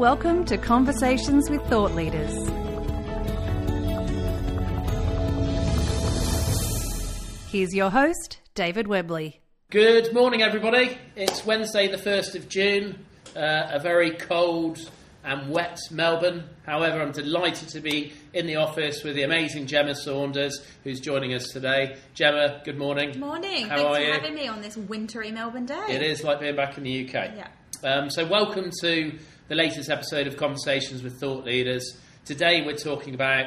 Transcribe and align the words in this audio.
Welcome 0.00 0.46
to 0.46 0.56
Conversations 0.56 1.50
with 1.50 1.60
Thought 1.66 1.92
Leaders. 1.92 2.32
Here's 7.50 7.74
your 7.74 7.90
host, 7.90 8.38
David 8.54 8.88
Webley. 8.88 9.42
Good 9.68 10.14
morning, 10.14 10.40
everybody. 10.40 10.96
It's 11.16 11.44
Wednesday, 11.44 11.88
the 11.88 11.98
1st 11.98 12.34
of 12.34 12.48
June, 12.48 13.04
uh, 13.36 13.72
a 13.72 13.78
very 13.78 14.12
cold 14.12 14.78
and 15.22 15.50
wet 15.50 15.78
Melbourne. 15.90 16.44
However, 16.64 17.02
I'm 17.02 17.12
delighted 17.12 17.68
to 17.68 17.80
be 17.80 18.14
in 18.32 18.46
the 18.46 18.56
office 18.56 19.04
with 19.04 19.16
the 19.16 19.24
amazing 19.24 19.66
Gemma 19.66 19.94
Saunders, 19.94 20.64
who's 20.82 21.00
joining 21.00 21.34
us 21.34 21.48
today. 21.48 21.98
Gemma, 22.14 22.62
good 22.64 22.78
morning. 22.78 23.10
Good 23.10 23.20
morning. 23.20 23.68
How 23.68 23.76
Thanks 23.76 23.82
are 23.82 23.94
for 23.96 24.00
you? 24.00 24.12
having 24.12 24.34
me 24.34 24.48
on 24.48 24.62
this 24.62 24.78
wintry 24.78 25.30
Melbourne 25.30 25.66
day. 25.66 25.84
It 25.90 26.00
is 26.00 26.24
like 26.24 26.40
being 26.40 26.56
back 26.56 26.78
in 26.78 26.84
the 26.84 27.06
UK. 27.06 27.12
Yeah. 27.36 27.48
Um, 27.82 28.10
so, 28.10 28.26
welcome 28.26 28.70
to 28.82 29.12
the 29.50 29.56
latest 29.56 29.90
episode 29.90 30.28
of 30.28 30.36
Conversations 30.36 31.02
with 31.02 31.18
Thought 31.18 31.44
Leaders. 31.44 31.98
Today, 32.24 32.62
we're 32.64 32.76
talking 32.76 33.16
about 33.16 33.46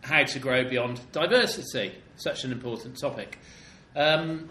how 0.00 0.22
to 0.22 0.38
grow 0.38 0.62
beyond 0.62 1.00
diversity, 1.10 1.92
such 2.14 2.44
an 2.44 2.52
important 2.52 2.96
topic. 2.96 3.36
Um, 3.96 4.48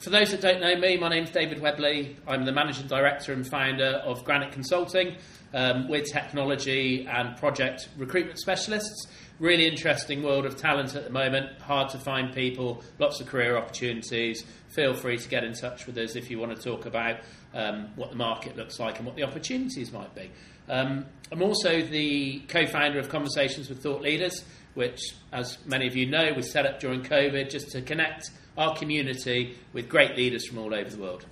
for 0.00 0.10
those 0.10 0.32
that 0.32 0.40
don't 0.40 0.60
know 0.60 0.74
me, 0.74 0.96
my 0.96 1.08
name's 1.08 1.30
David 1.30 1.60
Webley. 1.60 2.16
I'm 2.26 2.44
the 2.44 2.50
managing 2.50 2.88
director 2.88 3.32
and 3.32 3.46
founder 3.46 4.02
of 4.04 4.24
Granite 4.24 4.50
Consulting. 4.50 5.16
Um, 5.54 5.88
we're 5.88 6.02
technology 6.02 7.06
and 7.06 7.36
project 7.36 7.88
recruitment 7.96 8.40
specialists. 8.40 9.06
Really 9.42 9.66
interesting 9.66 10.22
world 10.22 10.46
of 10.46 10.56
talent 10.56 10.94
at 10.94 11.02
the 11.02 11.10
moment. 11.10 11.60
Hard 11.62 11.88
to 11.90 11.98
find 11.98 12.32
people, 12.32 12.84
lots 13.00 13.20
of 13.20 13.26
career 13.26 13.56
opportunities. 13.56 14.44
Feel 14.68 14.94
free 14.94 15.18
to 15.18 15.28
get 15.28 15.42
in 15.42 15.52
touch 15.52 15.84
with 15.84 15.98
us 15.98 16.14
if 16.14 16.30
you 16.30 16.38
want 16.38 16.56
to 16.56 16.62
talk 16.62 16.86
about 16.86 17.16
um, 17.52 17.88
what 17.96 18.10
the 18.10 18.16
market 18.16 18.56
looks 18.56 18.78
like 18.78 18.98
and 18.98 19.04
what 19.04 19.16
the 19.16 19.24
opportunities 19.24 19.90
might 19.90 20.14
be. 20.14 20.30
Um, 20.68 21.06
I'm 21.32 21.42
also 21.42 21.82
the 21.82 22.38
co 22.46 22.66
founder 22.68 23.00
of 23.00 23.08
Conversations 23.08 23.68
with 23.68 23.82
Thought 23.82 24.00
Leaders, 24.00 24.44
which, 24.74 25.00
as 25.32 25.58
many 25.66 25.88
of 25.88 25.96
you 25.96 26.06
know, 26.08 26.32
was 26.36 26.52
set 26.52 26.64
up 26.64 26.78
during 26.78 27.02
COVID 27.02 27.50
just 27.50 27.72
to 27.72 27.82
connect 27.82 28.30
our 28.56 28.76
community 28.76 29.58
with 29.72 29.88
great 29.88 30.16
leaders 30.16 30.46
from 30.46 30.58
all 30.58 30.72
over 30.72 30.88
the 30.88 31.02
world. 31.02 31.26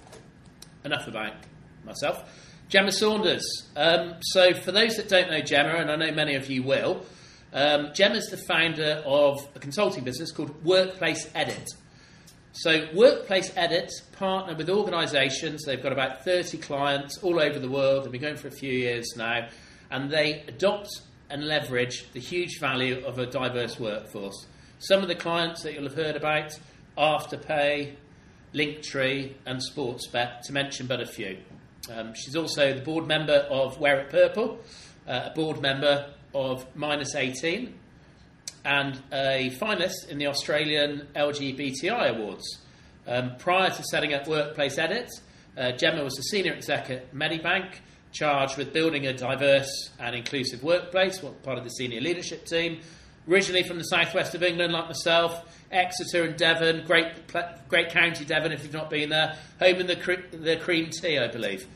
Enough 0.84 1.06
about 1.06 1.34
myself. 1.84 2.28
Gemma 2.68 2.90
Saunders. 2.90 3.68
Um, 3.76 4.16
so, 4.20 4.52
for 4.52 4.72
those 4.72 4.96
that 4.96 5.08
don't 5.08 5.30
know 5.30 5.42
Gemma, 5.42 5.76
and 5.76 5.92
I 5.92 5.94
know 5.94 6.10
many 6.10 6.34
of 6.34 6.50
you 6.50 6.64
will, 6.64 7.06
um, 7.52 7.90
Gemma's 7.94 8.28
the 8.28 8.36
founder 8.36 9.02
of 9.04 9.38
a 9.54 9.58
consulting 9.58 10.04
business 10.04 10.30
called 10.30 10.64
Workplace 10.64 11.28
Edit. 11.34 11.68
So, 12.52 12.88
Workplace 12.94 13.52
Edit 13.56 13.90
partner 14.12 14.54
with 14.54 14.68
organisations. 14.68 15.64
They've 15.64 15.82
got 15.82 15.92
about 15.92 16.24
30 16.24 16.58
clients 16.58 17.18
all 17.22 17.40
over 17.40 17.58
the 17.58 17.70
world. 17.70 18.04
They've 18.04 18.12
been 18.12 18.20
going 18.20 18.36
for 18.36 18.48
a 18.48 18.52
few 18.52 18.72
years 18.72 19.06
now. 19.16 19.48
And 19.90 20.10
they 20.10 20.42
adopt 20.46 20.88
and 21.28 21.46
leverage 21.46 22.10
the 22.12 22.20
huge 22.20 22.58
value 22.58 23.04
of 23.06 23.18
a 23.18 23.26
diverse 23.26 23.78
workforce. 23.78 24.46
Some 24.78 25.02
of 25.02 25.08
the 25.08 25.14
clients 25.14 25.62
that 25.62 25.74
you'll 25.74 25.84
have 25.84 25.94
heard 25.94 26.16
about 26.16 26.58
Afterpay, 26.98 27.94
Linktree, 28.52 29.34
and 29.46 29.60
Sportsbet, 29.60 30.42
to 30.42 30.52
mention 30.52 30.86
but 30.86 31.00
a 31.00 31.06
few. 31.06 31.38
Um, 31.92 32.14
she's 32.14 32.36
also 32.36 32.74
the 32.74 32.80
board 32.80 33.06
member 33.06 33.46
of 33.50 33.78
Wear 33.78 34.00
It 34.00 34.10
Purple, 34.10 34.58
uh, 35.06 35.30
a 35.30 35.34
board 35.34 35.60
member 35.60 36.12
of 36.34 36.64
Minus 36.76 37.14
18, 37.14 37.74
and 38.64 39.02
a 39.12 39.50
finalist 39.60 40.08
in 40.08 40.18
the 40.18 40.26
Australian 40.26 41.08
LGBTI 41.14 42.16
Awards. 42.16 42.58
Um, 43.06 43.36
prior 43.38 43.70
to 43.70 43.82
setting 43.84 44.14
up 44.14 44.26
Workplace 44.26 44.78
Edit, 44.78 45.10
uh, 45.56 45.72
Gemma 45.72 46.04
was 46.04 46.18
a 46.18 46.22
senior 46.22 46.52
exec 46.52 46.90
at 46.90 47.14
Medibank, 47.14 47.76
charged 48.12 48.56
with 48.56 48.72
building 48.72 49.06
a 49.06 49.12
diverse 49.12 49.90
and 49.98 50.14
inclusive 50.14 50.62
workplace, 50.62 51.18
part 51.42 51.58
of 51.58 51.64
the 51.64 51.70
senior 51.70 52.00
leadership 52.00 52.44
team. 52.44 52.80
Originally 53.28 53.62
from 53.62 53.78
the 53.78 53.84
southwest 53.84 54.34
of 54.34 54.42
England, 54.42 54.72
like 54.72 54.86
myself, 54.86 55.44
Exeter 55.70 56.24
and 56.24 56.36
Devon, 56.36 56.84
great, 56.86 57.06
great 57.68 57.90
county 57.90 58.24
Devon 58.24 58.50
if 58.52 58.64
you've 58.64 58.72
not 58.72 58.90
been 58.90 59.10
there. 59.10 59.36
Home 59.60 59.76
in 59.76 59.86
the, 59.86 59.96
cre- 59.96 60.26
the 60.32 60.56
cream 60.56 60.90
tea, 60.90 61.18
I 61.18 61.28
believe. 61.28 61.66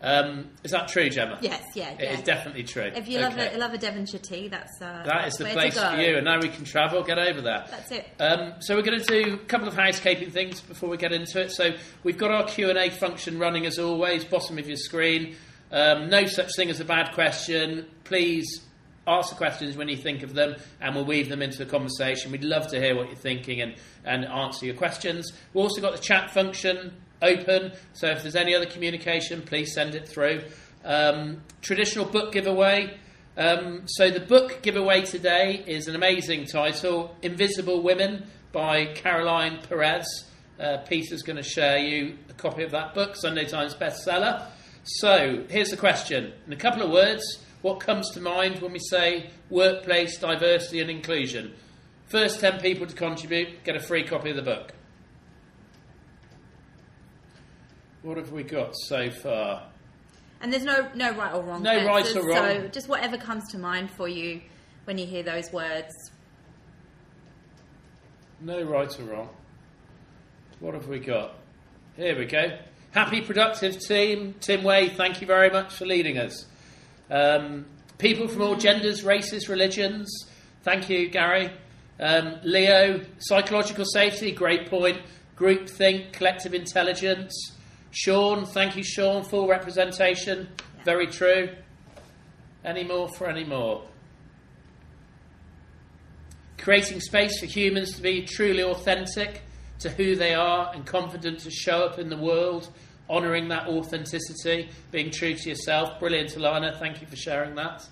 Um, 0.00 0.50
is 0.62 0.70
that 0.70 0.86
true, 0.88 1.10
Gemma? 1.10 1.38
Yes, 1.40 1.62
yeah, 1.74 1.90
It 1.90 2.00
yeah. 2.00 2.12
is 2.12 2.22
definitely 2.22 2.62
true. 2.62 2.90
If 2.94 3.08
you 3.08 3.18
love, 3.18 3.32
Okay. 3.32 3.54
a, 3.54 3.58
love 3.58 3.74
a 3.74 3.78
Devonshire 3.78 4.20
tea, 4.20 4.46
that's 4.48 4.80
uh, 4.80 5.02
that's 5.04 5.38
the 5.38 5.44
where 5.44 5.52
place 5.54 5.74
go. 5.74 5.90
for 5.90 6.00
you, 6.00 6.16
and 6.16 6.24
now 6.24 6.38
we 6.40 6.48
can 6.48 6.64
travel. 6.64 7.02
Get 7.02 7.18
over 7.18 7.40
there. 7.40 7.64
That's 7.68 7.90
it. 7.90 8.08
Um, 8.20 8.54
so 8.60 8.76
we're 8.76 8.82
going 8.82 9.00
to 9.00 9.24
do 9.24 9.34
a 9.34 9.38
couple 9.38 9.66
of 9.66 9.74
housekeeping 9.74 10.30
things 10.30 10.60
before 10.60 10.88
we 10.88 10.96
get 10.98 11.12
into 11.12 11.40
it. 11.40 11.50
So 11.50 11.72
we've 12.04 12.16
got 12.18 12.30
our 12.30 12.44
Q 12.44 12.70
and 12.70 12.78
A 12.78 12.90
function 12.90 13.38
running 13.40 13.66
as 13.66 13.78
always, 13.78 14.24
bottom 14.24 14.56
of 14.58 14.68
your 14.68 14.76
screen. 14.76 15.34
Um, 15.72 16.08
no 16.08 16.26
such 16.26 16.54
thing 16.56 16.70
as 16.70 16.78
a 16.80 16.84
bad 16.84 17.12
question. 17.14 17.86
Please 18.04 18.62
ask 19.06 19.30
the 19.30 19.36
questions 19.36 19.76
when 19.76 19.88
you 19.88 19.96
think 19.96 20.22
of 20.22 20.34
them, 20.34 20.54
and 20.80 20.94
we'll 20.94 21.04
weave 21.06 21.28
them 21.28 21.42
into 21.42 21.58
the 21.58 21.66
conversation. 21.66 22.30
We'd 22.30 22.44
love 22.44 22.68
to 22.68 22.78
hear 22.80 22.94
what 22.94 23.06
you're 23.08 23.16
thinking 23.16 23.60
and, 23.62 23.74
and 24.04 24.24
answer 24.26 24.64
your 24.66 24.74
questions. 24.76 25.32
We've 25.52 25.62
also 25.64 25.80
got 25.80 25.92
the 25.92 26.02
chat 26.02 26.30
function 26.30 26.92
open, 27.22 27.72
so 27.92 28.08
if 28.08 28.22
there's 28.22 28.36
any 28.36 28.54
other 28.54 28.66
communication, 28.66 29.42
please 29.42 29.74
send 29.74 29.94
it 29.94 30.08
through. 30.08 30.42
Um, 30.84 31.42
traditional 31.60 32.04
book 32.04 32.32
giveaway. 32.32 32.96
Um, 33.36 33.82
so 33.86 34.10
the 34.10 34.20
book 34.20 34.62
giveaway 34.62 35.02
today 35.02 35.62
is 35.66 35.86
an 35.86 35.94
amazing 35.94 36.46
title, 36.46 37.14
Invisible 37.22 37.82
Women 37.82 38.26
by 38.52 38.86
Caroline 38.94 39.60
Perez. 39.68 40.06
Uh, 40.58 40.78
Peter's 40.78 41.22
going 41.22 41.36
to 41.36 41.42
share 41.42 41.78
you 41.78 42.18
a 42.28 42.32
copy 42.32 42.64
of 42.64 42.72
that 42.72 42.94
book, 42.94 43.14
Sunday 43.14 43.44
Times 43.44 43.74
bestseller. 43.74 44.46
So 44.84 45.44
here's 45.48 45.70
the 45.70 45.76
question. 45.76 46.32
In 46.46 46.52
a 46.52 46.56
couple 46.56 46.82
of 46.82 46.90
words, 46.90 47.22
what 47.62 47.80
comes 47.80 48.10
to 48.12 48.20
mind 48.20 48.60
when 48.60 48.72
we 48.72 48.78
say 48.78 49.30
workplace 49.50 50.18
diversity 50.18 50.80
and 50.80 50.90
inclusion? 50.90 51.54
First 52.06 52.40
10 52.40 52.60
people 52.60 52.86
to 52.86 52.94
contribute 52.94 53.64
get 53.64 53.76
a 53.76 53.80
free 53.80 54.04
copy 54.04 54.30
of 54.30 54.36
the 54.36 54.42
book. 54.42 54.72
What 58.02 58.16
have 58.16 58.32
we 58.32 58.42
got 58.42 58.74
so 58.76 59.10
far? 59.10 59.64
And 60.40 60.52
there's 60.52 60.64
no 60.64 60.88
no 60.94 61.12
right 61.16 61.34
or 61.34 61.42
wrong. 61.42 61.62
No 61.62 61.84
right 61.84 62.16
or 62.16 62.28
wrong. 62.28 62.62
So 62.62 62.68
just 62.68 62.88
whatever 62.88 63.16
comes 63.16 63.50
to 63.50 63.58
mind 63.58 63.90
for 63.90 64.08
you 64.08 64.40
when 64.84 64.98
you 64.98 65.06
hear 65.06 65.22
those 65.22 65.52
words. 65.52 65.92
No 68.40 68.62
right 68.62 69.00
or 69.00 69.02
wrong. 69.04 69.28
What 70.60 70.74
have 70.74 70.86
we 70.86 71.00
got? 71.00 71.34
Here 71.96 72.16
we 72.16 72.26
go. 72.26 72.58
Happy, 72.92 73.20
productive 73.20 73.80
team. 73.80 74.34
Tim 74.40 74.62
Way, 74.62 74.88
thank 74.88 75.20
you 75.20 75.26
very 75.26 75.50
much 75.50 75.74
for 75.74 75.84
leading 75.84 76.18
us. 76.18 76.46
Um, 77.10 77.66
people 77.98 78.28
from 78.28 78.42
all 78.42 78.56
genders, 78.56 79.02
races, 79.02 79.48
religions. 79.48 80.08
Thank 80.62 80.88
you, 80.88 81.08
Gary. 81.08 81.50
Um, 82.00 82.36
Leo, 82.44 83.04
psychological 83.18 83.84
safety, 83.84 84.30
great 84.32 84.70
point. 84.70 85.00
Group 85.36 85.68
think, 85.68 86.12
collective 86.12 86.54
intelligence. 86.54 87.32
Sean, 87.98 88.44
thank 88.44 88.76
you, 88.76 88.84
Sean. 88.84 89.24
Full 89.24 89.48
representation, 89.48 90.48
very 90.84 91.08
true. 91.08 91.48
Any 92.64 92.84
more 92.84 93.08
for 93.08 93.28
any 93.28 93.44
more? 93.44 93.88
creating 96.58 97.00
space 97.00 97.40
for 97.40 97.46
humans 97.46 97.94
to 97.94 98.02
be 98.02 98.22
truly 98.22 98.62
authentic 98.62 99.40
to 99.78 99.88
who 99.88 100.14
they 100.14 100.34
are 100.34 100.70
and 100.74 100.84
confident 100.84 101.38
to 101.38 101.50
show 101.50 101.84
up 101.84 101.98
in 101.98 102.10
the 102.10 102.16
world, 102.16 102.68
honouring 103.08 103.48
that 103.48 103.66
authenticity, 103.68 104.68
being 104.90 105.10
true 105.10 105.34
to 105.34 105.48
yourself. 105.48 105.98
Brilliant, 105.98 106.30
Alana. 106.30 106.78
Thank 106.78 107.00
you 107.00 107.06
for 107.06 107.16
sharing 107.16 107.54
that. 107.54 107.88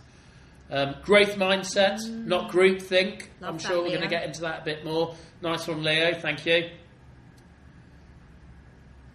Um, 0.70 0.96
growth 1.02 1.36
mindset, 1.36 2.06
not 2.10 2.50
group 2.50 2.82
think. 2.82 3.30
Love 3.40 3.50
I'm 3.50 3.56
that, 3.56 3.66
sure 3.66 3.82
we're 3.82 3.88
going 3.88 4.02
to 4.02 4.08
get 4.08 4.24
into 4.24 4.42
that 4.42 4.60
a 4.62 4.64
bit 4.66 4.84
more. 4.84 5.14
Nice 5.40 5.66
one, 5.66 5.82
Leo. 5.82 6.12
Thank 6.12 6.44
you. 6.44 6.68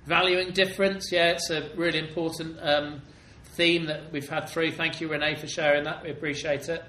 Valuing 0.06 0.52
difference, 0.52 1.12
yeah, 1.12 1.32
it's 1.32 1.50
a 1.50 1.70
really 1.76 2.00
important 2.00 2.58
um, 2.62 3.02
theme 3.56 3.86
that 3.86 4.12
we've 4.12 4.28
had 4.28 4.50
through. 4.50 4.72
Thank 4.72 5.00
you, 5.00 5.08
Renee, 5.08 5.36
for 5.36 5.48
sharing 5.48 5.84
that. 5.84 6.04
We 6.04 6.10
appreciate 6.10 6.70
it. 6.70 6.84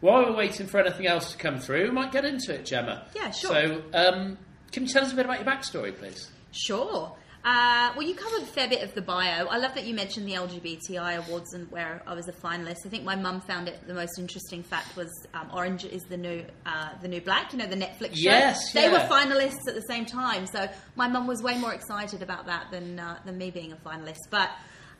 While 0.00 0.24
we're 0.24 0.36
waiting 0.36 0.66
for 0.66 0.80
anything 0.80 1.06
else 1.06 1.30
to 1.32 1.38
come 1.38 1.60
through, 1.60 1.84
we 1.84 1.90
might 1.92 2.10
get 2.10 2.24
into 2.24 2.52
it, 2.52 2.66
Gemma. 2.66 3.06
Yeah, 3.14 3.30
sure. 3.30 3.50
So, 3.52 3.82
um, 3.94 4.38
can 4.72 4.84
you 4.84 4.88
tell 4.88 5.04
us 5.04 5.12
a 5.12 5.16
bit 5.16 5.26
about 5.26 5.38
your 5.38 5.46
backstory, 5.46 5.96
please? 5.96 6.28
Sure. 6.50 7.14
Uh, 7.44 7.92
well, 7.96 8.06
you 8.06 8.14
covered 8.14 8.42
a 8.42 8.46
fair 8.46 8.68
bit 8.68 8.82
of 8.82 8.94
the 8.94 9.02
bio. 9.02 9.46
I 9.46 9.56
love 9.58 9.74
that 9.74 9.84
you 9.84 9.94
mentioned 9.94 10.28
the 10.28 10.34
LGBTI 10.34 11.26
awards 11.26 11.54
and 11.54 11.68
where 11.72 12.00
I 12.06 12.14
was 12.14 12.28
a 12.28 12.32
finalist. 12.32 12.86
I 12.86 12.88
think 12.88 13.02
my 13.02 13.16
mum 13.16 13.40
found 13.40 13.68
it 13.68 13.84
the 13.86 13.94
most 13.94 14.16
interesting 14.18 14.62
fact 14.62 14.94
was 14.96 15.08
um, 15.34 15.50
Orange 15.52 15.84
is 15.84 16.02
the 16.04 16.16
new 16.16 16.44
uh, 16.64 16.90
the 17.02 17.08
new 17.08 17.20
black. 17.20 17.52
You 17.52 17.58
know 17.58 17.66
the 17.66 17.76
Netflix 17.76 18.14
show. 18.14 18.30
Yes, 18.30 18.72
they 18.72 18.82
yeah. 18.82 18.92
were 18.92 19.08
finalists 19.12 19.66
at 19.66 19.74
the 19.74 19.82
same 19.88 20.06
time. 20.06 20.46
So 20.46 20.68
my 20.94 21.08
mum 21.08 21.26
was 21.26 21.42
way 21.42 21.58
more 21.58 21.74
excited 21.74 22.22
about 22.22 22.46
that 22.46 22.70
than 22.70 23.00
uh, 23.00 23.18
than 23.24 23.38
me 23.38 23.50
being 23.50 23.72
a 23.72 23.76
finalist. 23.76 24.20
But 24.30 24.50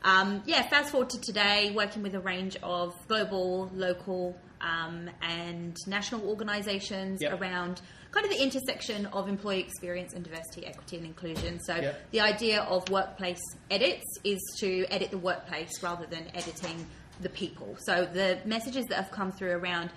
um, 0.03 0.43
yeah, 0.45 0.67
fast 0.67 0.91
forward 0.91 1.11
to 1.11 1.21
today, 1.21 1.71
working 1.73 2.03
with 2.03 2.13
a 2.13 2.19
range 2.19 2.57
of 2.61 2.93
global, 3.07 3.69
local, 3.73 4.37
um, 4.59 5.09
and 5.21 5.77
national 5.87 6.27
organisations 6.27 7.21
Yep. 7.21 7.39
around 7.39 7.81
kind 8.13 8.25
of 8.25 8.31
the 8.31 8.41
intersection 8.41 9.07
of 9.07 9.27
employee 9.27 9.59
experience 9.59 10.13
and 10.13 10.23
diversity, 10.23 10.65
equity, 10.67 10.97
and 10.97 11.05
inclusion. 11.05 11.59
So 11.61 11.75
Yep. 11.75 12.11
the 12.11 12.21
idea 12.21 12.61
of 12.61 12.87
workplace 12.89 13.41
edits 13.71 14.05
is 14.23 14.39
to 14.59 14.85
edit 14.89 15.09
the 15.11 15.17
workplace 15.17 15.81
rather 15.81 16.05
than 16.05 16.27
editing 16.35 16.85
the 17.21 17.29
people. 17.29 17.75
So 17.79 18.05
the 18.05 18.39
messages 18.45 18.85
that 18.89 18.95
have 18.95 19.11
come 19.11 19.31
through 19.31 19.51
around 19.51 19.89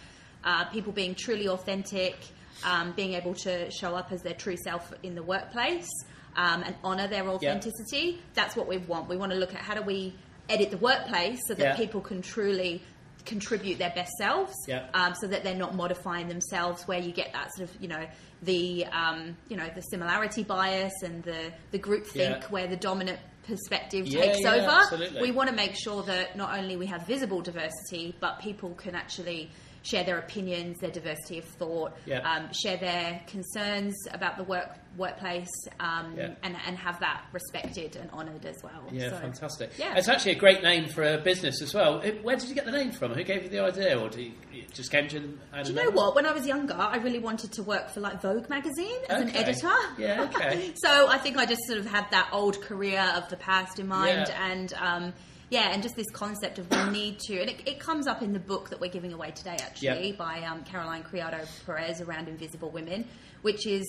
uh, 0.45 0.65
people 0.67 0.93
being 0.93 1.15
truly 1.15 1.49
authentic, 1.49 2.17
um, 2.65 2.93
being 2.93 3.13
able 3.15 3.35
to 3.35 3.71
show 3.71 3.95
up 3.95 4.13
as 4.13 4.23
their 4.23 4.35
true 4.35 4.57
self 4.57 4.93
in 5.03 5.15
the 5.15 5.23
workplace, 5.23 5.89
um, 6.37 6.63
and 6.63 6.75
honour 6.85 7.09
their 7.09 7.27
authenticity. 7.29 8.21
That's 8.35 8.55
what 8.57 8.67
we 8.69 8.79
want. 8.79 9.09
We 9.09 9.17
want 9.17 9.33
to 9.33 9.39
look 9.39 9.55
at 9.55 9.61
how 9.61 9.75
do 9.75 9.83
we 9.83 10.15
edit 10.49 10.71
the 10.71 10.77
workplace 10.79 11.41
so 11.49 11.55
that 11.55 11.63
Yeah. 11.65 11.77
people 11.77 12.01
can 12.01 12.23
truly 12.23 12.81
contribute 13.27 13.79
their 13.79 13.91
best 13.95 14.13
selves 14.19 14.55
Yeah. 14.67 14.87
um, 14.95 15.15
so 15.21 15.27
that 15.27 15.45
they're 15.45 15.55
not 15.55 15.75
modifying 15.75 16.29
themselves 16.29 16.87
where 16.89 16.99
you 17.01 17.13
get 17.13 17.33
that 17.33 17.53
sort 17.55 17.69
of 17.69 17.77
you 17.83 17.89
know 17.89 18.07
the 18.43 18.87
um, 18.87 19.37
you 19.49 19.57
know 19.57 19.69
the 19.75 19.83
similarity 19.83 20.43
bias 20.45 20.95
and 21.03 21.23
the 21.25 21.53
the 21.73 21.79
group 21.79 22.07
think 22.07 22.41
Yeah. 22.43 22.49
where 22.49 22.67
the 22.67 22.77
dominant 22.77 23.19
perspective 23.47 24.07
Yeah, 24.07 24.21
takes 24.23 24.41
yeah, 24.41 24.55
over 24.55 24.71
absolutely. 24.71 25.21
we 25.23 25.31
want 25.31 25.49
to 25.51 25.55
make 25.55 25.75
sure 25.77 26.03
that 26.05 26.37
not 26.37 26.57
only 26.59 26.77
we 26.77 26.87
have 26.87 27.07
visible 27.07 27.41
diversity 27.43 28.15
but 28.21 28.41
people 28.41 28.71
can 28.75 28.95
actually 28.95 29.51
share 29.87 30.03
their 30.05 30.19
opinions 30.19 30.79
their 30.81 30.91
diversity 30.91 31.39
of 31.39 31.45
thought 31.45 31.93
Yeah. 32.07 32.19
um, 32.29 32.49
share 32.53 32.77
their 32.77 33.21
concerns 33.29 33.95
about 34.11 34.37
the 34.37 34.43
work 34.45 34.71
workplace 34.97 35.49
um, 35.79 36.15
Yeah. 36.17 36.31
and, 36.43 36.57
and 36.67 36.77
have 36.79 36.99
that 37.01 37.25
respected 37.33 37.97
and 37.97 38.11
honoured 38.11 38.45
as 38.47 38.57
well 38.65 38.83
Yeah, 38.91 39.11
So, 39.11 39.17
fantastic. 39.19 39.71
yeah. 39.79 39.95
It's 39.97 40.09
actually 40.09 40.33
a 40.33 40.39
great 40.39 40.63
name 40.63 40.89
for 40.89 41.03
a 41.05 41.19
business 41.19 41.61
as 41.63 41.75
well. 41.75 42.01
Where 42.23 42.37
did 42.37 42.49
you 42.49 42.55
get 42.55 42.65
the 42.65 42.73
name 42.73 42.91
from? 42.93 43.13
Who 43.13 43.23
gave 43.23 43.43
you 43.45 43.49
the 43.51 43.61
idea, 43.61 43.99
or 44.01 44.09
do 44.09 44.23
you, 44.23 44.33
it 44.55 44.73
just 44.73 44.91
came 44.91 45.07
to? 45.09 45.21
Do 45.21 45.37
you 45.67 45.75
know 45.75 45.91
what? 45.91 46.15
When 46.15 46.25
I 46.27 46.33
was 46.33 46.47
younger, 46.47 46.75
I 46.75 46.97
really 46.97 47.19
wanted 47.19 47.53
to 47.53 47.63
work 47.63 47.91
for 47.91 48.01
like 48.01 48.23
Vogue 48.23 48.49
magazine 48.49 49.01
as 49.11 49.21
an 49.23 49.37
editor. 49.37 49.71
Yeah, 49.99 50.23
okay. 50.35 50.73
so 50.83 51.09
I 51.09 51.19
think 51.19 51.37
I 51.37 51.45
just 51.47 51.61
sort 51.67 51.79
of 51.79 51.87
had 51.87 52.07
that 52.11 52.31
old 52.33 52.61
career 52.63 53.05
of 53.17 53.29
the 53.29 53.37
past 53.37 53.79
in 53.79 53.87
mind, 53.89 54.31
and 54.31 54.73
um, 54.75 55.13
yeah, 55.51 55.71
and 55.73 55.83
just 55.83 55.97
this 55.97 56.11
concept 56.13 56.59
of 56.59 56.71
we 56.71 56.91
need 56.91 57.19
to, 57.21 57.41
and 57.41 57.51
it, 57.51 57.67
it 57.69 57.79
comes 57.81 58.07
up 58.07 58.23
in 58.23 58.33
the 58.33 58.39
book 58.41 58.71
that 58.71 58.81
we're 58.81 58.91
giving 58.91 59.13
away 59.13 59.31
today, 59.31 59.57
actually, 59.61 60.09
Yep. 60.09 60.17
by 60.19 60.43
um, 60.43 60.65
Caroline 60.65 61.03
Criado 61.05 61.39
Perez 61.65 62.01
around 62.01 62.29
Invisible 62.29 62.71
Women, 62.71 63.07
which 63.43 63.67
is. 63.67 63.85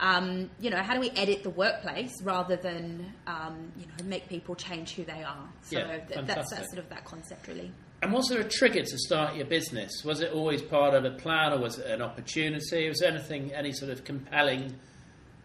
Um, 0.00 0.48
you 0.60 0.70
know, 0.70 0.76
how 0.80 0.94
do 0.94 1.00
we 1.00 1.10
edit 1.10 1.42
the 1.42 1.50
workplace 1.50 2.12
rather 2.22 2.54
than 2.54 3.12
um, 3.26 3.72
you 3.76 3.84
know 3.86 4.04
make 4.04 4.28
people 4.28 4.54
change 4.54 4.94
who 4.94 5.02
they 5.04 5.24
are? 5.24 5.48
So 5.62 5.76
Yeah, 5.80 5.96
th- 5.98 6.24
that's, 6.24 6.50
that's 6.54 6.70
sort 6.72 6.78
of 6.78 6.88
that 6.90 7.04
concept, 7.04 7.48
really. 7.48 7.72
And 8.02 8.12
was 8.12 8.28
there 8.28 8.40
a 8.40 8.48
trigger 8.48 8.84
to 8.84 8.96
start 8.98 9.34
your 9.34 9.46
business? 9.46 9.90
Was 10.04 10.20
it 10.20 10.30
always 10.30 10.62
part 10.62 10.94
of 10.94 11.04
a 11.04 11.10
plan, 11.10 11.52
or 11.52 11.58
was 11.58 11.80
it 11.80 11.90
an 11.90 12.00
opportunity? 12.00 12.88
Was 12.88 13.00
there 13.00 13.10
anything, 13.10 13.52
any 13.52 13.72
sort 13.72 13.90
of 13.90 14.04
compelling 14.04 14.72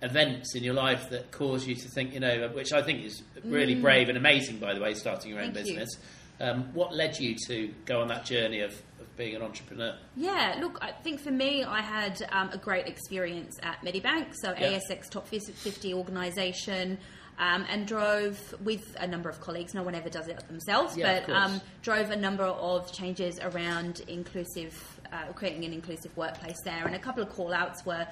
events 0.03 0.53
in 0.55 0.63
your 0.63 0.73
life 0.73 1.09
that 1.09 1.31
caused 1.31 1.65
you 1.67 1.75
to 1.75 1.87
think, 1.89 2.13
you 2.13 2.19
know, 2.19 2.49
which 2.53 2.71
I 2.73 2.81
think 2.81 3.03
is 3.05 3.23
really 3.43 3.75
brave 3.75 4.09
and 4.09 4.17
amazing, 4.17 4.57
by 4.57 4.73
the 4.73 4.81
way, 4.81 4.93
starting 4.93 5.31
your 5.31 5.41
own 5.41 5.51
Mm. 5.51 5.53
Thank 5.55 5.67
you. 5.67 5.73
business. 5.75 5.97
Um, 6.39 6.73
what 6.73 6.93
led 6.93 7.17
you 7.19 7.35
to 7.47 7.73
go 7.85 8.01
on 8.01 8.07
that 8.09 8.25
journey 8.25 8.59
of, 8.61 8.71
of 8.99 9.15
being 9.17 9.35
an 9.35 9.41
entrepreneur? 9.41 9.95
Yeah, 10.15 10.57
look, 10.59 10.77
I 10.81 10.91
think 10.91 11.19
for 11.21 11.31
me, 11.31 11.63
I 11.63 11.81
had 11.81 12.21
um, 12.31 12.49
a 12.51 12.57
great 12.57 12.87
experience 12.87 13.55
at 13.63 13.81
Medibank, 13.81 14.33
so 14.41 14.53
Yeah. 14.59 14.77
ASX 14.79 15.09
top 15.09 15.27
50 15.27 15.93
organisation, 15.93 16.97
um, 17.39 17.65
and 17.69 17.87
drove 17.87 18.53
with 18.63 18.95
a 18.99 19.07
number 19.07 19.29
of 19.29 19.39
colleagues. 19.41 19.73
No 19.73 19.83
one 19.83 19.95
ever 19.95 20.09
does 20.09 20.27
it 20.27 20.37
themselves, 20.47 20.97
Yeah, 20.97 21.21
but 21.25 21.33
um, 21.33 21.61
drove 21.81 22.09
a 22.11 22.15
number 22.15 22.43
of 22.43 22.91
changes 22.91 23.39
around 23.41 24.01
inclusive, 24.07 24.99
uh, 25.11 25.31
creating 25.33 25.65
an 25.65 25.73
inclusive 25.73 26.15
workplace 26.17 26.57
there. 26.65 26.85
And 26.85 26.95
a 26.95 26.99
couple 26.99 27.23
of 27.23 27.29
call 27.29 27.53
outs 27.53 27.85
were 27.85 28.05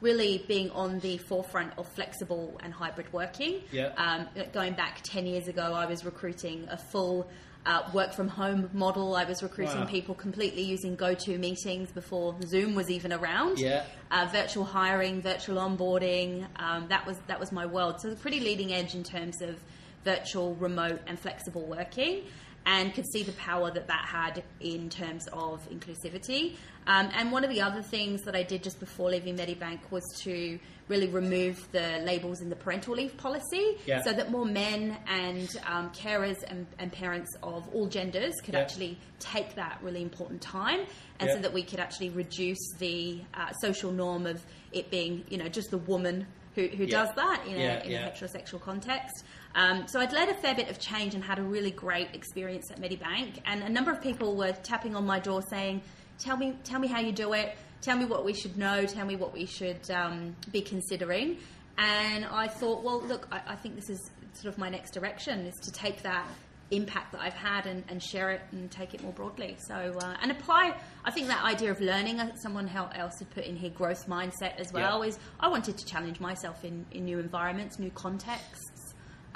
really 0.00 0.44
being 0.46 0.70
on 0.70 0.98
the 1.00 1.18
forefront 1.18 1.72
of 1.78 1.86
flexible 1.88 2.58
and 2.62 2.72
hybrid 2.72 3.12
working. 3.12 3.60
Yeah. 3.72 3.92
Um, 3.96 4.28
going 4.52 4.74
back 4.74 5.00
10 5.02 5.26
years 5.26 5.48
ago, 5.48 5.72
I 5.74 5.86
was 5.86 6.04
recruiting 6.04 6.66
a 6.70 6.76
full 6.76 7.28
uh, 7.66 7.82
work 7.92 8.12
from 8.14 8.28
home 8.28 8.70
model. 8.72 9.14
I 9.16 9.24
was 9.24 9.42
recruiting 9.42 9.80
Wow. 9.80 9.86
people 9.86 10.14
completely 10.14 10.62
using 10.62 10.94
go-to 10.94 11.36
meetings 11.38 11.90
before 11.90 12.36
Zoom 12.46 12.74
was 12.74 12.88
even 12.90 13.12
around. 13.12 13.58
Yeah. 13.58 13.84
Uh, 14.10 14.28
virtual 14.32 14.64
hiring, 14.64 15.20
virtual 15.20 15.56
onboarding. 15.56 16.46
Um, 16.56 16.86
that 16.88 17.04
was 17.06 17.18
that 17.26 17.38
was 17.40 17.52
my 17.52 17.66
world. 17.66 18.00
So 18.00 18.14
pretty 18.14 18.40
leading 18.40 18.72
edge 18.72 18.94
in 18.94 19.02
terms 19.02 19.42
of 19.42 19.58
virtual, 20.04 20.54
remote, 20.54 21.00
and 21.06 21.18
flexible 21.18 21.66
working. 21.66 22.22
And 22.70 22.92
could 22.92 23.06
see 23.10 23.22
the 23.22 23.32
power 23.32 23.70
that 23.70 23.86
that 23.88 24.04
had 24.04 24.42
in 24.60 24.90
terms 24.90 25.26
of 25.32 25.66
inclusivity. 25.70 26.56
Um, 26.86 27.08
and 27.14 27.32
one 27.32 27.42
of 27.42 27.48
the 27.50 27.62
other 27.62 27.80
things 27.80 28.20
that 28.26 28.36
I 28.36 28.42
did 28.42 28.62
just 28.62 28.78
before 28.78 29.08
leaving 29.10 29.36
Medibank 29.38 29.80
was 29.90 30.02
to 30.24 30.58
really 30.86 31.08
remove 31.08 31.56
the 31.72 32.00
labels 32.04 32.40
in 32.42 32.48
the 32.50 32.56
parental 32.56 32.94
leave 32.94 33.16
policy 33.16 33.78
Yeah. 33.86 34.02
so 34.02 34.12
that 34.12 34.30
more 34.30 34.44
men 34.44 34.98
and 35.06 35.48
um, 35.66 35.90
carers 35.92 36.42
and, 36.46 36.66
and 36.78 36.92
parents 36.92 37.30
of 37.42 37.66
all 37.74 37.86
genders 37.86 38.34
could 38.44 38.52
Yeah. 38.54 38.60
actually 38.60 38.98
take 39.18 39.54
that 39.54 39.78
really 39.82 40.02
important 40.02 40.40
time 40.42 40.80
and 41.20 41.28
Yeah. 41.28 41.34
so 41.36 41.40
that 41.42 41.52
we 41.52 41.62
could 41.62 41.80
actually 41.80 42.10
reduce 42.10 42.64
the 42.78 43.20
uh, 43.34 43.52
social 43.62 43.92
norm 43.92 44.26
of 44.26 44.44
it 44.72 44.90
being 44.90 45.24
you 45.30 45.36
know 45.38 45.48
just 45.48 45.70
the 45.70 45.78
woman 45.78 46.26
who, 46.54 46.66
who 46.68 46.86
does 46.86 47.10
that 47.16 47.46
in, 47.46 47.58
Yeah, 47.60 47.80
a, 47.82 47.84
in 47.84 47.90
yeah. 47.92 48.06
a 48.08 48.10
heterosexual 48.10 48.60
context 48.60 49.24
um, 49.54 49.86
so 49.88 50.00
I'd 50.00 50.12
led 50.12 50.28
a 50.28 50.34
fair 50.34 50.54
bit 50.54 50.68
of 50.68 50.78
change 50.78 51.14
and 51.14 51.24
had 51.24 51.38
a 51.38 51.42
really 51.42 51.70
great 51.70 52.08
experience 52.14 52.70
at 52.70 52.80
Medibank 52.80 53.40
and 53.46 53.62
a 53.62 53.68
number 53.68 53.90
of 53.90 54.00
people 54.02 54.36
were 54.36 54.52
tapping 54.52 54.94
on 54.94 55.06
my 55.06 55.18
door 55.18 55.42
saying 55.50 55.82
tell 56.18 56.36
me 56.36 56.56
tell 56.64 56.80
me 56.80 56.88
how 56.88 57.00
you 57.00 57.12
do 57.12 57.32
it 57.32 57.56
tell 57.80 57.96
me 57.96 58.04
what 58.04 58.24
we 58.24 58.32
should 58.34 58.56
know 58.56 58.84
tell 58.84 59.06
me 59.06 59.16
what 59.16 59.32
we 59.32 59.46
should 59.46 59.90
um, 59.90 60.34
be 60.52 60.60
considering 60.60 61.38
and 61.78 62.24
I 62.24 62.48
thought, 62.48 62.82
well, 62.82 63.00
look, 63.00 63.28
I, 63.30 63.40
I 63.46 63.54
think 63.54 63.76
this 63.76 63.88
is 63.88 64.10
sort 64.34 64.52
of 64.52 64.58
my 64.58 64.68
next 64.68 64.90
direction 64.90 65.46
is 65.46 65.54
to 65.62 65.72
take 65.72 66.02
that 66.02 66.26
impact 66.70 67.12
that 67.12 67.20
I've 67.22 67.34
had 67.34 67.66
and, 67.66 67.82
and 67.88 68.02
share 68.02 68.30
it 68.30 68.40
and 68.52 68.70
take 68.70 68.94
it 68.94 69.02
more 69.02 69.12
broadly. 69.12 69.56
So 69.66 69.74
uh, 69.74 70.16
and 70.20 70.30
apply. 70.30 70.74
I 71.04 71.10
think 71.10 71.28
that 71.28 71.42
idea 71.44 71.70
of 71.70 71.80
learning. 71.80 72.20
uh, 72.20 72.34
Someone 72.36 72.68
else 72.68 73.20
had 73.20 73.30
put 73.30 73.44
in 73.44 73.56
here 73.56 73.70
growth 73.70 74.06
mindset 74.06 74.58
as 74.58 74.72
well. 74.72 75.02
Yeah. 75.02 75.10
Is 75.10 75.18
I 75.40 75.48
wanted 75.48 75.78
to 75.78 75.86
challenge 75.86 76.20
myself 76.20 76.64
in, 76.64 76.84
in 76.90 77.04
new 77.04 77.20
environments, 77.20 77.78
new 77.78 77.90
contexts, 77.90 78.67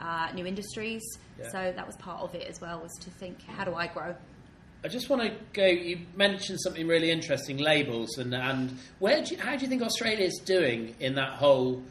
uh, 0.03 0.29
new 0.35 0.47
industries. 0.47 1.03
Yeah. 1.39 1.49
So 1.51 1.73
that 1.75 1.87
was 1.87 1.97
part 1.97 2.21
of 2.21 2.35
it 2.35 2.47
as 2.49 2.61
well. 2.61 2.81
Was 2.81 2.93
to 3.01 3.11
think, 3.11 3.43
how 3.47 3.65
do 3.65 3.75
I 3.75 3.87
grow? 3.87 4.15
I 4.85 4.89
just 4.89 5.09
want 5.09 5.23
to 5.23 5.33
go. 5.53 5.65
You 5.65 6.01
mentioned 6.17 6.61
something 6.61 6.87
really 6.89 7.11
interesting: 7.11 7.59
labels, 7.59 8.19
and 8.19 8.35
and 8.35 8.77
where 8.99 9.23
do 9.23 9.35
you, 9.35 9.41
how 9.41 9.55
do 9.55 9.63
you 9.63 9.69
think 9.69 9.83
Australia 9.83 10.27
is 10.27 10.41
doing 10.45 10.97
in 10.99 11.15
that 11.15 11.35
whole 11.35 11.83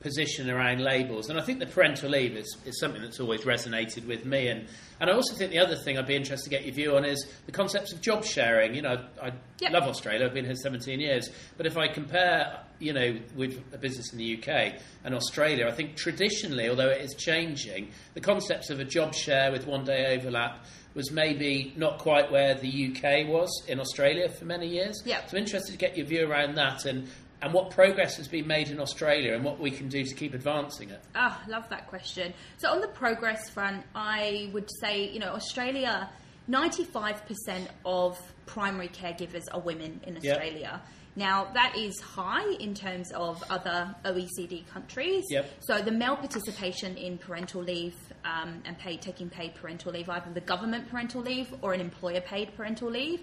position 0.00 0.48
around 0.50 0.80
labels? 0.82 1.28
And 1.30 1.38
I 1.38 1.42
think 1.42 1.58
the 1.60 1.66
parental 1.66 2.10
leave 2.10 2.36
is, 2.36 2.56
is 2.64 2.78
something 2.80 3.02
that's 3.02 3.20
always 3.20 3.42
resonated 3.42 4.06
with 4.06 4.24
me, 4.24 4.48
and 4.48 4.66
and 5.00 5.08
I 5.08 5.14
also 5.14 5.34
think 5.34 5.50
the 5.50 5.58
other 5.58 5.76
thing 5.76 5.98
I'd 5.98 6.06
be 6.06 6.14
interested 6.16 6.44
to 6.44 6.50
get 6.50 6.64
your 6.66 6.74
view 6.74 6.96
on 6.96 7.04
is 7.06 7.26
the 7.46 7.52
concepts 7.52 7.92
of 7.92 8.00
job 8.02 8.24
sharing. 8.24 8.74
You 8.74 8.82
know, 8.82 9.04
I 9.22 9.32
Yep. 9.60 9.72
love 9.72 9.82
Australia. 9.84 10.24
I've 10.26 10.32
been 10.34 10.44
here 10.46 10.54
17 10.54 11.00
years, 11.00 11.28
but 11.58 11.66
if 11.66 11.76
I 11.76 11.86
compare, 11.88 12.60
you 12.78 12.92
know, 12.94 13.18
with 13.36 13.62
a 13.74 13.78
business 13.78 14.10
in 14.12 14.18
the 14.18 14.36
UK 14.38 14.74
and 15.04 15.14
Australia, 15.14 15.66
I 15.66 15.72
think 15.72 15.96
traditionally, 15.96 16.68
although 16.68 16.88
it 16.88 17.02
is 17.02 17.14
changing, 17.14 17.90
the 18.14 18.20
concepts 18.22 18.70
of 18.70 18.80
a 18.80 18.84
job 18.84 19.14
share 19.14 19.52
with 19.52 19.66
one 19.66 19.84
day 19.84 20.16
overlap 20.18 20.64
was 20.94 21.10
maybe 21.12 21.72
not 21.76 21.98
quite 21.98 22.30
where 22.32 22.54
the 22.54 22.68
UK 22.68 23.28
was 23.28 23.50
in 23.68 23.78
Australia 23.80 24.28
for 24.28 24.44
many 24.46 24.66
years. 24.66 25.00
Yep. 25.04 25.30
So 25.30 25.36
I'm 25.36 25.42
interested 25.42 25.72
to 25.72 25.78
get 25.78 25.96
your 25.96 26.06
view 26.06 26.26
around 26.28 26.54
that 26.56 26.84
and, 26.86 27.06
and 27.42 27.52
what 27.54 27.70
progress 27.70 28.16
has 28.16 28.28
been 28.28 28.46
made 28.46 28.68
in 28.68 28.80
Australia 28.80 29.34
and 29.34 29.44
what 29.44 29.58
we 29.58 29.70
can 29.70 29.88
do 29.88 30.04
to 30.04 30.14
keep 30.14 30.34
advancing 30.34 30.90
it. 30.90 31.00
Ah, 31.14 31.42
love 31.48 31.68
that 31.70 31.86
question. 31.88 32.34
So 32.58 32.68
on 32.70 32.80
the 32.80 32.88
progress 32.88 33.48
front, 33.48 33.84
I 33.94 34.50
would 34.52 34.68
say, 34.80 35.08
you 35.08 35.18
know, 35.20 35.32
Australia, 35.32 36.10
95% 36.50 37.68
of 37.84 38.18
primary 38.46 38.88
caregivers 38.88 39.44
are 39.52 39.60
women 39.60 40.00
in 40.06 40.18
Yep. 40.20 40.24
Australia. 40.36 40.82
Now, 41.16 41.50
that 41.54 41.76
is 41.76 42.00
high 42.00 42.48
in 42.60 42.72
terms 42.74 43.10
of 43.12 43.42
other 43.50 43.94
OECD 44.04 44.66
countries. 44.68 45.24
Yep. 45.28 45.50
So 45.60 45.82
the 45.82 45.90
male 45.90 46.16
participation 46.16 46.96
in 46.96 47.18
parental 47.18 47.62
leave 47.62 47.94
um, 48.24 48.62
and 48.64 48.78
paid, 48.78 49.00
taking 49.02 49.28
paid 49.28 49.54
parental 49.54 49.92
leave, 49.92 50.08
either 50.08 50.30
the 50.32 50.40
government 50.40 50.88
parental 50.88 51.20
leave 51.20 51.52
or 51.62 51.72
an 51.72 51.80
employer 51.80 52.20
paid 52.20 52.54
parental 52.56 52.90
leave, 52.90 53.22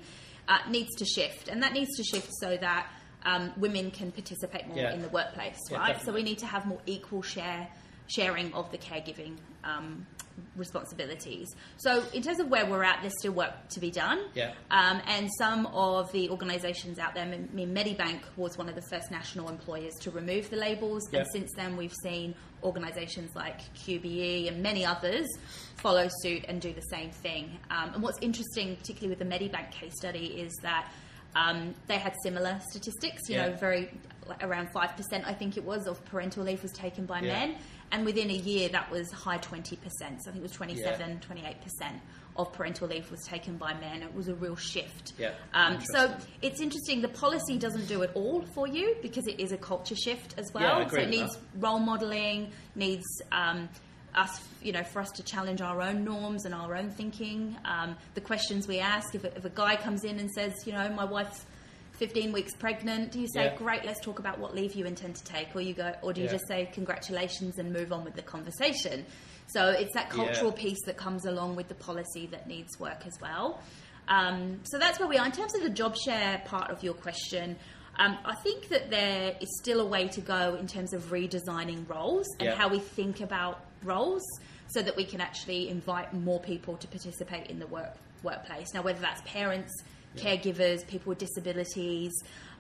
uh, 0.50 0.58
needs 0.70 0.94
to 0.98 1.06
shift. 1.06 1.48
And 1.48 1.64
that 1.64 1.74
needs 1.74 1.96
to 1.98 2.04
shift 2.04 2.30
so 2.42 2.58
that 2.58 2.88
um, 3.28 3.52
women 3.58 3.92
can 3.92 4.12
participate 4.12 4.68
more 4.68 4.78
Yeah. 4.78 4.94
in 4.94 5.02
the 5.02 5.10
workplace, 5.10 5.60
Yeah, 5.70 5.78
right? 5.78 6.02
So 6.02 6.12
we 6.14 6.24
need 6.24 6.38
to 6.40 6.46
have 6.48 6.66
more 6.66 6.80
equal 6.86 7.22
share 7.22 7.68
sharing 8.08 8.54
of 8.54 8.72
the 8.72 8.78
caregiving 8.78 9.36
um, 9.66 10.08
responsibilities. 10.56 11.48
So, 11.78 12.04
in 12.14 12.22
terms 12.22 12.40
of 12.40 12.48
where 12.50 12.66
we're 12.66 12.84
at, 12.84 13.00
there's 13.02 13.18
still 13.20 13.34
work 13.34 13.54
to 13.70 13.80
be 13.80 13.92
done. 13.92 14.20
Yeah. 14.34 14.54
Um, 14.72 15.02
and 15.08 15.30
some 15.38 15.66
of 15.68 16.12
the 16.12 16.30
organisations 16.30 17.00
out 17.00 17.16
there, 17.16 17.26
I 17.26 17.28
mean, 17.28 17.74
Medibank 17.76 18.22
was 18.38 18.58
one 18.58 18.70
of 18.70 18.76
the 18.76 18.82
first 18.90 19.12
national 19.12 19.50
employers 19.50 19.94
to 20.02 20.12
remove 20.12 20.50
the 20.50 20.56
labels, 20.58 21.04
Yeah. 21.12 21.20
and 21.20 21.28
since 21.34 21.52
then 21.56 21.76
we've 21.76 21.96
seen 22.04 22.34
organisations 22.64 23.36
like 23.36 23.60
QBE 23.76 24.48
and 24.48 24.64
many 24.64 24.86
others 24.86 25.28
follow 25.76 26.08
suit 26.22 26.46
and 26.48 26.60
do 26.62 26.74
the 26.74 26.82
same 26.82 27.12
thing. 27.12 27.60
Um, 27.70 27.94
and 27.96 28.04
what's 28.04 28.18
interesting, 28.22 28.76
particularly 28.78 29.16
with 29.16 29.20
the 29.20 29.26
Medibank 29.36 29.72
case 29.72 29.94
study, 29.96 30.28
is 30.40 30.54
that 30.64 30.92
um, 31.38 31.74
they 31.88 31.98
had 31.98 32.14
similar 32.24 32.60
statistics. 32.70 33.22
You 33.30 33.36
Yeah. 33.36 33.48
know, 33.50 33.56
very 33.56 33.92
like, 34.28 34.44
around 34.44 34.70
five 34.74 34.96
percent, 34.98 35.24
I 35.26 35.34
think 35.34 35.58
it 35.58 35.64
was, 35.64 35.88
of 35.88 36.04
parental 36.06 36.44
leave 36.44 36.62
was 36.62 36.72
taken 36.74 37.06
by 37.06 37.20
Yeah. 37.22 37.34
men, 37.34 37.56
and 37.92 38.06
within 38.06 38.30
a 38.30 38.34
year 38.52 38.70
that 38.70 38.90
was 38.92 39.10
high 39.12 39.38
twenty 39.38 39.76
percent. 39.78 40.24
So 40.24 40.30
I 40.30 40.34
think 40.34 40.42
it 40.44 40.48
was 40.50 40.52
27, 40.52 41.20
28 41.22 41.62
percent 41.62 42.02
of 42.36 42.54
parental 42.54 42.88
leave 42.88 43.10
was 43.10 43.22
taken 43.24 43.58
by 43.58 43.74
men. 43.74 44.04
It 44.04 44.14
was 44.14 44.28
a 44.28 44.36
real 44.36 44.56
shift. 44.56 45.14
Yeah, 45.18 45.32
Um, 45.56 45.80
so 45.82 46.14
it's 46.44 46.62
interesting. 46.62 47.02
The 47.02 47.08
policy 47.08 47.58
doesn't 47.58 47.88
do 47.88 48.04
it 48.04 48.12
all 48.14 48.44
for 48.54 48.68
you 48.68 48.96
because 49.02 49.26
it 49.26 49.40
is 49.40 49.52
a 49.52 49.58
culture 49.58 49.96
shift 49.96 50.36
as 50.38 50.54
well. 50.54 50.82
Yeah, 50.82 50.88
so 50.88 50.98
it 50.98 51.10
needs 51.10 51.34
that. 51.36 51.42
role 51.66 51.80
modeling, 51.80 52.52
needs 52.76 53.06
um, 53.32 53.70
us, 54.18 54.42
you 54.62 54.72
know, 54.72 54.84
for 54.84 55.00
us 55.02 55.12
to 55.12 55.24
challenge 55.24 55.62
our 55.62 55.82
own 55.82 56.04
norms 56.04 56.46
and 56.46 56.54
our 56.54 56.76
own 56.76 56.90
thinking. 56.90 57.56
Um, 57.66 57.96
the 58.16 58.22
questions 58.22 58.68
we 58.68 58.80
ask. 58.80 59.14
If 59.16 59.24
a, 59.24 59.36
if 59.38 59.46
a 59.46 59.50
guy 59.50 59.76
comes 59.76 60.04
in 60.04 60.20
and 60.20 60.30
says, 60.32 60.54
you 60.66 60.74
know, 60.74 60.90
my 60.90 61.06
wife's 61.06 61.46
15 61.94 62.32
weeks 62.32 62.54
pregnant, 62.56 63.12
do 63.12 63.20
you 63.20 63.28
say, 63.28 63.46
Yeah. 63.46 63.56
great, 63.56 63.86
let's 63.86 64.02
talk 64.02 64.20
about 64.20 64.40
what 64.40 64.54
leave 64.56 64.74
you 64.76 64.86
intend 64.86 65.16
to 65.16 65.24
take, 65.24 65.56
or 65.56 65.62
you 65.62 65.74
go, 65.74 65.94
or 66.02 66.14
do 66.14 66.22
you 66.22 66.28
Yeah. 66.28 66.34
just 66.34 66.48
say 66.48 66.70
congratulations 66.74 67.58
and 67.60 67.72
move 67.72 67.94
on 67.94 68.04
with 68.04 68.16
the 68.16 68.22
conversation? 68.22 69.06
So 69.48 69.70
it's 69.70 69.94
that 69.94 70.10
cultural 70.10 70.52
Yeah. 70.56 70.62
piece 70.64 70.84
that 70.86 70.98
comes 70.98 71.26
along 71.26 71.56
with 71.56 71.70
the 71.70 71.76
policy 71.76 72.28
that 72.28 72.48
needs 72.48 72.80
work 72.80 73.06
as 73.06 73.14
well. 73.22 73.62
Um, 74.08 74.60
so 74.64 74.78
that's 74.78 75.00
where 75.00 75.08
we 75.08 75.18
are. 75.18 75.26
In 75.26 75.32
terms 75.32 75.54
of 75.56 75.62
the 75.62 75.70
job 75.70 75.96
share 75.96 76.42
part 76.46 76.70
of 76.72 76.84
your 76.84 76.94
question, 76.94 77.58
um, 78.00 78.18
I 78.26 78.36
think 78.36 78.70
that 78.70 78.90
there 78.92 79.36
is 79.42 79.50
still 79.60 79.80
a 79.82 79.86
way 79.86 80.08
to 80.10 80.22
go 80.22 80.54
in 80.56 80.68
terms 80.68 80.94
of 80.94 81.06
redesigning 81.12 81.90
roles 81.90 82.28
and 82.40 82.50
Yeah. 82.50 82.56
how 82.56 82.68
we 82.68 82.80
think 82.80 83.22
about 83.22 83.60
roles 83.84 84.24
so 84.68 84.82
that 84.82 84.96
we 84.96 85.06
can 85.06 85.22
actually 85.22 85.70
invite 85.70 86.14
more 86.14 86.40
people 86.40 86.76
to 86.78 86.88
participate 86.88 87.48
in 87.48 87.60
the 87.60 87.68
work 87.68 87.96
workplace. 88.24 88.74
Now, 88.74 88.82
whether 88.82 89.00
that's 89.00 89.22
parents, 89.22 89.72
caregivers, 90.16 90.86
people 90.88 91.10
with 91.10 91.20
disabilities, 91.20 92.12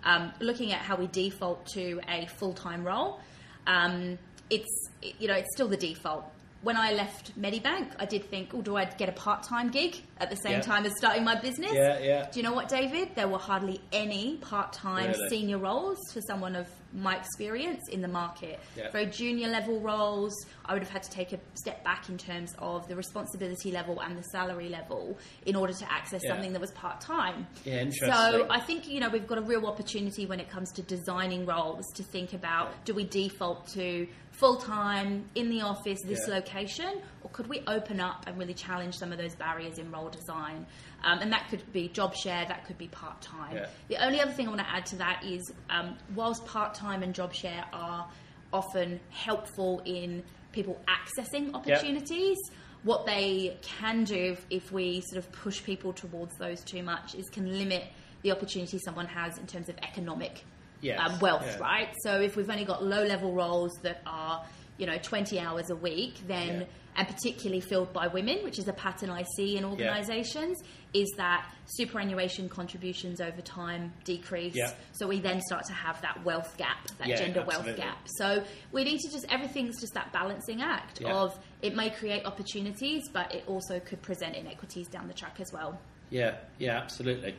um, 0.04 0.32
looking 0.40 0.72
at 0.72 0.82
how 0.82 0.96
we 0.96 1.08
default 1.08 1.66
to 1.74 2.00
a 2.08 2.28
full 2.28 2.54
time 2.54 2.86
role, 2.86 3.20
um, 3.66 4.18
it's 4.50 4.90
you 5.02 5.28
know 5.28 5.36
it's 5.36 5.54
still 5.54 5.68
the 5.68 5.78
default. 5.78 6.26
When 6.64 6.76
I 6.76 6.92
left 6.94 7.40
Medibank, 7.40 7.92
I 8.00 8.06
did 8.06 8.26
think, 8.30 8.50
oh, 8.54 8.62
do 8.62 8.76
I 8.78 8.86
get 8.86 9.10
a 9.10 9.12
part 9.14 9.44
time 9.44 9.70
gig 9.70 9.98
at 10.20 10.30
the 10.32 10.36
same 10.38 10.54
Yeah. 10.54 10.62
time 10.62 10.86
as 10.86 10.94
starting 10.98 11.24
my 11.24 11.36
business? 11.36 11.72
Yeah, 11.74 12.00
yeah. 12.00 12.30
Do 12.32 12.40
you 12.40 12.44
know 12.44 12.54
what, 12.54 12.68
David? 12.68 13.14
There 13.16 13.28
were 13.28 13.38
hardly 13.38 13.80
any 13.92 14.38
part 14.38 14.74
time 14.74 15.12
Really? 15.12 15.30
senior 15.30 15.60
roles 15.60 16.00
for 16.12 16.20
someone 16.22 16.56
of 16.56 16.68
my 16.94 17.16
experience 17.16 17.88
in 17.92 18.02
the 18.02 18.08
market. 18.08 18.60
Yeah. 18.76 18.90
Very 18.92 19.06
junior 19.06 19.50
level 19.50 19.80
roles, 19.82 20.34
I 20.66 20.74
would 20.74 20.82
have 20.82 20.92
had 20.92 21.04
to 21.04 21.12
take 21.12 21.32
a 21.32 21.40
step 21.54 21.84
back 21.84 22.10
in 22.10 22.18
terms 22.18 22.56
of 22.58 22.88
the 22.88 22.96
responsibility 22.96 23.72
level 23.72 24.00
and 24.00 24.18
the 24.18 24.24
salary 24.24 24.70
level 24.70 25.16
in 25.46 25.56
order 25.56 25.74
to 25.74 25.92
access 25.92 26.22
Yeah. 26.24 26.32
something 26.34 26.54
that 26.54 26.62
was 26.62 26.72
part 26.72 27.02
time. 27.02 27.46
Yeah, 27.66 27.82
interesting. 27.82 28.10
So 28.10 28.48
I 28.50 28.60
think 28.62 28.88
you 28.88 29.00
know 29.00 29.10
we've 29.10 29.28
got 29.28 29.38
a 29.38 29.42
real 29.42 29.68
opportunity 29.68 30.26
when 30.26 30.40
it 30.40 30.50
comes 30.50 30.72
to 30.74 30.82
designing 30.82 31.46
roles 31.46 31.86
to 31.96 32.04
think 32.04 32.34
about 32.34 32.72
do 32.86 32.94
we 32.96 33.04
default 33.04 33.68
to 33.74 34.08
full 34.39 34.58
time 34.58 35.25
in 35.36 35.50
the 35.50 35.62
office 35.62 36.00
this 36.06 36.27
Yeah. 36.27 36.36
location 36.36 37.01
or 37.24 37.29
could 37.32 37.48
we 37.48 37.62
open 37.67 38.00
up 38.00 38.25
and 38.27 38.38
really 38.38 38.53
challenge 38.53 38.96
some 38.96 39.12
of 39.12 39.17
those 39.17 39.36
barriers 39.36 39.79
in 39.79 39.91
role 39.91 40.10
design 40.10 40.65
um, 41.03 41.20
and 41.20 41.32
that 41.34 41.48
could 41.50 41.63
be 41.74 41.88
job 41.89 42.13
share 42.15 42.46
that 42.48 42.65
could 42.65 42.77
be 42.77 42.88
part 42.89 43.20
time 43.22 43.56
Yeah. 43.56 43.65
the 43.88 43.98
only 44.06 44.22
other 44.22 44.32
thing 44.32 44.46
I 44.48 44.50
want 44.51 44.62
to 44.62 44.70
add 44.70 44.86
to 44.88 44.96
that 44.98 45.24
is 45.25 45.41
um, 45.72 45.98
whilst 46.15 46.46
part 46.46 46.75
time 46.75 47.01
and 47.01 47.15
job 47.15 47.34
share 47.34 47.65
are 47.74 48.08
often 48.53 49.00
helpful 49.10 49.82
in 49.86 50.24
people 50.51 50.79
accessing 50.88 51.53
opportunities 51.56 52.38
what 52.84 53.06
they 53.08 53.58
can 53.63 54.03
do 54.03 54.34
if, 54.34 54.46
if 54.51 54.72
we 54.72 55.01
sort 55.01 55.17
of 55.17 55.32
push 55.32 55.63
people 55.63 55.94
towards 55.94 56.38
those 56.38 56.63
too 56.63 56.84
much 56.84 57.15
is 57.15 57.27
can 57.29 57.58
limit 57.58 57.84
the 58.22 58.32
opportunity 58.32 58.77
someone 58.77 59.08
has 59.08 59.38
in 59.39 59.48
terms 59.48 59.67
of 59.67 59.75
economic 59.82 60.44
Yes, 60.82 61.00
um, 61.00 61.20
wealth, 61.20 61.46
yeah. 61.46 61.58
right? 61.60 61.90
So 62.04 62.20
if 62.22 62.36
we've 62.36 62.50
only 62.50 62.66
got 62.66 62.84
low 62.84 63.04
level 63.04 63.34
roles 63.34 63.72
that 63.84 64.02
are, 64.06 64.46
you 64.78 64.86
know, 64.86 64.98
20 64.98 65.40
hours 65.40 65.70
a 65.70 65.76
week, 65.76 66.16
then, 66.28 66.62
Yeah. 66.62 66.66
and 66.98 67.08
particularly 67.08 67.62
filled 67.62 67.94
by 67.94 68.08
women, 68.08 68.44
which 68.44 68.60
is 68.60 68.68
a 68.68 68.74
pattern 68.74 69.10
I 69.10 69.24
see 69.36 69.58
in 69.58 69.66
organisations, 69.66 70.58
is 70.94 71.08
that 71.18 71.52
superannuation 71.66 72.50
contributions 72.50 73.20
over 73.22 73.42
time 73.42 73.94
decrease. 74.04 74.56
Yeah. 74.56 74.72
So 74.94 75.08
we 75.08 75.20
then 75.20 75.42
start 75.42 75.66
to 75.66 75.74
have 75.74 76.02
that 76.02 76.24
wealth 76.24 76.58
gap, 76.58 76.88
that 77.00 77.08
Yeah, 77.08 77.18
gender 77.18 77.42
absolutely. 77.42 77.72
wealth 77.74 77.78
gap. 77.78 77.98
So 78.18 78.44
we 78.72 78.84
need 78.84 79.00
to 79.00 79.12
just, 79.12 79.26
everything's 79.30 79.80
just 79.80 79.94
that 79.94 80.12
balancing 80.12 80.62
act 80.62 81.02
Yeah. 81.02 81.14
of 81.14 81.38
it 81.62 81.76
may 81.76 81.90
create 81.90 82.26
opportunities, 82.26 83.10
but 83.12 83.34
it 83.34 83.44
also 83.48 83.80
could 83.80 84.02
present 84.02 84.36
inequities 84.36 84.88
down 84.88 85.08
the 85.08 85.14
track 85.14 85.40
as 85.40 85.52
well. 85.52 85.80
Yeah, 86.10 86.38
yeah, 86.58 86.78
absolutely. 86.78 87.36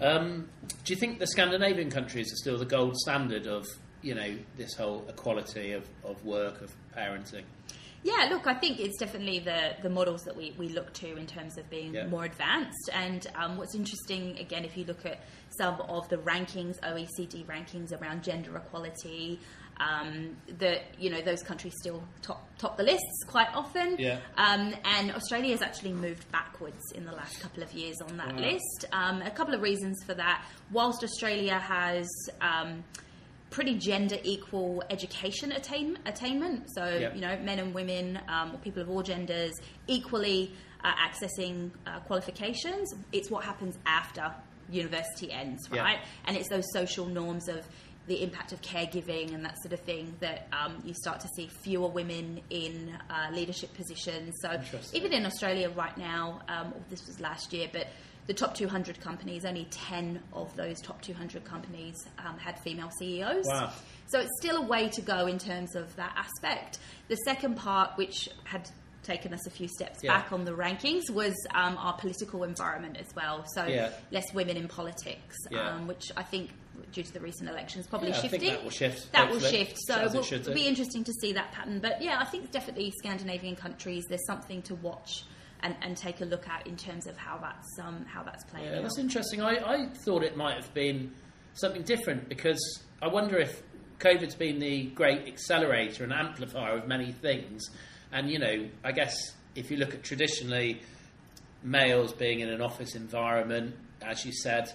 Um, 0.00 0.48
do 0.84 0.92
you 0.92 0.98
think 0.98 1.18
the 1.18 1.26
Scandinavian 1.26 1.90
countries 1.90 2.32
are 2.32 2.36
still 2.36 2.58
the 2.58 2.64
gold 2.66 2.96
standard 2.96 3.46
of 3.46 3.66
you 4.02 4.14
know 4.14 4.36
this 4.56 4.74
whole 4.74 5.04
equality 5.08 5.72
of, 5.72 5.88
of 6.04 6.22
work 6.24 6.60
of 6.60 6.74
parenting? 6.96 7.44
Yeah, 8.02 8.28
look, 8.30 8.46
I 8.46 8.52
think 8.52 8.80
it's 8.80 8.98
definitely 8.98 9.38
the, 9.38 9.76
the 9.82 9.88
models 9.88 10.24
that 10.24 10.36
we, 10.36 10.54
we 10.58 10.68
look 10.68 10.92
to 10.94 11.16
in 11.16 11.26
terms 11.26 11.56
of 11.56 11.70
being 11.70 11.94
Yeah. 11.94 12.06
more 12.06 12.24
advanced. 12.24 12.90
And 12.92 13.26
um, 13.34 13.56
what's 13.56 13.74
interesting, 13.74 14.36
again, 14.38 14.62
if 14.62 14.76
you 14.76 14.84
look 14.84 15.06
at 15.06 15.20
some 15.56 15.80
of 15.80 16.06
the 16.10 16.18
rankings, 16.18 16.78
OECD 16.80 17.46
rankings 17.46 17.98
around 17.98 18.22
gender 18.22 18.54
equality, 18.58 19.40
um, 19.80 20.36
that 20.58 20.82
you 20.98 21.10
know 21.10 21.20
those 21.22 21.42
countries 21.42 21.74
still 21.80 22.02
top 22.22 22.48
top 22.58 22.76
the 22.76 22.82
lists 22.84 23.24
quite 23.26 23.48
often. 23.54 23.96
Yeah. 23.98 24.20
Um, 24.36 24.74
and 24.84 25.12
Australia 25.12 25.50
has 25.52 25.62
actually 25.62 25.92
moved 25.92 26.30
backwards 26.30 26.92
in 26.94 27.04
the 27.04 27.12
last 27.12 27.40
couple 27.40 27.62
of 27.62 27.72
years 27.72 27.96
on 28.00 28.16
that 28.18 28.34
Wow. 28.36 28.40
list. 28.40 28.84
Um, 28.92 29.22
a 29.22 29.30
couple 29.30 29.54
of 29.54 29.60
reasons 29.62 30.02
for 30.04 30.14
that. 30.14 30.44
Whilst 30.70 31.02
Australia 31.02 31.58
has 31.58 32.08
um, 32.40 32.84
pretty 33.50 33.76
gender 33.76 34.16
equal 34.24 34.82
education 34.90 35.52
attain- 35.52 35.98
attainment, 36.06 36.66
so 36.74 36.84
Yeah. 36.86 37.14
you 37.14 37.20
know 37.20 37.36
men 37.42 37.58
and 37.58 37.74
women 37.74 38.20
um, 38.28 38.54
or 38.54 38.58
people 38.58 38.82
of 38.82 38.88
all 38.90 39.02
genders 39.02 39.52
equally 39.86 40.52
uh, 40.84 40.92
accessing 41.08 41.70
uh, 41.86 41.98
qualifications. 42.00 42.94
It's 43.12 43.30
what 43.30 43.44
happens 43.44 43.78
after 43.86 44.32
university 44.70 45.30
ends, 45.32 45.68
Yeah. 45.72 45.82
right? 45.82 45.98
And 46.26 46.36
it's 46.36 46.48
those 46.48 46.64
social 46.72 47.06
norms 47.06 47.48
of 47.48 47.66
the 48.06 48.22
impact 48.22 48.52
of 48.52 48.60
caregiving 48.60 49.34
and 49.34 49.44
that 49.44 49.56
sort 49.62 49.72
of 49.72 49.80
thing 49.80 50.14
that 50.20 50.46
um, 50.52 50.82
you 50.84 50.92
start 50.94 51.20
to 51.20 51.28
see 51.28 51.48
fewer 51.62 51.88
women 51.88 52.40
in 52.50 52.94
uh, 53.08 53.30
leadership 53.32 53.72
positions. 53.74 54.34
So 54.42 54.60
even 54.92 55.12
in 55.12 55.24
Australia 55.24 55.70
right 55.70 55.96
now, 55.96 56.42
um, 56.48 56.74
this 56.90 57.06
was 57.06 57.18
last 57.20 57.52
year, 57.52 57.68
but 57.72 57.86
the 58.26 58.34
top 58.34 58.54
200 58.54 59.00
companies, 59.00 59.44
only 59.44 59.66
10 59.70 60.20
of 60.32 60.54
those 60.56 60.80
top 60.80 61.00
200 61.02 61.44
companies 61.44 61.94
um, 62.18 62.38
had 62.38 62.58
female 62.60 62.90
CEOs. 62.98 63.44
Wow. 63.46 63.70
So 64.06 64.20
it's 64.20 64.30
still 64.38 64.58
a 64.58 64.66
way 64.66 64.88
to 64.90 65.00
go 65.02 65.26
in 65.26 65.38
terms 65.38 65.74
of 65.74 65.94
that 65.96 66.14
aspect. 66.16 66.78
The 67.08 67.16
second 67.16 67.56
part, 67.56 67.92
which 67.96 68.28
had 68.44 68.68
taken 69.02 69.34
us 69.34 69.46
a 69.46 69.50
few 69.50 69.68
steps 69.68 69.98
Yeah. 70.02 70.14
back 70.16 70.32
on 70.32 70.44
the 70.46 70.52
rankings, 70.52 71.10
was 71.10 71.34
um, 71.54 71.76
our 71.78 71.92
political 71.94 72.44
environment 72.44 72.96
as 72.98 73.06
well. 73.14 73.44
So 73.54 73.66
Yeah. 73.66 73.90
less 74.10 74.24
women 74.32 74.56
in 74.56 74.68
politics, 74.68 75.36
Yeah. 75.50 75.68
um, 75.74 75.86
which 75.86 76.04
I 76.16 76.22
think, 76.22 76.50
due 76.92 77.02
to 77.02 77.12
the 77.12 77.20
recent 77.20 77.48
elections, 77.48 77.86
probably 77.86 78.10
Yeah, 78.10 78.18
I 78.18 78.20
think 78.20 78.32
shifting. 78.32 78.50
that 78.54 78.62
will 78.64 78.70
shift, 78.70 79.12
That 79.12 79.30
will 79.30 79.40
shift. 79.40 79.78
So 79.78 80.00
it 80.00 80.32
it'll 80.32 80.54
be 80.54 80.66
interesting 80.66 81.04
to 81.04 81.12
see 81.12 81.32
that 81.32 81.52
pattern. 81.52 81.80
But 81.80 82.00
yeah, 82.02 82.18
I 82.18 82.24
think 82.24 82.50
definitely 82.50 82.92
Scandinavian 82.98 83.56
countries. 83.56 84.04
There's 84.08 84.26
something 84.26 84.62
to 84.62 84.74
watch. 84.76 85.24
And, 85.62 85.74
and 85.80 85.96
take 85.96 86.20
a 86.20 86.26
look 86.26 86.46
at 86.46 86.66
in 86.66 86.76
terms 86.76 87.06
of 87.06 87.16
how 87.16 87.38
that's 87.38 87.78
um, 87.82 88.04
how 88.04 88.22
that's 88.22 88.44
playing 88.44 88.66
Yeah, 88.66 88.76
out. 88.76 88.82
that's 88.82 88.98
interesting. 88.98 89.40
I, 89.40 89.56
I 89.64 89.86
thought 90.04 90.22
it 90.22 90.36
might 90.36 90.56
have 90.56 90.74
been 90.74 91.10
something 91.54 91.80
different 91.80 92.28
because 92.28 92.60
I 93.00 93.08
wonder 93.08 93.38
if 93.38 93.62
COVID's 93.98 94.34
been 94.34 94.58
the 94.58 94.84
great 94.88 95.26
accelerator 95.26 96.04
and 96.04 96.12
amplifier 96.12 96.76
of 96.76 96.86
many 96.86 97.12
things. 97.12 97.62
And, 98.12 98.28
you 98.30 98.38
know, 98.38 98.68
I 98.84 98.92
guess 98.92 99.16
if 99.54 99.70
you 99.70 99.78
look 99.78 99.94
at 99.94 100.02
traditionally 100.02 100.82
males 101.62 102.12
being 102.12 102.40
in 102.40 102.50
an 102.50 102.60
office 102.60 102.94
environment, 102.94 103.74
as 104.02 104.26
you 104.26 104.32
said, 104.32 104.70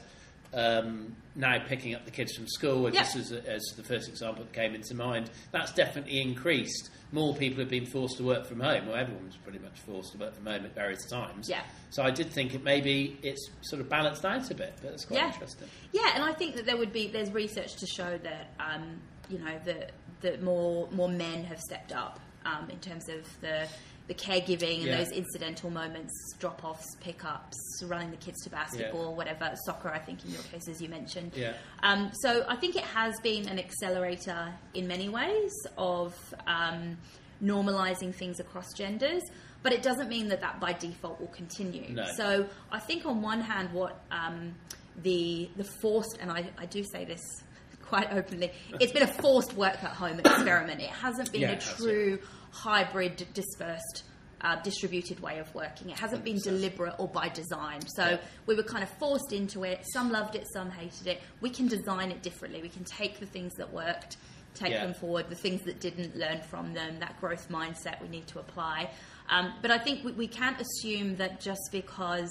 um, 0.55 1.15
now 1.39 1.57
picking 1.67 1.95
up 1.95 2.05
the 2.05 2.11
kids 2.11 2.35
from 2.35 2.47
school, 2.47 2.93
Yeah. 2.93 3.01
just 3.01 3.15
as, 3.15 3.31
as 3.31 3.63
the 3.77 3.83
first 3.83 4.09
example 4.09 4.43
that 4.43 4.53
came 4.53 4.75
into 4.75 4.93
mind, 4.93 5.29
that's 5.51 5.71
definitely 5.73 6.21
increased. 6.21 6.89
More 7.11 7.33
people 7.35 7.59
have 7.61 7.69
been 7.69 7.85
forced 7.85 8.17
to 8.17 8.23
work 8.23 8.45
from 8.45 8.59
home. 8.59 8.85
Well, 8.87 8.95
everyone's 8.97 9.37
pretty 9.37 9.59
much 9.59 9.79
forced 9.79 10.11
to 10.11 10.17
work 10.19 10.35
from 10.35 10.45
home 10.45 10.65
at 10.65 10.75
various 10.75 11.05
times. 11.09 11.49
Yeah. 11.49 11.61
So 11.89 12.03
I 12.03 12.11
did 12.11 12.31
think 12.31 12.53
it 12.53 12.63
maybe 12.63 13.17
it's 13.23 13.49
sort 13.61 13.81
of 13.81 13.89
balanced 13.89 14.25
out 14.25 14.51
a 14.51 14.53
bit, 14.53 14.73
but 14.81 14.91
it's 14.91 15.05
quite 15.05 15.17
Yeah. 15.21 15.31
interesting. 15.33 15.67
Yeah, 15.93 16.11
and 16.13 16.23
I 16.23 16.33
think 16.33 16.55
that 16.55 16.65
there 16.65 16.77
would 16.77 16.93
be 16.93 17.07
there's 17.07 17.31
research 17.31 17.75
to 17.77 17.87
show 17.87 18.17
that 18.19 18.51
um, 18.59 18.99
you 19.29 19.39
know 19.39 19.57
that 19.65 19.91
that 20.21 20.43
more 20.43 20.87
more 20.91 21.09
men 21.09 21.45
have 21.45 21.59
stepped 21.61 21.93
up 21.93 22.19
um, 22.45 22.69
in 22.69 22.79
terms 22.79 23.07
of 23.09 23.25
the 23.41 23.67
the 24.09 24.15
caregiving 24.15 24.79
and 24.79 24.87
Yeah. 24.87 24.97
those 24.97 25.11
incidental 25.11 25.69
moments, 25.69 26.11
drop 26.39 26.65
offs, 26.65 26.95
pickups, 26.99 27.57
running 27.83 28.09
the 28.09 28.17
kids 28.17 28.41
to 28.43 28.49
basketball, 28.49 29.13
whatever, 29.15 29.53
soccer. 29.65 29.89
I 29.89 29.99
think 29.99 30.25
in 30.25 30.31
your 30.31 30.41
case, 30.43 30.67
as 30.67 30.81
you 30.81 30.89
mentioned. 30.89 31.31
Yeah. 31.35 31.53
Um, 31.83 32.11
so 32.21 32.43
I 32.49 32.55
think 32.55 32.75
it 32.75 32.83
has 32.83 33.13
been 33.21 33.47
an 33.47 33.59
accelerator 33.59 34.51
in 34.73 34.87
many 34.87 35.09
ways 35.09 35.53
of 35.77 36.15
um, 36.47 36.97
normalising 37.43 38.13
things 38.13 38.39
across 38.39 38.73
genders, 38.73 39.21
but 39.61 39.73
it 39.73 39.83
doesn't 39.83 40.09
mean 40.09 40.27
that 40.29 40.41
that 40.41 40.59
by 40.59 40.73
default 40.73 41.19
will 41.19 41.27
continue. 41.27 41.93
No. 41.93 42.05
So 42.17 42.47
I 42.71 42.79
think 42.79 43.05
on 43.05 43.21
one 43.21 43.41
hand, 43.41 43.71
what 43.73 44.01
um, 44.11 44.55
the 45.03 45.49
the 45.55 45.63
forced, 45.81 46.17
and 46.19 46.31
I, 46.31 46.49
I 46.57 46.65
do 46.65 46.83
say 46.83 47.05
this 47.05 47.21
quite 47.83 48.11
openly, 48.11 48.51
it's 48.79 48.91
been 48.91 49.03
a 49.03 49.13
forced 49.21 49.53
work 49.53 49.83
at 49.83 49.91
home 49.91 50.19
experiment. 50.19 50.81
It 50.81 50.89
hasn't 50.89 51.31
been 51.31 51.41
Yeah, 51.41 51.51
a 51.51 51.55
has, 51.55 51.75
true 51.75 52.19
hybrid 52.51 53.25
dispersed. 53.33 54.03
Uh, 54.41 54.55
distributed 54.61 55.19
way 55.19 55.37
of 55.39 55.53
working. 55.53 55.89
It 55.89 55.99
hasn't 55.99 56.23
been 56.23 56.37
100%. 56.37 56.43
deliberate 56.45 56.93
or 56.97 57.09
by 57.09 57.27
design. 57.27 57.81
So 57.87 58.11
Yeah. 58.11 58.17
we 58.45 58.55
were 58.55 58.63
kind 58.63 58.83
of 58.83 58.89
forced 58.91 59.33
into 59.33 59.65
it. 59.65 59.85
Some 59.91 60.13
loved 60.13 60.33
it, 60.35 60.47
some 60.53 60.71
hated 60.71 61.07
it. 61.07 61.21
We 61.41 61.49
can 61.49 61.67
design 61.67 62.09
it 62.09 62.21
differently. 62.21 62.61
We 62.61 62.69
can 62.69 62.85
take 62.85 63.19
the 63.19 63.25
things 63.25 63.53
that 63.55 63.73
worked, 63.73 64.15
take 64.53 64.71
Yeah. 64.71 64.85
them 64.85 64.93
forward. 64.93 65.29
The 65.29 65.35
things 65.35 65.63
that 65.63 65.81
didn't, 65.81 66.15
learn 66.15 66.39
from 66.43 66.73
them. 66.73 66.99
That 67.01 67.19
growth 67.19 67.49
mindset 67.49 68.01
we 68.01 68.07
need 68.07 68.27
to 68.27 68.39
apply. 68.39 68.91
Um, 69.27 69.55
but 69.61 69.71
I 69.71 69.77
think 69.77 70.05
we, 70.05 70.13
we 70.13 70.27
can't 70.29 70.55
assume 70.61 71.17
that 71.17 71.41
just 71.41 71.67
because 71.73 72.29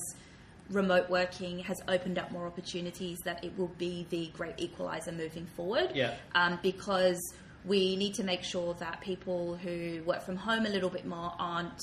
remote 0.70 1.10
working 1.10 1.58
has 1.58 1.76
opened 1.88 2.18
up 2.18 2.30
more 2.32 2.46
opportunities 2.46 3.18
that 3.26 3.44
it 3.44 3.52
will 3.58 3.72
be 3.76 4.06
the 4.08 4.28
great 4.28 4.54
equalizer 4.56 5.12
moving 5.12 5.44
forward. 5.44 5.90
Yeah. 5.94 6.14
Um, 6.34 6.58
because 6.62 7.20
we 7.64 7.96
need 7.96 8.14
to 8.14 8.24
make 8.24 8.42
sure 8.42 8.74
that 8.74 9.00
people 9.00 9.56
who 9.56 10.02
work 10.04 10.22
from 10.22 10.36
home 10.36 10.66
a 10.66 10.68
little 10.68 10.90
bit 10.90 11.06
more 11.06 11.32
aren't 11.38 11.80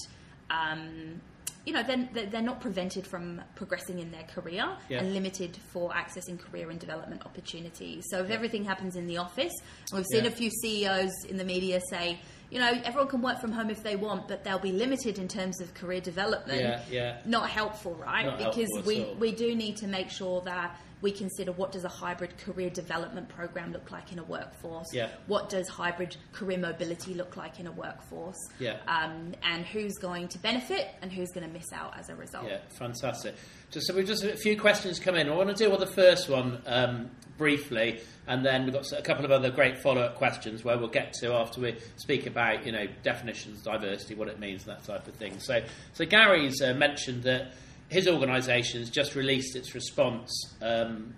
um, 0.50 1.22
you 1.66 1.74
know, 1.74 1.82
they're, 1.82 2.28
they're 2.28 2.42
not 2.44 2.62
prevented 2.62 3.08
from 3.08 3.42
progressing 3.56 3.98
in 3.98 4.12
their 4.12 4.24
career 4.24 4.68
Yeah. 4.88 5.00
and 5.00 5.14
limited 5.14 5.58
for 5.74 5.90
accessing 5.90 6.40
career 6.40 6.70
and 6.70 6.80
development 6.80 7.26
opportunities. 7.26 8.04
So 8.12 8.22
if 8.24 8.30
everything 8.30 8.64
happens 8.64 8.96
in 8.96 9.08
the 9.08 9.18
office, 9.18 9.52
we've 9.92 10.06
seen 10.06 10.26
Yeah. 10.26 10.30
a 10.30 10.34
few 10.34 10.52
CEOs 10.52 11.26
in 11.28 11.38
the 11.38 11.44
media 11.44 11.82
say, 11.90 12.20
you 12.52 12.60
know, 12.60 12.72
everyone 12.84 13.08
can 13.08 13.24
work 13.24 13.42
from 13.42 13.52
home 13.52 13.72
if 13.72 13.82
they 13.82 13.96
want, 13.96 14.28
but 14.28 14.44
they'll 14.44 14.60
be 14.60 14.72
limited 14.72 15.18
in 15.18 15.28
terms 15.28 15.60
of 15.60 15.74
career 15.74 16.00
development. 16.02 16.62
Yeah, 16.62 16.82
yeah. 16.92 17.18
Not 17.26 17.50
helpful, 17.50 17.96
right? 17.96 18.28
Not 18.28 18.38
because 18.38 18.70
helpful 18.76 18.84
we, 18.84 19.14
we 19.20 19.32
do 19.32 19.56
need 19.56 19.78
to 19.78 19.88
make 19.88 20.12
sure 20.12 20.42
that 20.42 20.80
we 21.06 21.12
consider 21.12 21.52
what 21.52 21.72
does 21.72 21.84
a 21.84 21.88
hybrid 21.88 22.36
career 22.40 22.68
development 22.72 23.30
program 23.30 23.72
look 23.72 23.92
like 23.92 24.12
in 24.12 24.18
a 24.18 24.24
workforce? 24.24 24.88
Yeah. 24.92 25.10
What 25.28 25.50
does 25.50 25.68
hybrid 25.68 26.18
career 26.32 26.58
mobility 26.58 27.14
look 27.14 27.38
like 27.38 27.60
in 27.60 27.68
a 27.68 27.72
workforce? 27.72 28.40
Yeah. 28.58 28.78
Um, 28.88 29.36
and 29.44 29.64
who's 29.68 30.00
going 30.00 30.30
to 30.30 30.40
benefit 30.40 30.88
and 31.04 31.12
who's 31.12 31.30
going 31.30 31.46
to 31.46 31.54
miss 31.54 31.72
out 31.72 31.96
as 31.96 32.10
a 32.10 32.16
result? 32.16 32.48
Yeah, 32.48 32.58
fantastic. 32.80 33.36
Just 33.70 33.86
so 33.86 33.94
we've 33.94 34.08
just 34.08 34.24
a 34.24 34.36
few 34.36 34.60
questions 34.60 34.98
come 34.98 35.14
in. 35.14 35.30
I 35.30 35.36
want 35.36 35.50
to 35.50 35.56
deal 35.56 35.70
with 35.70 35.80
the 35.80 35.94
first 35.94 36.28
one 36.28 36.60
um, 36.66 37.12
briefly, 37.38 38.02
and 38.26 38.44
then 38.44 38.64
we've 38.64 38.74
got 38.74 38.92
a 38.92 39.04
couple 39.04 39.26
of 39.26 39.32
other 39.32 39.52
great 39.52 39.78
follow-up 39.78 40.16
questions 40.16 40.64
where 40.64 40.76
we'll 40.76 40.88
get 40.88 41.14
to 41.22 41.34
after 41.34 41.62
we 41.62 41.78
speak 41.98 42.26
about 42.26 42.66
you 42.66 42.72
know 42.72 42.88
definitions, 43.04 43.62
diversity, 43.62 44.16
what 44.16 44.28
it 44.28 44.40
means, 44.40 44.66
and 44.66 44.76
that 44.76 44.84
type 44.84 45.08
of 45.08 45.14
thing. 45.14 45.40
So, 45.40 45.62
so 45.94 46.04
Gary's 46.04 46.64
uh, 46.64 46.74
mentioned 46.74 47.22
that 47.24 47.54
his 47.90 48.08
organisation 48.08 48.80
has 48.80 48.90
just 48.90 49.16
released 49.16 49.56
its 49.56 49.76
response. 49.76 50.32
Um, 50.62 51.14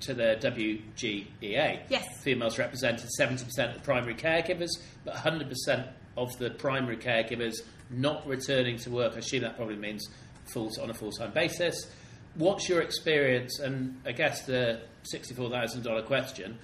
to 0.00 0.14
the 0.14 0.38
WGEA. 0.40 1.80
Yes. 1.88 2.22
Females 2.22 2.56
represented 2.56 3.08
70% 3.18 3.42
of 3.42 3.74
the 3.74 3.80
primary 3.82 4.14
caregivers, 4.14 4.70
but 5.04 5.14
100% 5.14 5.88
of 6.16 6.38
the 6.38 6.50
primary 6.50 6.96
caregivers 6.96 7.54
not 7.90 8.26
returning 8.26 8.76
to 8.78 8.90
work. 8.90 9.14
I 9.14 9.18
assume 9.18 9.42
that 9.42 9.56
probably 9.56 9.76
means 9.76 10.08
full 10.52 10.70
on 10.80 10.90
a 10.90 10.94
full 10.94 11.12
time 11.12 11.32
basis. 11.32 11.90
What's 12.34 12.68
your 12.68 12.80
experience? 12.80 13.58
And 13.58 14.00
I 14.06 14.12
guess 14.12 14.42
the 14.42 14.82
$64,000 15.12 16.04
question 16.06 16.58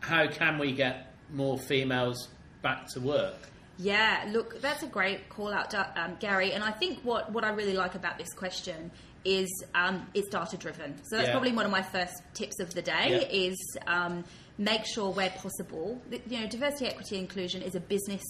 how 0.00 0.26
can 0.26 0.58
we 0.58 0.72
get 0.72 1.12
more 1.30 1.58
females 1.58 2.28
back 2.62 2.86
to 2.94 3.00
work? 3.00 3.49
Yeah, 3.82 4.24
look, 4.30 4.60
that's 4.60 4.82
a 4.82 4.86
great 4.86 5.28
call 5.30 5.52
out, 5.54 5.74
um, 5.74 6.16
Gary. 6.20 6.52
And 6.52 6.62
I 6.62 6.70
think 6.70 6.98
what, 7.02 7.32
what 7.32 7.44
I 7.44 7.50
really 7.50 7.72
like 7.72 7.94
about 7.94 8.18
this 8.18 8.32
question 8.34 8.90
is 9.24 9.48
um, 9.74 10.06
it's 10.12 10.28
data 10.28 10.56
driven. 10.58 10.96
So 11.04 11.16
that's 11.16 11.28
Yeah. 11.28 11.32
probably 11.32 11.52
one 11.52 11.64
of 11.64 11.70
my 11.70 11.82
first 11.82 12.12
tips 12.34 12.60
of 12.60 12.74
the 12.74 12.82
day 12.82 13.08
Yeah. 13.30 13.46
is 13.46 13.76
um, 13.86 14.24
make 14.58 14.84
sure 14.84 15.10
where 15.10 15.30
possible, 15.30 16.00
you 16.28 16.40
know, 16.40 16.46
diversity, 16.46 16.86
equity, 16.86 17.18
inclusion 17.18 17.62
is 17.62 17.74
a 17.74 17.80
business 17.80 18.22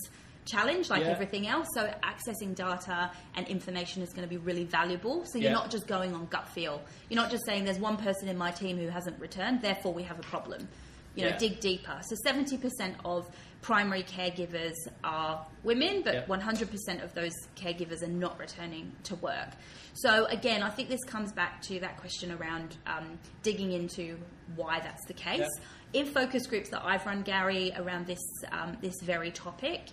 challenge 0.47 0.89
like 0.89 1.03
Yeah. 1.03 1.09
everything 1.11 1.47
else. 1.49 1.67
So 1.75 1.93
accessing 2.03 2.55
data 2.55 3.11
and 3.35 3.47
information 3.49 4.03
is 4.03 4.11
going 4.13 4.23
to 4.27 4.29
be 4.31 4.37
really 4.39 4.65
valuable. 4.65 5.25
So 5.27 5.39
you're 5.39 5.49
Yeah. 5.51 5.55
not 5.55 5.71
just 5.71 5.87
going 5.89 6.15
on 6.15 6.27
gut 6.27 6.49
feel. 6.49 6.81
You're 7.09 7.21
not 7.21 7.31
just 7.31 7.45
saying 7.45 7.65
there's 7.65 7.79
one 7.81 7.97
person 7.97 8.29
in 8.29 8.39
my 8.39 8.53
team 8.53 8.77
who 8.79 8.89
hasn't 8.89 9.19
returned, 9.21 9.63
therefore 9.63 9.93
we 9.95 10.05
have 10.05 10.19
a 10.21 10.23
problem. 10.23 10.69
You 11.17 11.25
know, 11.25 11.31
Yeah. 11.31 11.39
dig 11.39 11.61
deeper. 11.61 11.99
So 12.09 12.15
70% 12.25 12.95
of 13.05 13.29
primary 13.63 14.03
caregivers 14.03 14.75
are 15.05 15.47
women, 15.63 16.03
but 16.03 16.15
Yeah. 16.15 16.25
100% 16.27 17.03
of 17.05 17.15
those 17.15 17.33
caregivers 17.57 18.03
are 18.03 18.07
not 18.09 18.39
returning 18.39 18.93
to 19.05 19.15
work. 19.17 19.51
So 19.95 20.25
again, 20.27 20.63
I 20.63 20.71
think 20.71 20.89
this 20.89 21.05
comes 21.05 21.33
back 21.33 21.61
to 21.63 21.79
that 21.81 21.99
question 21.99 22.33
around 22.33 22.77
um, 22.87 23.19
digging 23.43 23.73
into 23.73 24.19
why 24.57 24.81
that's 24.81 25.05
the 25.07 25.15
case. 25.15 25.47
In 25.93 26.07
focus 26.07 26.47
groups 26.47 26.71
that 26.71 26.83
I've 26.85 27.05
run, 27.05 27.23
Gary, 27.23 27.73
around 27.77 28.07
this 28.07 28.23
um, 28.53 28.77
this 28.81 28.95
very 29.03 29.31
topic, 29.33 29.89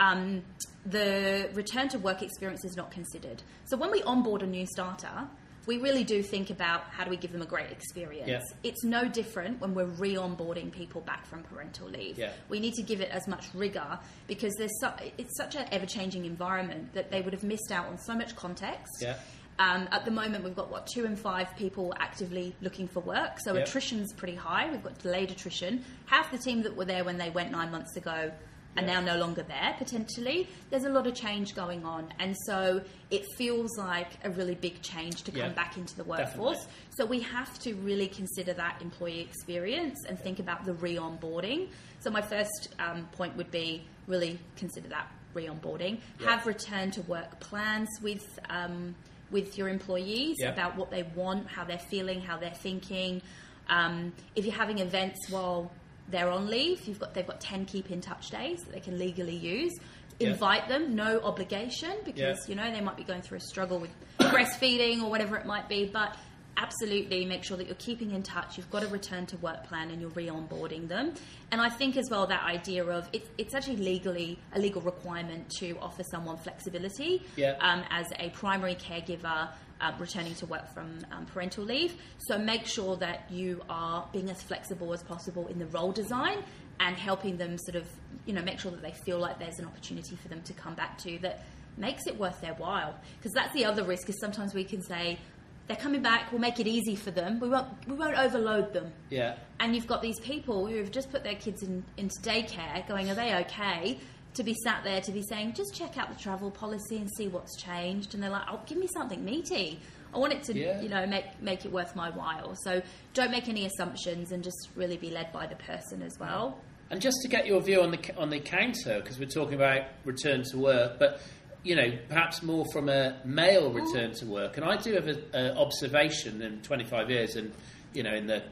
um, 0.00 0.42
the 0.84 1.48
return 1.54 1.88
to 1.90 1.98
work 1.98 2.20
experience 2.22 2.64
is 2.64 2.76
not 2.76 2.90
considered. 2.90 3.42
So 3.64 3.76
when 3.76 3.90
we 3.90 4.02
onboard 4.02 4.42
a 4.42 4.46
new 4.46 4.66
starter, 4.66 5.28
we 5.66 5.78
really 5.78 6.04
do 6.04 6.22
think 6.22 6.50
about 6.50 6.84
how 6.90 7.04
do 7.04 7.10
we 7.10 7.16
give 7.16 7.32
them 7.32 7.42
a 7.42 7.46
great 7.46 7.70
experience. 7.70 8.28
Yeah. 8.28 8.40
It's 8.62 8.84
no 8.84 9.08
different 9.08 9.60
when 9.60 9.74
we're 9.74 9.84
re-onboarding 9.86 10.70
people 10.72 11.00
back 11.00 11.26
from 11.26 11.42
parental 11.42 11.88
leave. 11.88 12.18
Yeah. 12.18 12.32
We 12.48 12.60
need 12.60 12.74
to 12.74 12.82
give 12.82 13.00
it 13.00 13.10
as 13.10 13.26
much 13.26 13.46
rigor 13.52 13.98
because 14.28 14.54
there's 14.54 14.78
su- 14.80 15.10
it's 15.18 15.36
such 15.36 15.56
an 15.56 15.66
ever-changing 15.72 16.24
environment 16.24 16.94
that 16.94 17.10
they 17.10 17.20
would 17.20 17.32
have 17.32 17.42
missed 17.42 17.72
out 17.72 17.86
on 17.86 17.98
so 17.98 18.14
much 18.14 18.36
context. 18.36 18.94
Yeah. 19.00 19.16
Um, 19.58 19.88
at 19.90 20.04
the 20.04 20.10
moment, 20.10 20.44
we've 20.44 20.54
got 20.54 20.70
what 20.70 20.86
two 20.86 21.06
in 21.06 21.16
five 21.16 21.56
people 21.56 21.94
actively 21.98 22.54
looking 22.60 22.86
for 22.86 23.00
work, 23.00 23.40
so 23.40 23.56
attrition's 23.56 24.12
pretty 24.12 24.34
high. 24.34 24.70
We've 24.70 24.82
got 24.82 24.98
delayed 24.98 25.30
attrition. 25.30 25.82
Half 26.04 26.30
the 26.30 26.36
team 26.38 26.62
that 26.64 26.76
were 26.76 26.84
there 26.84 27.04
when 27.04 27.16
they 27.16 27.30
went 27.30 27.50
nine 27.50 27.70
months 27.70 27.96
ago 27.96 28.30
are 28.76 28.82
Yeah. 28.82 29.00
now 29.00 29.14
no 29.14 29.18
longer 29.18 29.42
there 29.42 29.74
potentially. 29.78 30.48
There's 30.70 30.84
a 30.84 30.90
lot 30.90 31.06
of 31.06 31.14
change 31.14 31.54
going 31.54 31.84
on, 31.84 32.12
and 32.18 32.36
so 32.46 32.82
it 33.10 33.24
feels 33.36 33.76
like 33.78 34.08
a 34.24 34.30
really 34.30 34.54
big 34.54 34.82
change 34.82 35.22
to 35.24 35.30
come 35.30 35.40
Yeah. 35.40 35.48
back 35.50 35.76
into 35.76 35.96
the 35.96 36.04
workforce. 36.04 36.58
Definitely. 36.58 36.94
So 36.96 37.06
we 37.06 37.20
have 37.20 37.58
to 37.60 37.74
really 37.76 38.08
consider 38.08 38.52
that 38.54 38.80
employee 38.82 39.20
experience 39.20 40.04
and 40.08 40.18
think 40.18 40.38
about 40.38 40.64
the 40.64 40.74
re-onboarding. 40.74 41.68
So 42.00 42.10
my 42.10 42.22
first 42.22 42.74
um, 42.78 43.08
point 43.12 43.36
would 43.36 43.50
be 43.50 43.84
really 44.06 44.38
consider 44.56 44.88
that 44.88 45.10
re-onboarding. 45.34 46.00
Yeah. 46.20 46.30
Have 46.30 46.46
return 46.46 46.90
to 46.92 47.02
work 47.02 47.38
plans 47.40 47.88
with 48.02 48.38
um, 48.48 48.94
with 49.30 49.58
your 49.58 49.68
employees 49.68 50.36
about 50.44 50.76
what 50.76 50.88
they 50.90 51.02
want, 51.02 51.48
how 51.48 51.64
they're 51.64 51.78
feeling, 51.78 52.20
how 52.20 52.36
they're 52.38 52.50
thinking. 52.54 53.20
Um, 53.68 54.12
if 54.36 54.44
you're 54.44 54.54
having 54.54 54.78
events 54.78 55.28
while 55.28 55.72
they're 56.08 56.30
on 56.30 56.48
leave, 56.48 56.86
you've 56.86 56.98
got 57.00 57.14
they've 57.14 57.26
got 57.26 57.40
ten 57.40 57.64
keep 57.64 57.90
in 57.90 58.00
touch 58.00 58.30
days 58.30 58.62
that 58.64 58.72
they 58.72 58.80
can 58.80 58.98
legally 58.98 59.36
use. 59.36 59.72
Yeah. 60.18 60.30
Invite 60.30 60.68
them, 60.68 60.94
no 60.94 61.20
obligation, 61.20 61.92
because 62.04 62.20
Yeah. 62.20 62.48
you 62.48 62.54
know 62.54 62.72
they 62.72 62.80
might 62.80 62.96
be 62.96 63.04
going 63.04 63.20
through 63.22 63.38
a 63.38 63.40
struggle 63.42 63.78
with 63.78 63.90
breastfeeding 64.18 65.02
or 65.02 65.10
whatever 65.10 65.36
it 65.36 65.46
might 65.46 65.68
be. 65.68 65.86
But 65.86 66.16
absolutely 66.58 67.26
make 67.26 67.44
sure 67.44 67.58
that 67.58 67.66
you're 67.66 67.76
keeping 67.76 68.12
in 68.12 68.22
touch. 68.22 68.56
You've 68.56 68.70
got 68.70 68.82
a 68.82 68.86
return 68.88 69.26
to 69.26 69.36
work 69.38 69.64
plan 69.64 69.90
and 69.90 70.00
you're 70.00 70.08
re-onboarding 70.10 70.88
them. 70.88 71.12
And 71.52 71.60
I 71.60 71.68
think 71.68 71.98
as 71.98 72.08
well 72.10 72.26
that 72.28 72.44
idea 72.44 72.82
of 72.86 73.06
it, 73.12 73.28
it's 73.36 73.54
actually 73.54 73.76
legally 73.76 74.38
a 74.54 74.58
legal 74.58 74.80
requirement 74.80 75.50
to 75.58 75.76
offer 75.80 76.02
someone 76.10 76.38
flexibility 76.38 77.22
Yeah. 77.36 77.56
um, 77.60 77.84
as 77.90 78.06
a 78.18 78.30
primary 78.30 78.74
caregiver. 78.74 79.50
Uh, 79.78 79.92
returning 79.98 80.34
to 80.34 80.46
work 80.46 80.66
from 80.72 80.88
um, 81.12 81.26
parental 81.26 81.62
leave. 81.62 81.96
So 82.16 82.38
make 82.38 82.64
sure 82.64 82.96
that 82.96 83.30
you 83.30 83.60
are 83.68 84.08
being 84.10 84.30
as 84.30 84.40
flexible 84.40 84.94
as 84.94 85.02
possible 85.02 85.48
in 85.48 85.58
the 85.58 85.66
role 85.66 85.92
design 85.92 86.38
and 86.80 86.96
helping 86.96 87.36
them 87.36 87.58
sort 87.58 87.76
of, 87.76 87.86
you 88.24 88.32
know, 88.32 88.40
make 88.40 88.58
sure 88.58 88.70
that 88.70 88.80
they 88.80 88.94
feel 89.04 89.18
like 89.18 89.38
there's 89.38 89.58
an 89.58 89.66
opportunity 89.66 90.16
for 90.16 90.28
them 90.28 90.40
to 90.44 90.54
come 90.54 90.74
back 90.74 90.96
to 91.04 91.18
that 91.18 91.44
makes 91.76 92.06
it 92.06 92.18
worth 92.18 92.40
their 92.40 92.54
while. 92.54 92.98
Because 93.18 93.32
that's 93.32 93.52
the 93.52 93.66
other 93.66 93.84
risk 93.84 94.08
is 94.08 94.18
sometimes 94.18 94.54
we 94.54 94.64
can 94.64 94.80
say, 94.80 95.18
they're 95.66 95.76
coming 95.76 96.00
back, 96.00 96.32
we'll 96.32 96.40
make 96.40 96.58
it 96.58 96.66
easy 96.66 96.96
for 96.96 97.10
them, 97.10 97.38
we 97.38 97.48
won't, 97.50 97.68
we 97.86 97.96
won't 97.96 98.16
overload 98.16 98.72
them. 98.72 98.90
Yeah. 99.10 99.36
And 99.60 99.74
you've 99.74 99.86
got 99.86 100.00
these 100.00 100.20
people 100.20 100.66
who 100.66 100.76
have 100.76 100.90
just 100.90 101.10
put 101.10 101.22
their 101.22 101.34
kids 101.34 101.62
in, 101.62 101.84
into 101.98 102.18
daycare 102.22 102.88
going, 102.88 103.10
are 103.10 103.14
they 103.14 103.34
okay? 103.40 103.98
To 104.36 104.42
be 104.42 104.54
sat 104.64 104.84
there 104.84 105.00
to 105.00 105.12
be 105.12 105.22
saying, 105.22 105.54
just 105.54 105.74
check 105.74 105.96
out 105.96 106.08
the 106.10 106.14
travel 106.22 106.50
policy 106.50 106.96
and 106.98 107.10
see 107.16 107.26
what's 107.28 107.56
changed. 107.56 108.12
And 108.14 108.22
they're 108.22 108.30
like, 108.30 108.46
oh, 108.50 108.60
give 108.66 108.76
me 108.78 108.86
something 108.86 109.24
meaty. 109.24 109.80
I 110.14 110.18
want 110.18 110.32
it 110.34 110.42
to, 110.44 110.54
Yeah. 110.58 110.80
you 110.80 110.88
know, 110.88 111.06
make, 111.06 111.24
make 111.40 111.64
it 111.64 111.72
worth 111.72 111.96
my 111.96 112.10
while. 112.10 112.54
So 112.64 112.82
don't 113.14 113.30
make 113.30 113.48
any 113.48 113.64
assumptions 113.66 114.32
and 114.32 114.44
just 114.44 114.68
really 114.74 114.96
be 114.98 115.10
led 115.10 115.32
by 115.32 115.46
the 115.46 115.56
person 115.56 116.02
as 116.02 116.18
well. 116.18 116.58
And 116.90 117.00
just 117.00 117.16
to 117.22 117.28
get 117.28 117.46
your 117.46 117.60
view 117.62 117.82
on 117.82 117.90
the 117.90 117.98
on 118.16 118.30
the 118.30 118.38
counter, 118.38 119.00
because 119.00 119.18
we're 119.18 119.26
talking 119.26 119.54
about 119.54 119.82
return 120.04 120.44
to 120.50 120.58
work, 120.58 120.98
but 120.98 121.20
you 121.64 121.74
know, 121.74 121.90
perhaps 122.08 122.42
more 122.44 122.64
from 122.72 122.88
a 122.88 123.16
male 123.24 123.72
return 123.72 124.12
to 124.14 124.26
work. 124.26 124.56
And 124.56 124.64
I 124.64 124.76
do 124.76 124.94
have 124.94 125.08
an 125.08 125.56
observation 125.56 126.42
in 126.42 126.60
25 126.62 127.10
years, 127.10 127.34
and 127.34 127.52
you 127.92 128.04
know, 128.04 128.14
in 128.14 128.26
the 128.28 128.42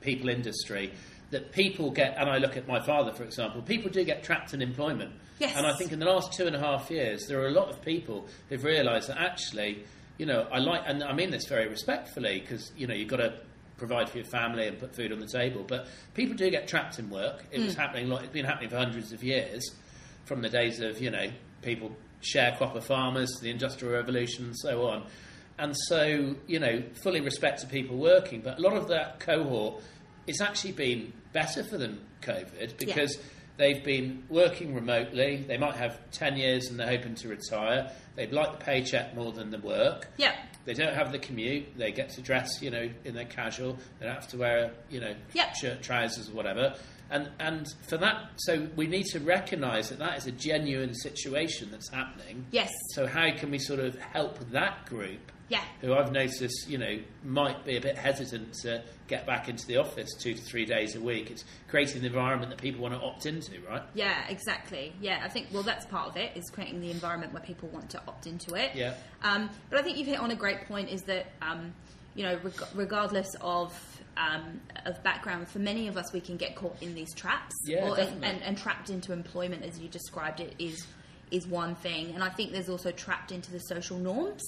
people 0.00 0.28
industry, 0.28 0.92
that 1.30 1.50
people 1.50 1.90
get. 1.90 2.14
And 2.18 2.30
I 2.30 2.38
look 2.38 2.56
at 2.56 2.68
my 2.68 2.80
father, 2.80 3.12
for 3.12 3.24
example. 3.24 3.62
People 3.62 3.90
do 3.90 4.04
get 4.04 4.22
trapped 4.22 4.54
in 4.54 4.62
employment. 4.62 5.12
Yes. 5.42 5.56
And 5.56 5.66
I 5.66 5.74
think 5.74 5.90
in 5.90 5.98
the 5.98 6.06
last 6.06 6.32
two 6.32 6.46
and 6.46 6.54
a 6.54 6.60
half 6.60 6.88
years, 6.88 7.26
there 7.26 7.40
are 7.40 7.48
a 7.48 7.50
lot 7.50 7.68
of 7.68 7.82
people 7.82 8.28
who've 8.48 8.62
realised 8.62 9.08
that 9.08 9.18
actually, 9.18 9.82
you 10.16 10.24
know, 10.24 10.46
I 10.52 10.60
like, 10.60 10.82
and 10.86 11.02
I 11.02 11.12
mean 11.14 11.32
this 11.32 11.46
very 11.48 11.66
respectfully, 11.66 12.38
because 12.38 12.70
you 12.76 12.86
know, 12.86 12.94
you've 12.94 13.08
got 13.08 13.16
to 13.16 13.34
provide 13.76 14.08
for 14.08 14.18
your 14.18 14.26
family 14.26 14.68
and 14.68 14.78
put 14.78 14.94
food 14.94 15.10
on 15.10 15.18
the 15.18 15.26
table. 15.26 15.64
But 15.66 15.88
people 16.14 16.36
do 16.36 16.48
get 16.48 16.68
trapped 16.68 17.00
in 17.00 17.10
work. 17.10 17.44
It 17.50 17.58
was 17.58 17.74
mm. 17.74 17.78
happening. 17.78 18.08
Like, 18.08 18.22
it's 18.22 18.32
been 18.32 18.44
happening 18.44 18.70
for 18.70 18.76
hundreds 18.76 19.10
of 19.12 19.24
years, 19.24 19.68
from 20.26 20.42
the 20.42 20.48
days 20.48 20.78
of 20.78 21.00
you 21.00 21.10
know 21.10 21.26
people 21.60 21.90
sharecropper 22.22 22.80
farmers, 22.80 23.28
the 23.40 23.50
Industrial 23.50 23.92
Revolution, 23.92 24.44
and 24.44 24.56
so 24.56 24.86
on. 24.86 25.06
And 25.58 25.74
so 25.88 26.36
you 26.46 26.60
know, 26.60 26.84
fully 27.02 27.20
respect 27.20 27.62
to 27.62 27.66
people 27.66 27.96
working, 27.96 28.42
but 28.42 28.58
a 28.58 28.62
lot 28.62 28.76
of 28.76 28.86
that 28.88 29.18
cohort, 29.18 29.82
it's 30.28 30.40
actually 30.40 30.72
been 30.72 31.12
better 31.32 31.64
for 31.64 31.78
them 31.78 32.00
COVID 32.20 32.78
because. 32.78 33.18
They've 33.56 33.82
been 33.84 34.24
working 34.28 34.74
remotely. 34.74 35.36
They 35.46 35.56
might 35.58 35.74
have 35.76 35.98
10 36.12 36.36
years 36.36 36.68
and 36.68 36.78
they're 36.80 36.86
hoping 36.88 37.14
to 37.16 37.28
retire. 37.28 37.90
They'd 38.16 38.32
like 38.32 38.58
the 38.58 38.64
paycheck 38.64 39.14
more 39.14 39.32
than 39.32 39.50
the 39.50 39.58
work. 39.58 40.08
Yeah. 40.16 40.34
They 40.64 40.74
don't 40.74 40.94
have 40.94 41.12
the 41.12 41.18
commute. 41.18 41.76
They 41.76 41.90
get 41.92 42.10
to 42.10 42.22
dress, 42.22 42.62
you 42.62 42.70
know, 42.70 42.88
in 43.04 43.14
their 43.14 43.24
casual. 43.24 43.76
They 43.98 44.06
don't 44.06 44.14
have 44.14 44.28
to 44.28 44.38
wear, 44.38 44.70
you 44.90 45.00
know, 45.00 45.14
Yep. 45.34 45.54
shirt, 45.56 45.82
trousers, 45.82 46.28
or 46.28 46.32
whatever. 46.32 46.74
And 47.10 47.30
and 47.40 47.66
for 47.88 47.96
that, 47.98 48.30
so 48.36 48.68
we 48.76 48.86
need 48.86 49.06
to 49.06 49.18
recognise 49.20 49.88
that 49.90 49.98
that 49.98 50.16
is 50.16 50.26
a 50.26 50.32
genuine 50.32 50.94
situation 50.94 51.68
that's 51.70 51.90
happening. 51.90 52.46
Yes. 52.52 52.70
So 52.94 53.06
how 53.06 53.30
can 53.36 53.50
we 53.50 53.58
sort 53.58 53.80
of 53.80 53.96
help 53.98 54.38
that 54.50 54.86
group? 54.86 55.31
Yeah. 55.48 55.62
Who 55.82 55.92
I've 55.92 56.12
noticed, 56.12 56.68
you 56.68 56.78
know, 56.78 56.98
might 57.24 57.64
be 57.66 57.76
a 57.76 57.80
bit 57.80 57.98
hesitant 57.98 58.54
to 58.62 58.82
get 59.08 59.26
back 59.26 59.48
into 59.48 59.66
the 59.66 59.76
office 59.76 60.08
two 60.18 60.32
to 60.32 60.40
three 60.40 60.64
days 60.64 60.96
a 60.96 61.00
week. 61.00 61.30
It's 61.30 61.44
creating 61.68 62.00
the 62.00 62.06
environment 62.06 62.50
that 62.50 62.60
people 62.62 62.80
want 62.82 62.94
to 62.94 63.00
opt 63.00 63.26
into, 63.26 63.52
right? 63.68 63.82
Yeah, 63.94 64.26
exactly. 64.28 64.92
Yeah, 65.00 65.20
I 65.22 65.28
think 65.28 65.48
well 65.52 65.62
that's 65.62 65.84
part 65.86 66.08
of 66.08 66.16
it 66.16 66.36
is 66.36 66.48
creating 66.50 66.80
the 66.80 66.90
environment 66.90 67.32
where 67.34 67.42
people 67.42 67.68
want 67.68 67.90
to 67.90 67.98
opt 68.08 68.26
into 68.26 68.54
it. 68.54 68.70
Yeah. 68.74 68.94
Um, 69.22 69.50
but 69.68 69.78
I 69.78 69.82
think 69.82 69.98
you've 69.98 70.06
hit 70.06 70.20
on 70.20 70.30
a 70.30 70.36
great 70.36 70.66
point. 70.66 70.88
Is 70.88 71.02
that 71.02 71.26
um, 71.42 71.74
you 72.14 72.22
know 72.24 72.38
reg- 72.42 72.62
regardless 72.74 73.28
of 73.42 73.74
um, 74.16 74.60
of 74.86 75.02
background, 75.02 75.48
for 75.48 75.58
many 75.58 75.88
of 75.88 75.96
us 75.98 76.12
we 76.14 76.20
can 76.20 76.36
get 76.38 76.54
caught 76.56 76.76
in 76.82 76.94
these 76.94 77.12
traps 77.14 77.54
Yeah, 77.66 77.88
or, 77.90 77.96
definitely. 77.96 78.28
and, 78.28 78.42
and 78.42 78.56
trapped 78.58 78.88
into 78.90 79.12
employment 79.12 79.64
as 79.64 79.78
you 79.78 79.88
described 79.88 80.40
it 80.40 80.54
is 80.58 80.86
is 81.30 81.46
one 81.46 81.74
thing, 81.74 82.14
and 82.14 82.22
I 82.22 82.28
think 82.30 82.52
there's 82.52 82.68
also 82.70 82.90
trapped 82.90 83.32
into 83.32 83.50
the 83.50 83.58
social 83.60 83.98
norms 83.98 84.42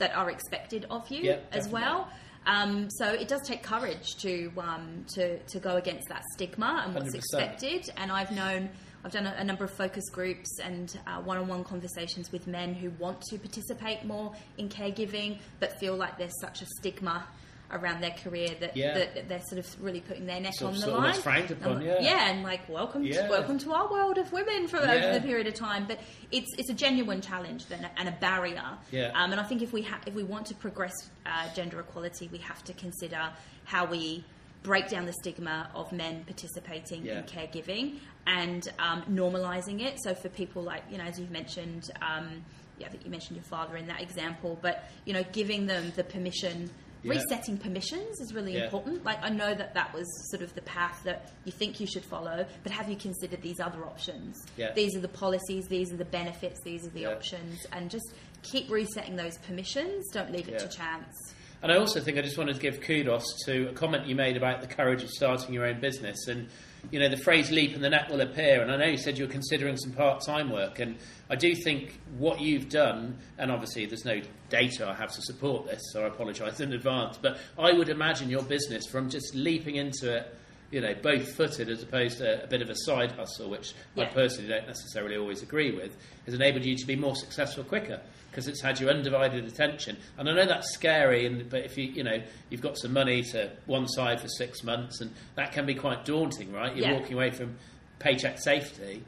that 0.00 0.14
are 0.16 0.30
expected 0.30 0.86
of 0.90 1.08
you 1.10 1.22
Yeah, 1.22 1.32
as 1.52 1.66
definitely. 1.66 1.72
well. 1.82 2.08
Um, 2.46 2.88
so 2.90 3.06
it 3.12 3.28
does 3.28 3.42
take 3.46 3.62
courage 3.62 4.16
to 4.22 4.50
um, 4.58 5.04
to 5.14 5.38
to 5.38 5.60
go 5.60 5.76
against 5.76 6.08
that 6.08 6.24
stigma 6.32 6.82
and 6.84 6.94
what's 6.94 7.14
100%. 7.14 7.16
expected. 7.16 7.90
And 7.96 8.10
I've 8.10 8.32
known 8.32 8.70
I've 9.04 9.12
done 9.12 9.26
a, 9.26 9.34
a 9.38 9.44
number 9.44 9.64
of 9.64 9.70
focus 9.70 10.04
groups 10.10 10.58
and 10.58 10.98
uh, 11.06 11.20
one-on-one 11.22 11.64
conversations 11.64 12.32
with 12.32 12.46
men 12.46 12.74
who 12.74 12.90
want 12.98 13.20
to 13.30 13.38
participate 13.38 14.04
more 14.04 14.34
in 14.58 14.68
caregiving, 14.68 15.38
but 15.58 15.78
feel 15.78 15.96
like 15.96 16.18
there's 16.18 16.38
such 16.40 16.60
a 16.62 16.66
stigma 16.78 17.26
around 17.72 18.00
their 18.02 18.10
career 18.10 18.48
that, 18.60 18.76
Yeah. 18.76 18.94
that 18.94 19.28
they're 19.28 19.42
sort 19.48 19.58
of 19.58 19.82
really 19.82 20.00
putting 20.00 20.26
their 20.26 20.40
neck 20.40 20.54
Sort 20.54 20.74
on 20.74 20.80
the 20.80 20.86
line. 20.88 21.14
upon, 21.50 21.76
Um, 21.76 21.82
yeah. 21.82 22.30
and 22.30 22.42
like 22.42 22.68
welcome, 22.68 23.04
Yeah. 23.04 23.22
to, 23.22 23.30
welcome 23.30 23.58
to 23.58 23.72
our 23.72 23.88
world 23.90 24.18
of 24.18 24.32
women 24.32 24.66
for 24.68 24.78
Yeah. 24.78 24.92
over 24.92 25.12
the 25.18 25.20
period 25.26 25.46
of 25.46 25.54
time. 25.54 25.86
But 25.86 26.00
it's 26.32 26.50
it's 26.58 26.70
a 26.70 26.74
genuine 26.74 27.20
challenge 27.20 27.66
then, 27.66 27.88
and 27.96 28.08
a 28.08 28.12
barrier. 28.12 28.78
Yeah. 28.90 29.12
Um, 29.14 29.32
and 29.32 29.40
I 29.40 29.44
think 29.44 29.62
if 29.62 29.72
we 29.72 29.82
ha- 29.82 30.00
if 30.06 30.14
we 30.14 30.22
want 30.24 30.46
to 30.46 30.54
progress 30.54 30.92
uh, 31.26 31.52
gender 31.54 31.78
equality, 31.80 32.28
we 32.32 32.38
have 32.38 32.62
to 32.64 32.72
consider 32.72 33.30
how 33.64 33.84
we 33.86 34.24
break 34.62 34.88
down 34.88 35.06
the 35.06 35.12
stigma 35.14 35.70
of 35.74 35.90
men 35.92 36.24
participating 36.24 37.04
Yeah. 37.06 37.18
in 37.18 37.24
caregiving 37.24 37.98
and 38.26 38.68
um, 38.78 39.02
normalizing 39.10 39.80
it. 39.80 39.96
So 40.02 40.14
for 40.14 40.28
people 40.28 40.62
like 40.62 40.82
you 40.90 40.98
know, 40.98 41.04
as 41.04 41.18
you've 41.18 41.30
mentioned, 41.30 41.90
um, 42.02 42.44
yeah, 42.78 42.86
I 42.86 42.90
think 42.90 43.04
you 43.04 43.10
mentioned 43.10 43.36
your 43.36 43.44
father 43.44 43.76
in 43.76 43.86
that 43.86 44.00
example, 44.02 44.58
but 44.60 44.90
you 45.04 45.12
know, 45.12 45.22
giving 45.32 45.66
them 45.66 45.92
the 45.96 46.02
permission. 46.04 46.70
Yeah. 47.02 47.12
Resetting 47.12 47.56
permissions 47.58 48.20
is 48.20 48.34
really 48.34 48.54
Yeah. 48.54 48.64
important. 48.64 49.04
Like 49.04 49.18
I 49.22 49.30
know 49.30 49.54
that 49.54 49.74
that 49.74 49.92
was 49.94 50.06
sort 50.30 50.42
of 50.42 50.54
the 50.54 50.62
path 50.62 51.00
that 51.04 51.30
you 51.44 51.52
think 51.52 51.80
you 51.80 51.86
should 51.86 52.04
follow, 52.04 52.46
but 52.62 52.72
have 52.72 52.88
you 52.88 52.96
considered 52.96 53.40
these 53.42 53.58
other 53.60 53.84
options? 53.84 54.36
Yeah. 54.56 54.72
These 54.72 54.96
are 54.96 55.00
the 55.00 55.08
policies, 55.08 55.66
these 55.68 55.92
are 55.92 55.96
the 55.96 56.04
benefits, 56.04 56.60
these 56.62 56.86
are 56.86 56.90
the 56.90 57.06
options, 57.06 57.64
and 57.72 57.90
just 57.90 58.12
keep 58.42 58.70
resetting 58.70 59.16
those 59.16 59.38
permissions. 59.38 60.08
Don't 60.12 60.30
leave 60.32 60.48
it 60.48 60.58
to 60.58 60.68
chance. 60.68 61.14
And 61.62 61.70
I 61.70 61.76
also 61.76 62.00
think 62.00 62.16
I 62.16 62.22
just 62.22 62.38
wanted 62.38 62.54
to 62.54 62.60
give 62.60 62.80
kudos 62.80 63.24
to 63.44 63.68
a 63.68 63.72
comment 63.72 64.06
you 64.06 64.14
made 64.14 64.36
about 64.36 64.60
the 64.62 64.66
courage 64.66 65.02
of 65.02 65.10
starting 65.10 65.52
your 65.52 65.66
own 65.66 65.78
business. 65.80 66.26
And, 66.28 66.48
you 66.90 66.98
know, 66.98 67.08
the 67.08 67.16
phrase 67.16 67.50
leap 67.50 67.74
and 67.74 67.84
the 67.84 67.90
net 67.90 68.10
will 68.10 68.20
appear. 68.20 68.62
And 68.62 68.70
I 68.70 68.76
know 68.76 68.86
you 68.86 68.96
said 68.96 69.18
you're 69.18 69.28
considering 69.28 69.76
some 69.76 69.92
part 69.92 70.22
time 70.24 70.50
work. 70.50 70.78
And 70.78 70.96
I 71.28 71.36
do 71.36 71.54
think 71.54 72.00
what 72.18 72.40
you've 72.40 72.68
done, 72.68 73.18
and 73.38 73.50
obviously 73.50 73.86
there's 73.86 74.04
no 74.04 74.20
data 74.48 74.88
I 74.88 74.94
have 74.94 75.12
to 75.12 75.22
support 75.22 75.66
this, 75.66 75.80
so 75.92 76.04
I 76.04 76.08
apologise 76.08 76.60
in 76.60 76.72
advance. 76.72 77.18
But 77.20 77.38
I 77.58 77.72
would 77.72 77.88
imagine 77.88 78.30
your 78.30 78.42
business 78.42 78.86
from 78.86 79.08
just 79.08 79.34
leaping 79.34 79.76
into 79.76 80.14
it. 80.16 80.36
You 80.70 80.80
know, 80.80 80.94
both 80.94 81.32
footed 81.34 81.68
as 81.68 81.82
opposed 81.82 82.18
to 82.18 82.44
a 82.44 82.46
bit 82.46 82.62
of 82.62 82.70
a 82.70 82.76
side 82.76 83.10
hustle, 83.12 83.50
which 83.50 83.74
I 83.96 84.04
personally 84.04 84.48
don't 84.48 84.68
necessarily 84.68 85.16
always 85.16 85.42
agree 85.42 85.72
with, 85.72 85.96
has 86.26 86.34
enabled 86.34 86.64
you 86.64 86.76
to 86.76 86.86
be 86.86 86.94
more 86.94 87.16
successful 87.16 87.64
quicker 87.64 88.00
because 88.30 88.46
it's 88.46 88.62
had 88.62 88.78
your 88.78 88.90
undivided 88.90 89.44
attention. 89.44 89.96
And 90.16 90.28
I 90.28 90.32
know 90.32 90.46
that's 90.46 90.72
scary, 90.72 91.26
and 91.26 91.50
but 91.50 91.64
if 91.64 91.76
you 91.76 91.84
you 91.86 92.04
know 92.04 92.22
you've 92.50 92.60
got 92.60 92.78
some 92.78 92.92
money 92.92 93.22
to 93.32 93.50
one 93.66 93.88
side 93.88 94.20
for 94.20 94.28
six 94.28 94.62
months, 94.62 95.00
and 95.00 95.10
that 95.34 95.50
can 95.52 95.66
be 95.66 95.74
quite 95.74 96.04
daunting, 96.04 96.52
right? 96.52 96.74
You're 96.76 96.86
Yeah. 96.86 96.98
walking 97.00 97.14
away 97.14 97.30
from 97.32 97.56
paycheck 97.98 98.38
safety, 98.40 99.02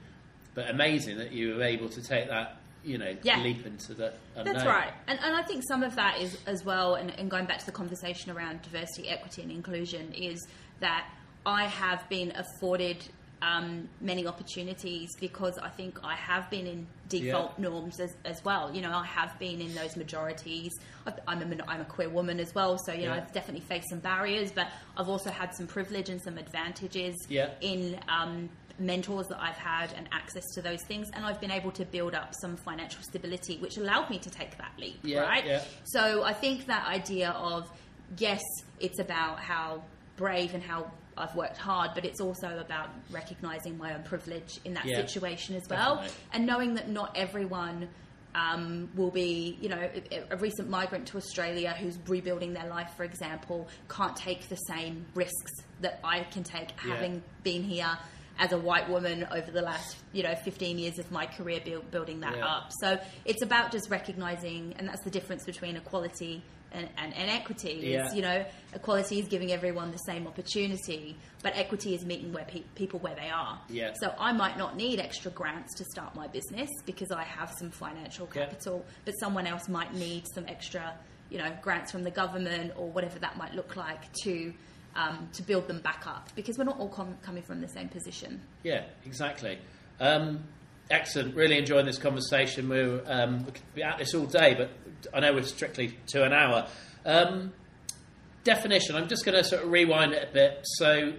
but 0.55 0.69
amazing 0.69 1.19
that 1.19 1.31
you 1.33 1.55
were 1.55 1.63
able 1.63 1.89
to 1.91 2.03
take 2.03 2.29
that 2.29 2.57
you 2.85 2.99
know 2.99 3.17
Yeah. 3.23 3.41
leap 3.41 3.65
into 3.65 3.95
the 3.95 4.13
unknown. 4.35 4.53
That's 4.55 4.67
right. 4.67 4.93
And, 5.07 5.17
and 5.23 5.37
I 5.37 5.43
think 5.45 5.63
some 5.69 5.85
of 5.85 5.95
that 5.95 6.21
is 6.21 6.37
as 6.47 6.65
well, 6.65 6.97
and, 6.97 7.11
and 7.17 7.31
going 7.31 7.47
back 7.47 7.61
to 7.61 7.67
the 7.67 7.71
conversation 7.71 8.33
around 8.33 8.63
diversity, 8.63 9.09
equity, 9.09 9.43
and 9.43 9.53
inclusion, 9.53 10.13
is 10.13 10.45
that 10.81 11.07
I 11.45 11.67
have 11.67 12.09
been 12.09 12.33
afforded 12.37 13.05
um, 13.43 13.89
many 14.01 14.27
opportunities 14.27 15.11
because 15.19 15.59
I 15.59 15.69
think 15.69 15.99
I 16.05 16.15
have 16.15 16.49
been 16.49 16.67
in 16.67 16.87
default 17.09 17.59
norms 17.59 17.99
as, 17.99 18.15
as 18.25 18.45
well. 18.45 18.73
You 18.73 18.83
know, 18.83 18.93
I 18.93 19.05
have 19.05 19.37
been 19.41 19.61
in 19.61 19.75
those 19.75 19.97
majorities. 19.97 20.71
I'm 21.27 21.43
a, 21.43 21.57
I'm 21.67 21.81
a 21.81 21.85
queer 21.85 22.09
woman 22.09 22.39
as 22.39 22.55
well, 22.55 22.79
so, 22.79 22.93
you 22.93 23.07
know, 23.07 23.15
Yeah. 23.15 23.23
I've 23.23 23.33
definitely 23.33 23.63
faced 23.67 23.89
some 23.91 23.99
barriers, 23.99 24.53
but 24.53 24.69
I've 24.97 25.09
also 25.09 25.31
had 25.31 25.53
some 25.57 25.67
privilege 25.67 26.09
and 26.09 26.23
some 26.23 26.39
advantages 26.39 27.17
Yeah. 27.29 27.51
in 27.61 27.99
um, 28.09 28.49
mentors 28.79 29.27
that 29.27 29.41
I've 29.43 29.57
had 29.57 29.93
and 29.97 30.09
access 30.13 30.45
to 30.55 30.63
those 30.63 30.83
things, 30.85 31.11
and 31.13 31.27
I've 31.27 31.41
been 31.41 31.51
able 31.51 31.73
to 31.73 31.85
build 31.85 32.15
up 32.15 32.35
some 32.41 32.57
financial 32.57 33.03
stability, 33.03 33.59
which 33.59 33.77
allowed 33.77 34.09
me 34.09 34.21
to 34.21 34.31
take 34.31 34.57
that 34.59 34.73
leap. 34.79 35.01
Yeah, 35.03 35.23
right. 35.23 35.45
yeah. 35.45 35.65
So 35.83 36.23
I 36.23 36.33
think 36.33 36.67
that 36.67 36.87
idea 36.87 37.31
of 37.31 37.69
yes, 38.19 38.41
it's 38.79 39.01
about 39.01 39.41
how 39.41 39.83
brave 40.17 40.55
and 40.55 40.63
how 40.63 40.93
I've 41.17 41.35
worked 41.35 41.57
hard, 41.59 41.91
but 41.95 42.05
it's 42.05 42.21
also 42.21 42.59
about 42.59 42.91
recognizing 43.11 43.77
my 43.79 43.95
own 43.95 44.03
privilege 44.03 44.59
in 44.65 44.75
that 44.75 44.85
Yeah, 44.87 44.97
situation 45.07 45.57
as 45.57 45.63
well, 45.69 45.97
definitely. 45.97 46.17
and 46.33 46.47
knowing 46.47 46.75
that 46.75 46.89
not 46.89 47.17
everyone. 47.17 47.89
Um, 48.35 48.89
will 48.97 49.11
be, 49.11 49.59
you 49.61 49.69
know, 49.69 49.77
a, 50.11 50.25
a 50.31 50.37
recent 50.39 50.71
migrant 50.71 51.07
to 51.09 51.19
Australia 51.19 51.75
who's 51.79 51.99
rebuilding 52.09 52.55
their 52.55 52.67
life, 52.67 52.89
for 52.97 53.05
example, 53.05 53.69
can't 53.91 54.17
take 54.17 54.49
the 54.49 54.57
same 54.57 55.05
risks 55.15 55.53
that 55.83 56.01
I 56.03 56.21
can 56.21 56.43
take 56.43 56.71
Yeah. 56.83 56.95
having 56.95 57.23
been 57.43 57.63
here 57.63 57.91
as 58.39 58.53
a 58.53 58.57
white 58.59 58.89
woman 58.89 59.27
over 59.31 59.51
the 59.51 59.61
last, 59.61 59.99
you 60.15 60.23
know, 60.23 60.35
15 60.35 60.79
years 60.79 60.99
of 60.99 61.11
my 61.13 61.27
career 61.27 61.61
build, 61.63 61.91
building 61.91 62.21
that 62.21 62.39
Yeah. 62.39 62.47
up. 62.47 62.71
So 62.81 62.99
it's 63.27 63.43
about 63.43 63.71
just 63.71 63.91
recognizing, 63.91 64.77
and 64.79 64.89
that's 64.89 65.05
the 65.05 65.11
difference 65.11 65.45
between 65.45 65.77
equality 65.77 66.43
and, 66.73 66.89
and, 66.97 67.15
and 67.15 67.31
equity. 67.31 67.95
Is, 67.95 68.15
You 68.15 68.23
know, 68.23 68.45
equality 68.75 69.19
is 69.21 69.29
giving 69.29 69.53
everyone 69.53 69.91
the 69.91 69.99
same 69.99 70.27
opportunity, 70.27 71.17
but 71.43 71.57
equity 71.57 71.95
is 71.95 72.05
meeting 72.05 72.33
where 72.33 72.45
pe- 72.45 72.63
people 72.75 72.99
where 73.01 73.15
they 73.15 73.29
are. 73.29 73.61
Yeah. 73.69 73.93
So 74.01 74.15
I 74.19 74.33
might 74.33 74.57
not 74.59 74.77
need 74.77 75.01
extra 75.01 75.31
grants 75.31 75.75
to 75.77 75.85
start 75.85 76.15
my 76.15 76.27
business 76.29 76.69
because 76.87 77.11
I 77.11 77.25
have 77.25 77.53
some 77.59 77.71
financial 77.71 78.29
Yeah. 78.35 78.47
capital, 78.47 78.85
but 79.05 79.13
someone 79.21 79.47
else 79.47 79.69
might 79.69 79.95
need 79.95 80.25
some 80.35 80.45
extra, 80.49 80.95
you 81.31 81.39
know, 81.39 81.53
grants 81.63 81.93
from 81.93 82.03
the 82.03 82.11
government 82.11 82.73
or 82.77 82.89
whatever 82.91 83.19
that 83.21 83.37
might 83.37 83.55
look 83.55 83.77
like 83.77 84.13
to. 84.25 84.53
Um, 84.95 85.31
to 85.33 85.43
build 85.43 85.69
them 85.69 85.81
back 85.81 86.07
up 86.07 86.29
because 86.37 86.59
we're 86.59 86.65
not 86.65 86.79
all 86.79 86.91
com- 86.91 87.17
coming 87.23 87.43
from 87.43 87.63
the 87.63 87.69
same 87.69 87.89
position. 87.89 88.43
Yeah, 88.63 88.85
exactly. 89.07 89.59
Um, 89.99 90.45
excellent. 90.91 91.35
Really 91.35 91.57
enjoying 91.57 91.87
this 91.87 91.97
conversation. 91.97 92.69
We're, 92.69 93.01
um, 93.07 93.39
we 93.47 93.53
could 93.53 93.75
be 93.75 93.83
at 93.83 93.97
this 93.97 94.13
all 94.15 94.27
day, 94.27 94.53
but 94.53 94.69
I 95.13 95.21
know 95.21 95.33
we're 95.35 95.43
strictly 95.43 95.99
to 96.09 96.25
an 96.25 96.33
hour. 96.33 96.67
Um, 97.05 97.53
definition. 98.45 98.97
I'm 98.97 99.09
just 99.09 99.25
going 99.25 99.37
to 99.37 99.45
sort 99.45 99.63
of 99.63 99.71
rewind 99.71 100.13
it 100.13 100.29
a 100.29 100.33
bit. 100.33 100.61
So, 100.79 101.13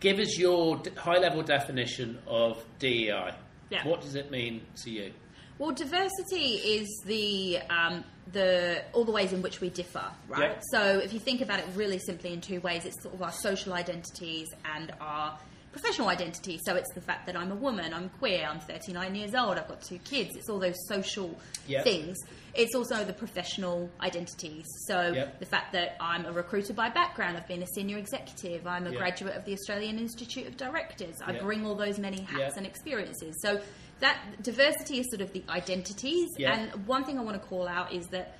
give 0.00 0.18
us 0.18 0.38
your 0.38 0.76
d- 0.76 0.90
high 0.96 1.18
level 1.18 1.42
definition 1.42 2.18
of 2.26 2.64
DEI. 2.78 3.32
Yeah. 3.70 3.86
What 3.86 4.00
does 4.00 4.14
it 4.14 4.30
mean 4.30 4.62
to 4.84 4.90
you? 4.90 5.12
Well, 5.58 5.72
diversity 5.72 6.54
is 6.54 7.02
the 7.04 7.58
um, 7.68 8.04
the 8.32 8.84
all 8.92 9.04
the 9.04 9.12
ways 9.12 9.32
in 9.32 9.42
which 9.42 9.60
we 9.60 9.70
differ, 9.70 10.04
right? 10.28 10.52
Yeah. 10.52 10.60
So 10.72 10.98
if 10.98 11.12
you 11.12 11.18
think 11.18 11.40
about 11.40 11.58
it 11.58 11.66
really 11.74 11.98
simply 11.98 12.32
in 12.32 12.40
two 12.40 12.60
ways, 12.60 12.84
it's 12.84 13.02
sort 13.02 13.14
of 13.14 13.22
our 13.22 13.32
social 13.32 13.72
identities 13.72 14.46
and 14.76 14.92
our 15.00 15.36
professional 15.72 16.08
identity. 16.08 16.58
So 16.64 16.74
it's 16.74 16.92
the 16.94 17.00
fact 17.00 17.26
that 17.26 17.36
I'm 17.36 17.52
a 17.52 17.54
woman, 17.54 17.92
I'm 17.92 18.08
queer, 18.08 18.46
I'm 18.50 18.60
39 18.60 19.14
years 19.14 19.34
old, 19.34 19.58
I've 19.58 19.68
got 19.68 19.82
two 19.82 19.98
kids. 19.98 20.34
It's 20.36 20.48
all 20.48 20.58
those 20.58 20.76
social 20.88 21.38
Yeah. 21.66 21.82
things. 21.82 22.16
It's 22.54 22.74
also 22.74 23.04
the 23.04 23.12
professional 23.12 23.90
identities. 24.00 24.66
So 24.86 25.12
Yeah. 25.12 25.28
the 25.38 25.46
fact 25.46 25.72
that 25.74 25.96
I'm 26.00 26.24
a 26.26 26.32
recruiter 26.32 26.72
by 26.72 26.88
background, 26.88 27.36
I've 27.36 27.46
been 27.46 27.62
a 27.62 27.66
senior 27.74 27.98
executive, 27.98 28.66
I'm 28.66 28.86
a 28.86 28.90
Yeah. 28.90 28.96
graduate 28.98 29.36
of 29.36 29.44
the 29.44 29.52
Australian 29.52 29.98
Institute 29.98 30.46
of 30.46 30.56
Directors. 30.56 31.16
I 31.24 31.32
bring 31.38 31.66
all 31.66 31.74
those 31.74 31.98
many 31.98 32.22
hats 32.22 32.56
and 32.56 32.66
experiences. 32.66 33.36
So 33.42 33.60
that 34.00 34.42
diversity 34.42 35.00
is 35.00 35.10
sort 35.10 35.20
of 35.20 35.32
the 35.32 35.42
identities. 35.48 36.28
And 36.38 36.86
one 36.86 37.04
thing 37.04 37.18
I 37.18 37.22
want 37.22 37.40
to 37.40 37.46
call 37.48 37.68
out 37.68 37.92
is 37.92 38.06
that 38.08 38.36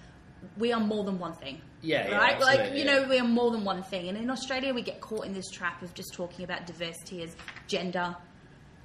we 0.57 0.73
are 0.73 0.81
more 0.81 1.05
than 1.05 1.19
one 1.19 1.35
thing. 1.35 1.61
Yeah, 1.81 2.09
yeah, 2.09 2.17
right. 2.19 2.41
like 2.41 2.75
you 2.75 2.85
know, 2.85 3.07
we 3.09 3.19
are 3.19 3.25
more 3.27 3.51
than 3.51 3.65
one 3.65 3.83
thing. 3.85 4.09
And 4.09 4.19
in 4.19 4.31
Australia, 4.31 4.75
we 4.75 4.83
get 4.83 5.01
caught 5.01 5.27
in 5.27 5.33
this 5.33 5.49
trap 5.51 5.83
of 5.83 5.95
just 5.95 6.13
talking 6.13 6.45
about 6.45 6.67
diversity 6.67 7.23
as 7.23 7.37
gender 7.69 8.17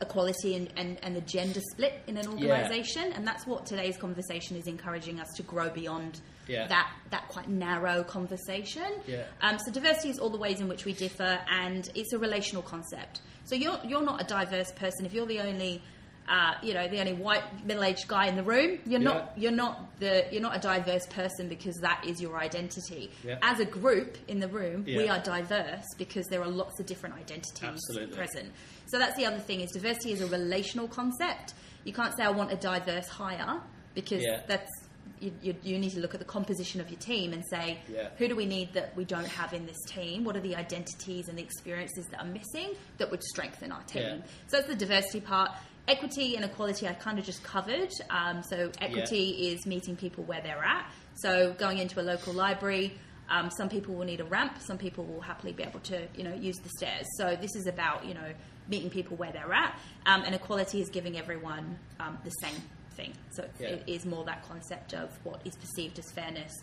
equality 0.02 0.56
and, 0.56 0.70
and, 0.76 1.00
and 1.02 1.16
the 1.16 1.22
gender 1.22 1.62
split 1.72 2.02
in 2.08 2.18
an 2.18 2.28
organisation. 2.28 3.14
And 3.14 3.26
that's 3.26 3.48
what 3.48 3.66
today's 3.66 3.96
conversation 3.98 4.58
is 4.58 4.68
encouraging 4.68 5.20
us 5.20 5.28
to 5.38 5.44
grow 5.44 5.70
beyond 5.70 6.20
Yeah. 6.48 6.68
that 6.68 6.92
that 7.12 7.28
quite 7.30 7.48
narrow 7.48 8.04
conversation. 8.04 8.92
Yeah. 9.08 9.24
Um, 9.42 9.58
so 9.60 9.72
diversity 9.72 10.10
is 10.10 10.20
all 10.20 10.30
the 10.30 10.38
ways 10.38 10.60
in 10.60 10.68
which 10.68 10.86
we 10.86 10.94
differ, 10.94 11.40
and 11.50 11.90
it's 11.96 12.12
a 12.14 12.20
relational 12.20 12.64
concept. 12.64 13.22
So 13.46 13.56
you're 13.56 13.80
you're 13.86 14.04
not 14.04 14.22
a 14.22 14.26
diverse 14.26 14.72
person 14.74 15.06
if 15.06 15.14
you're 15.14 15.26
the 15.28 15.40
only. 15.40 15.82
Uh, 16.28 16.54
you 16.64 16.74
know, 16.74 16.88
the 16.88 17.00
only 17.02 17.12
white 17.14 17.44
middle-aged 17.66 18.08
guy 18.08 18.28
in 18.28 18.38
the 18.38 18.44
room. 18.44 18.80
You're 18.86 19.02
Yeah. 19.02 19.12
not. 19.14 19.34
You're 19.36 19.52
not 19.52 20.00
the. 20.00 20.26
You're 20.32 20.42
not 20.42 20.56
a 20.56 20.60
diverse 20.60 21.06
person 21.08 21.50
because 21.50 21.76
that 21.82 22.06
is 22.08 22.22
your 22.22 22.38
identity. 22.38 23.12
Yeah. 23.26 23.40
As 23.42 23.60
a 23.60 23.66
group 23.66 24.18
in 24.30 24.40
the 24.40 24.48
room, 24.48 24.86
we 24.86 25.10
are 25.10 25.20
diverse 25.20 25.84
because 25.98 26.26
there 26.28 26.42
are 26.42 26.48
lots 26.48 26.80
of 26.80 26.86
different 26.86 27.16
identities 27.16 27.62
Absolutely. 27.62 28.16
present. 28.16 28.54
So 28.86 28.98
that's 29.00 29.18
the 29.18 29.26
other 29.26 29.40
thing 29.40 29.60
is 29.60 29.72
diversity 29.72 30.14
is 30.14 30.22
a 30.22 30.28
relational 30.28 30.88
concept. 30.88 31.56
You 31.84 31.92
can't 31.92 32.16
say 32.16 32.24
I 32.24 32.30
want 32.32 32.54
a 32.54 32.56
diverse 32.56 33.10
hire 33.10 33.60
because 33.94 34.24
Yeah. 34.24 34.44
that's 34.48 34.72
you, 35.20 35.32
you, 35.42 35.56
you 35.64 35.80
need 35.80 35.92
to 35.92 36.00
look 36.02 36.14
at 36.14 36.20
the 36.20 36.26
composition 36.26 36.82
of 36.82 36.90
your 36.90 37.00
team 37.00 37.32
and 37.34 37.44
say 37.50 37.78
Yeah. 37.90 38.10
who 38.18 38.28
do 38.28 38.36
we 38.36 38.46
need 38.46 38.74
that 38.74 38.94
we 38.96 39.06
don't 39.06 39.28
have 39.28 39.54
in 39.54 39.66
this 39.66 39.78
team? 39.88 40.24
What 40.26 40.36
are 40.36 40.42
the 40.42 40.56
identities 40.56 41.30
and 41.30 41.38
the 41.38 41.42
experiences 41.44 42.08
that 42.08 42.20
are 42.22 42.26
missing 42.28 42.76
that 42.98 43.10
would 43.12 43.24
strengthen 43.24 43.72
our 43.72 43.84
team? 43.84 44.04
Yeah. 44.04 44.26
So 44.48 44.58
that's 44.58 44.68
the 44.68 44.76
diversity 44.76 45.22
part. 45.22 45.52
Equity 45.88 46.36
and 46.38 46.46
equality 46.46 46.88
I 46.88 46.94
kind 46.94 47.20
of 47.20 47.26
just 47.26 47.44
covered. 47.44 47.90
Um, 48.10 48.42
so 48.44 48.72
equity 48.80 49.50
is 49.52 49.66
meeting 49.66 49.96
people 49.98 50.24
where 50.24 50.40
they're 50.42 50.64
at. 50.64 50.90
So 51.16 51.54
going 51.54 51.78
into 51.80 52.00
a 52.00 52.04
local 52.04 52.32
library, 52.34 52.98
um, 53.30 53.50
some 53.52 53.68
people 53.68 53.94
will 53.96 54.06
need 54.06 54.22
a 54.22 54.26
ramp. 54.26 54.58
Some 54.60 54.78
people 54.78 55.04
will 55.04 55.20
happily 55.22 55.52
be 55.52 55.64
able 55.64 55.82
to, 55.82 56.08
you 56.16 56.24
know, 56.24 56.34
use 56.34 56.56
the 56.58 56.70
stairs. 56.78 57.06
So 57.18 57.36
this 57.40 57.56
is 57.56 57.68
about, 57.68 58.06
you 58.06 58.14
know, 58.14 58.32
meeting 58.70 58.90
people 58.90 59.18
where 59.18 59.32
they're 59.34 59.52
at. 59.54 59.78
Um, 60.06 60.24
and 60.26 60.34
equality 60.34 60.80
is 60.82 60.90
giving 60.90 61.18
everyone 61.18 61.78
um, 62.00 62.18
the 62.24 62.30
same 62.32 62.56
thing. 62.96 63.12
So 63.32 63.46
Yeah. 63.60 63.70
it 63.70 63.84
is 63.88 64.06
more 64.06 64.24
that 64.26 64.44
concept 64.48 64.94
of 64.94 65.10
what 65.26 65.42
is 65.46 65.56
perceived 65.58 66.00
as 66.00 66.10
fairness. 66.14 66.54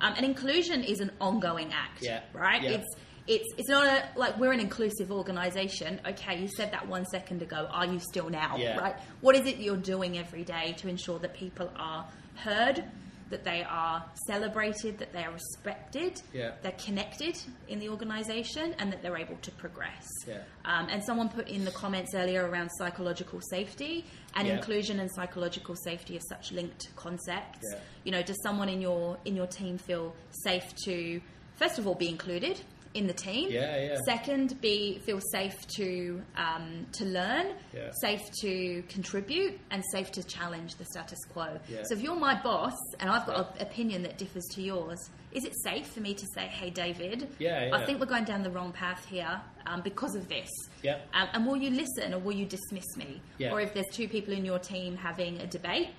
Um, 0.00 0.14
and 0.16 0.24
inclusion 0.24 0.82
is 0.84 1.00
an 1.00 1.10
ongoing 1.20 1.70
act, 1.72 1.98
Yeah. 2.02 2.20
right? 2.32 2.62
Yeah. 2.62 2.70
It's 2.70 2.86
it's 3.30 3.54
it's 3.58 3.68
not 3.68 3.86
a 3.86 4.08
like 4.18 4.36
we're 4.38 4.52
an 4.52 4.60
inclusive 4.60 5.12
organization. 5.12 6.00
Okay, 6.06 6.40
you 6.40 6.48
said 6.48 6.72
that 6.72 6.86
one 6.88 7.04
second 7.06 7.42
ago. 7.42 7.68
Are 7.70 7.86
you 7.86 8.00
still 8.00 8.28
now? 8.28 8.56
Yeah. 8.56 8.76
Right? 8.76 8.96
What 9.20 9.36
is 9.36 9.46
it 9.46 9.58
you're 9.58 9.76
doing 9.76 10.18
every 10.18 10.42
day 10.44 10.74
to 10.78 10.88
ensure 10.88 11.18
that 11.20 11.32
people 11.34 11.70
are 11.76 12.06
heard, 12.34 12.82
that 13.28 13.44
they 13.44 13.62
are 13.62 14.04
celebrated, 14.26 14.98
that 14.98 15.12
they 15.12 15.22
are 15.22 15.30
respected, 15.32 16.20
Yeah. 16.32 16.52
they're 16.62 16.72
connected 16.84 17.38
in 17.68 17.78
the 17.78 17.88
organization, 17.88 18.74
and 18.80 18.92
that 18.92 19.00
they're 19.02 19.16
able 19.16 19.36
to 19.42 19.50
progress? 19.52 20.08
Yeah. 20.26 20.38
Um, 20.64 20.88
and 20.90 21.04
someone 21.04 21.28
put 21.28 21.46
in 21.48 21.64
the 21.64 21.70
comments 21.70 22.12
earlier 22.14 22.48
around 22.48 22.70
psychological 22.78 23.40
safety 23.42 24.04
and 24.34 24.48
Yeah. 24.48 24.54
inclusion 24.56 24.98
and 24.98 25.08
psychological 25.14 25.76
safety 25.76 26.16
are 26.16 26.26
such 26.28 26.50
linked 26.50 26.88
concepts. 26.96 27.60
Yeah. 27.72 27.78
You 28.02 28.10
know, 28.12 28.22
does 28.22 28.42
someone 28.42 28.68
in 28.68 28.80
your 28.80 29.18
in 29.24 29.36
your 29.36 29.46
team 29.46 29.78
feel 29.78 30.14
safe 30.30 30.74
to 30.86 31.20
first 31.54 31.78
of 31.78 31.86
all 31.86 31.94
be 31.94 32.08
included 32.08 32.60
in 32.94 33.06
the 33.06 33.12
team? 33.12 33.48
Yeah, 33.50 33.80
yeah. 33.80 33.96
Second, 34.04 34.60
be 34.60 34.98
feel 35.06 35.20
safe 35.32 35.54
to 35.76 36.20
um, 36.36 36.86
to 36.92 37.04
learn, 37.04 37.54
Yeah. 37.74 37.90
safe 38.00 38.20
to 38.42 38.82
contribute, 38.88 39.58
and 39.70 39.82
safe 39.92 40.10
to 40.12 40.22
challenge 40.24 40.74
the 40.76 40.84
status 40.84 41.18
quo. 41.32 41.58
Yeah. 41.68 41.82
So 41.84 41.94
if 41.94 42.02
you're 42.02 42.16
my 42.16 42.40
boss 42.42 42.76
and 42.98 43.08
I've 43.08 43.26
got 43.26 43.56
an 43.56 43.62
opinion 43.66 44.02
that 44.02 44.18
differs 44.18 44.44
to 44.54 44.62
yours, 44.62 44.98
is 45.32 45.44
it 45.44 45.54
safe 45.62 45.86
for 45.86 46.00
me 46.00 46.14
to 46.14 46.26
say, 46.34 46.46
"Hey, 46.46 46.70
David, 46.70 47.28
Yeah, 47.38 47.70
I 47.72 47.84
think 47.84 48.00
we're 48.00 48.06
going 48.06 48.24
down 48.24 48.42
the 48.42 48.50
wrong 48.50 48.72
path 48.72 49.06
here 49.06 49.40
um, 49.66 49.82
because 49.82 50.16
of 50.16 50.28
this." 50.28 50.48
Yeah. 50.82 50.98
Um, 51.14 51.28
and 51.32 51.46
will 51.46 51.56
you 51.58 51.70
listen 51.70 52.12
or 52.14 52.18
will 52.18 52.34
you 52.34 52.46
dismiss 52.46 52.96
me? 52.96 53.20
Yeah. 53.38 53.52
Or 53.52 53.60
if 53.60 53.72
there's 53.72 53.86
two 53.92 54.08
people 54.08 54.34
in 54.34 54.44
your 54.44 54.58
team 54.58 54.96
having 54.96 55.38
a 55.40 55.46
debate, 55.46 55.90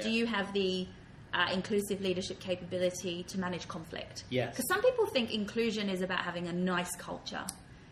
do 0.00 0.10
you 0.10 0.26
have 0.26 0.52
the 0.52 0.86
uh, 1.32 1.48
inclusive 1.52 2.00
leadership 2.00 2.40
capability 2.40 3.22
to 3.24 3.38
manage 3.38 3.66
conflict? 3.68 4.24
Yes. 4.30 4.50
Because 4.56 4.68
some 4.68 4.82
people 4.82 5.06
think 5.06 5.32
inclusion 5.32 5.88
is 5.88 6.02
about 6.02 6.20
having 6.20 6.46
a 6.48 6.52
nice 6.52 6.94
culture 6.96 7.44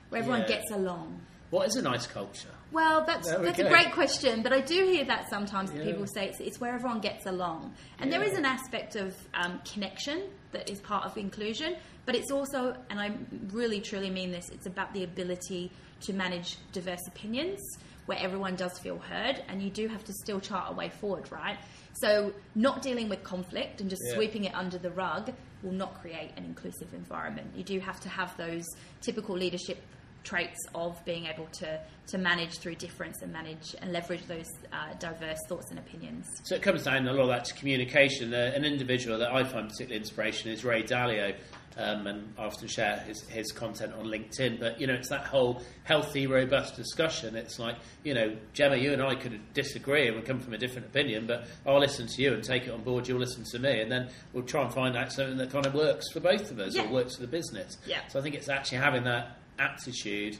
where 0.08 0.20
everyone 0.20 0.40
Yeah. 0.42 0.48
gets 0.48 0.70
along. 0.72 1.20
What 1.50 1.66
is 1.68 1.76
a 1.76 1.82
nice 1.82 2.06
culture? 2.06 2.50
Well, 2.72 3.04
that's 3.06 3.26
we 3.38 3.44
that's 3.46 3.58
go. 3.58 3.66
a 3.66 3.70
great 3.70 3.92
question, 3.92 4.42
but 4.42 4.52
I 4.52 4.60
do 4.60 4.84
hear 4.84 5.04
that 5.06 5.30
sometimes 5.30 5.70
that 5.72 5.82
people 5.82 6.06
say 6.06 6.28
it's, 6.28 6.40
it's 6.40 6.60
where 6.60 6.74
everyone 6.74 7.00
gets 7.00 7.24
along, 7.24 7.74
and 7.98 8.12
there 8.12 8.20
Yeah. 8.22 8.30
is 8.32 8.36
an 8.38 8.44
aspect 8.44 8.96
of 8.96 9.16
um, 9.32 9.58
connection 9.72 10.24
that 10.52 10.68
is 10.68 10.78
part 10.82 11.06
of 11.06 11.16
inclusion, 11.16 11.76
but 12.04 12.14
it's 12.14 12.30
also, 12.30 12.76
and 12.90 13.00
I 13.00 13.12
really 13.50 13.80
truly 13.80 14.10
mean 14.10 14.30
this, 14.30 14.50
it's 14.50 14.66
about 14.66 14.92
the 14.92 15.04
ability 15.04 15.70
to 16.02 16.12
manage 16.12 16.58
diverse 16.72 17.06
opinions 17.06 17.60
where 18.04 18.18
everyone 18.18 18.54
does 18.56 18.78
feel 18.78 18.98
heard, 18.98 19.42
and 19.48 19.62
you 19.62 19.70
do 19.70 19.88
have 19.88 20.04
to 20.04 20.12
still 20.12 20.40
chart 20.40 20.66
a 20.70 20.74
way 20.74 20.90
forward, 20.90 21.32
right? 21.32 21.56
So, 22.00 22.32
not 22.54 22.82
dealing 22.82 23.08
with 23.08 23.22
conflict 23.24 23.80
and 23.80 23.90
just 23.90 24.02
Yeah. 24.06 24.14
sweeping 24.14 24.44
it 24.44 24.54
under 24.54 24.78
the 24.78 24.90
rug 24.90 25.32
will 25.62 25.72
not 25.72 26.00
create 26.00 26.30
an 26.36 26.44
inclusive 26.44 26.94
environment. 26.94 27.50
You 27.56 27.64
do 27.64 27.80
have 27.80 27.98
to 28.00 28.08
have 28.08 28.36
those 28.36 28.64
typical 29.00 29.36
leadership 29.36 29.78
traits 30.24 30.58
of 30.74 31.02
being 31.04 31.26
able 31.26 31.46
to, 31.46 31.80
to 32.08 32.18
manage 32.18 32.58
through 32.58 32.74
difference 32.74 33.22
and 33.22 33.32
manage 33.32 33.74
and 33.80 33.92
leverage 33.92 34.24
those 34.26 34.46
uh, 34.72 34.92
diverse 34.98 35.38
thoughts 35.48 35.70
and 35.70 35.78
opinions. 35.78 36.26
So 36.44 36.54
it 36.54 36.62
comes 36.62 36.84
down 36.84 37.08
a 37.08 37.12
lot 37.12 37.22
of 37.22 37.28
that 37.28 37.44
to 37.46 37.54
communication. 37.54 38.32
Uh, 38.34 38.52
an 38.54 38.64
individual 38.64 39.18
that 39.18 39.32
I 39.32 39.42
find 39.44 39.68
particularly 39.68 39.96
inspiration 39.96 40.50
is 40.50 40.64
Ray 40.64 40.82
Dalio, 40.82 41.34
um, 41.78 42.06
and 42.06 42.34
I 42.36 42.44
often 42.44 42.68
share 42.68 42.98
his, 43.06 43.22
his 43.28 43.52
content 43.52 43.92
on 43.94 44.04
LinkedIn. 44.06 44.58
But 44.60 44.80
you 44.80 44.86
know, 44.86 44.94
it's 44.94 45.08
that 45.08 45.24
whole 45.24 45.62
healthy, 45.84 46.26
robust 46.26 46.76
discussion. 46.76 47.36
It's 47.36 47.58
like 47.58 47.76
you 48.04 48.12
know, 48.14 48.36
Gemma, 48.52 48.76
you 48.76 48.92
and 48.92 49.02
I 49.02 49.14
could 49.14 49.40
disagree 49.54 50.08
and 50.08 50.16
we 50.16 50.22
come 50.22 50.40
from 50.40 50.52
a 50.54 50.58
different 50.58 50.88
opinion, 50.88 51.26
but 51.26 51.46
I'll 51.66 51.78
listen 51.80 52.06
to 52.06 52.22
you 52.22 52.34
and 52.34 52.42
take 52.44 52.66
it 52.66 52.70
on 52.70 52.82
board. 52.82 53.06
You'll 53.08 53.20
listen 53.20 53.44
to 53.52 53.58
me, 53.58 53.80
and 53.80 53.90
then 53.90 54.08
we'll 54.32 54.44
try 54.44 54.62
and 54.64 54.74
find 54.74 54.96
out 54.96 55.12
something 55.12 55.38
that 55.38 55.50
kind 55.50 55.66
of 55.66 55.74
works 55.74 56.10
for 56.12 56.20
both 56.20 56.50
of 56.50 56.58
us 56.58 56.74
Yeah. 56.74 56.84
or 56.84 56.92
works 56.92 57.14
for 57.16 57.22
the 57.22 57.28
business. 57.28 57.78
Yeah. 57.86 58.00
So 58.08 58.18
I 58.18 58.22
think 58.22 58.34
it's 58.34 58.48
actually 58.48 58.78
having 58.78 59.04
that 59.04 59.38
aptitude 59.58 60.36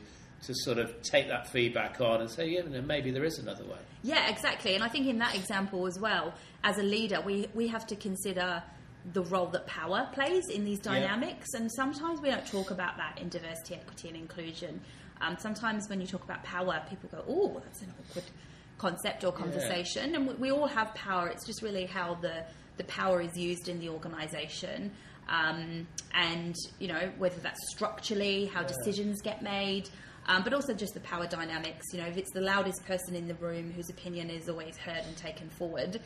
to 0.47 0.55
sort 0.55 0.79
of 0.79 1.03
take 1.03 1.29
that 1.29 1.49
feedback 1.49 2.01
on 2.01 2.21
and 2.21 2.31
say, 2.31 2.49
yeah, 2.49 2.63
know, 2.63 2.81
maybe 2.83 3.11
there 3.11 3.25
is 3.25 3.39
another 3.39 3.65
way. 3.65 3.79
Yeah, 4.05 4.29
exactly. 4.31 4.75
And 4.77 4.85
I 4.85 4.89
think 4.89 5.09
in 5.09 5.19
that 5.19 5.35
example 5.35 5.87
as 5.87 5.99
well, 5.99 6.33
as 6.63 6.79
a 6.79 6.83
leader, 6.83 7.21
we, 7.21 7.49
we 7.55 7.67
have 7.69 7.85
to 7.89 7.97
consider 7.97 8.63
the 9.13 9.23
role 9.23 9.47
that 9.47 9.67
power 9.67 10.09
plays 10.13 10.49
in 10.49 10.65
these 10.65 10.79
Yeah. 10.85 10.93
dynamics. 10.95 11.55
And 11.55 11.71
sometimes 11.73 12.21
we 12.21 12.31
don't 12.31 12.47
talk 12.47 12.71
about 12.71 12.97
that 12.99 13.19
in 13.19 13.29
diversity, 13.29 13.75
equity, 13.77 14.09
and 14.09 14.17
inclusion. 14.17 14.81
Um, 15.21 15.37
sometimes 15.39 15.89
when 15.89 16.01
you 16.01 16.07
talk 16.07 16.23
about 16.25 16.45
power, 16.45 16.83
people 16.89 17.09
go, 17.11 17.25
oh, 17.29 17.61
that's 17.65 17.83
an 17.83 17.93
awkward 17.99 18.25
concept 18.77 19.25
or 19.25 19.33
conversation. 19.33 20.15
And 20.15 20.29
we, 20.29 20.35
we 20.35 20.51
all 20.53 20.67
have 20.67 20.95
power. 20.95 21.29
It's 21.29 21.47
just 21.47 21.63
really 21.63 21.87
how 21.87 22.15
the, 22.15 22.45
the 22.77 22.85
power 22.85 23.21
is 23.21 23.37
used 23.37 23.69
in 23.69 23.81
the 23.81 23.89
organization. 23.89 24.93
Um, 25.29 25.87
and, 26.15 26.55
you 26.79 26.89
know, 26.89 27.11
whether 27.19 27.39
that's 27.41 27.61
structurally, 27.71 28.47
how 28.47 28.63
decisions 28.63 29.21
get 29.21 29.43
made. 29.43 29.91
Um, 30.27 30.43
but 30.45 30.53
also 30.53 30.75
just 30.75 30.93
the 30.93 31.01
power 31.01 31.27
dynamics. 31.27 31.87
You 31.93 32.03
know, 32.03 32.07
if 32.07 32.19
it's 32.19 32.33
the 32.33 32.43
loudest 32.43 32.85
person 32.87 33.15
in 33.15 33.27
the 33.27 33.35
room 33.37 33.73
whose 33.73 33.89
opinion 33.89 34.29
is 34.29 34.49
always 34.49 34.77
heard 34.77 35.03
and 35.07 35.17
taken 35.17 35.49
forward, 35.49 36.01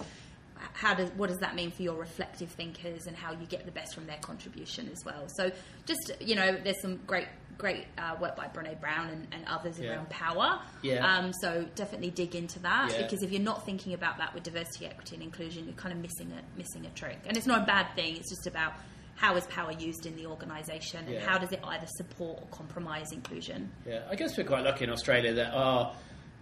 how 0.73 0.95
does 0.95 1.11
what 1.17 1.29
does 1.29 1.39
that 1.39 1.55
mean 1.55 1.71
for 1.71 1.83
your 1.83 1.95
reflective 1.97 2.51
thinkers 2.51 3.07
and 3.07 3.17
how 3.17 3.33
you 3.33 3.47
get 3.47 3.65
the 3.65 3.73
best 3.73 3.95
from 3.95 4.07
their 4.07 4.19
contribution 4.19 4.89
as 4.93 5.05
well? 5.05 5.29
So, 5.29 5.51
just 5.87 6.13
you 6.21 6.35
know, 6.35 6.57
there's 6.63 6.81
some 6.81 7.01
great 7.07 7.29
great 7.59 7.85
uh, 7.99 8.17
work 8.21 8.35
by 8.35 8.47
Brene 8.49 8.81
Brown 8.81 9.09
and, 9.09 9.27
and 9.31 9.45
others 9.47 9.79
Yeah. 9.79 9.91
around 9.91 10.09
power. 10.11 10.61
Yeah. 10.83 11.07
Um, 11.07 11.33
so 11.33 11.65
definitely 11.77 12.11
dig 12.11 12.35
into 12.35 12.59
that 12.61 12.91
Yeah. 12.93 13.03
because 13.03 13.23
if 13.23 13.31
you're 13.31 13.43
not 13.43 13.65
thinking 13.65 13.93
about 13.95 14.19
that 14.19 14.35
with 14.35 14.43
diversity, 14.43 14.87
equity, 14.87 15.15
and 15.17 15.23
inclusion, 15.23 15.67
you're 15.67 15.75
kind 15.75 15.95
of 15.95 16.01
missing 16.01 16.33
a 16.33 16.59
missing 16.59 16.87
a 16.87 16.91
trick. 16.91 17.19
And 17.27 17.37
it's 17.37 17.47
not 17.47 17.63
a 17.63 17.67
bad 17.67 17.95
thing. 17.95 18.17
It's 18.17 18.31
just 18.31 18.47
about 18.47 18.73
how 19.15 19.37
is 19.37 19.47
power 19.47 19.71
used 19.73 20.07
in 20.07 20.17
the 20.17 20.27
organisation 20.27 21.07
and 21.07 21.19
how 21.23 21.39
does 21.39 21.53
it 21.53 21.61
either 21.63 21.87
support 21.87 22.39
or 22.43 22.47
compromise 22.51 23.13
inclusion. 23.13 23.71
Yeah, 23.87 24.01
I 24.11 24.17
guess 24.17 24.37
we're 24.37 24.45
quite 24.45 24.65
lucky 24.65 24.85
in 24.85 24.91
Australia 24.91 25.33
that 25.35 25.53
our 25.53 25.95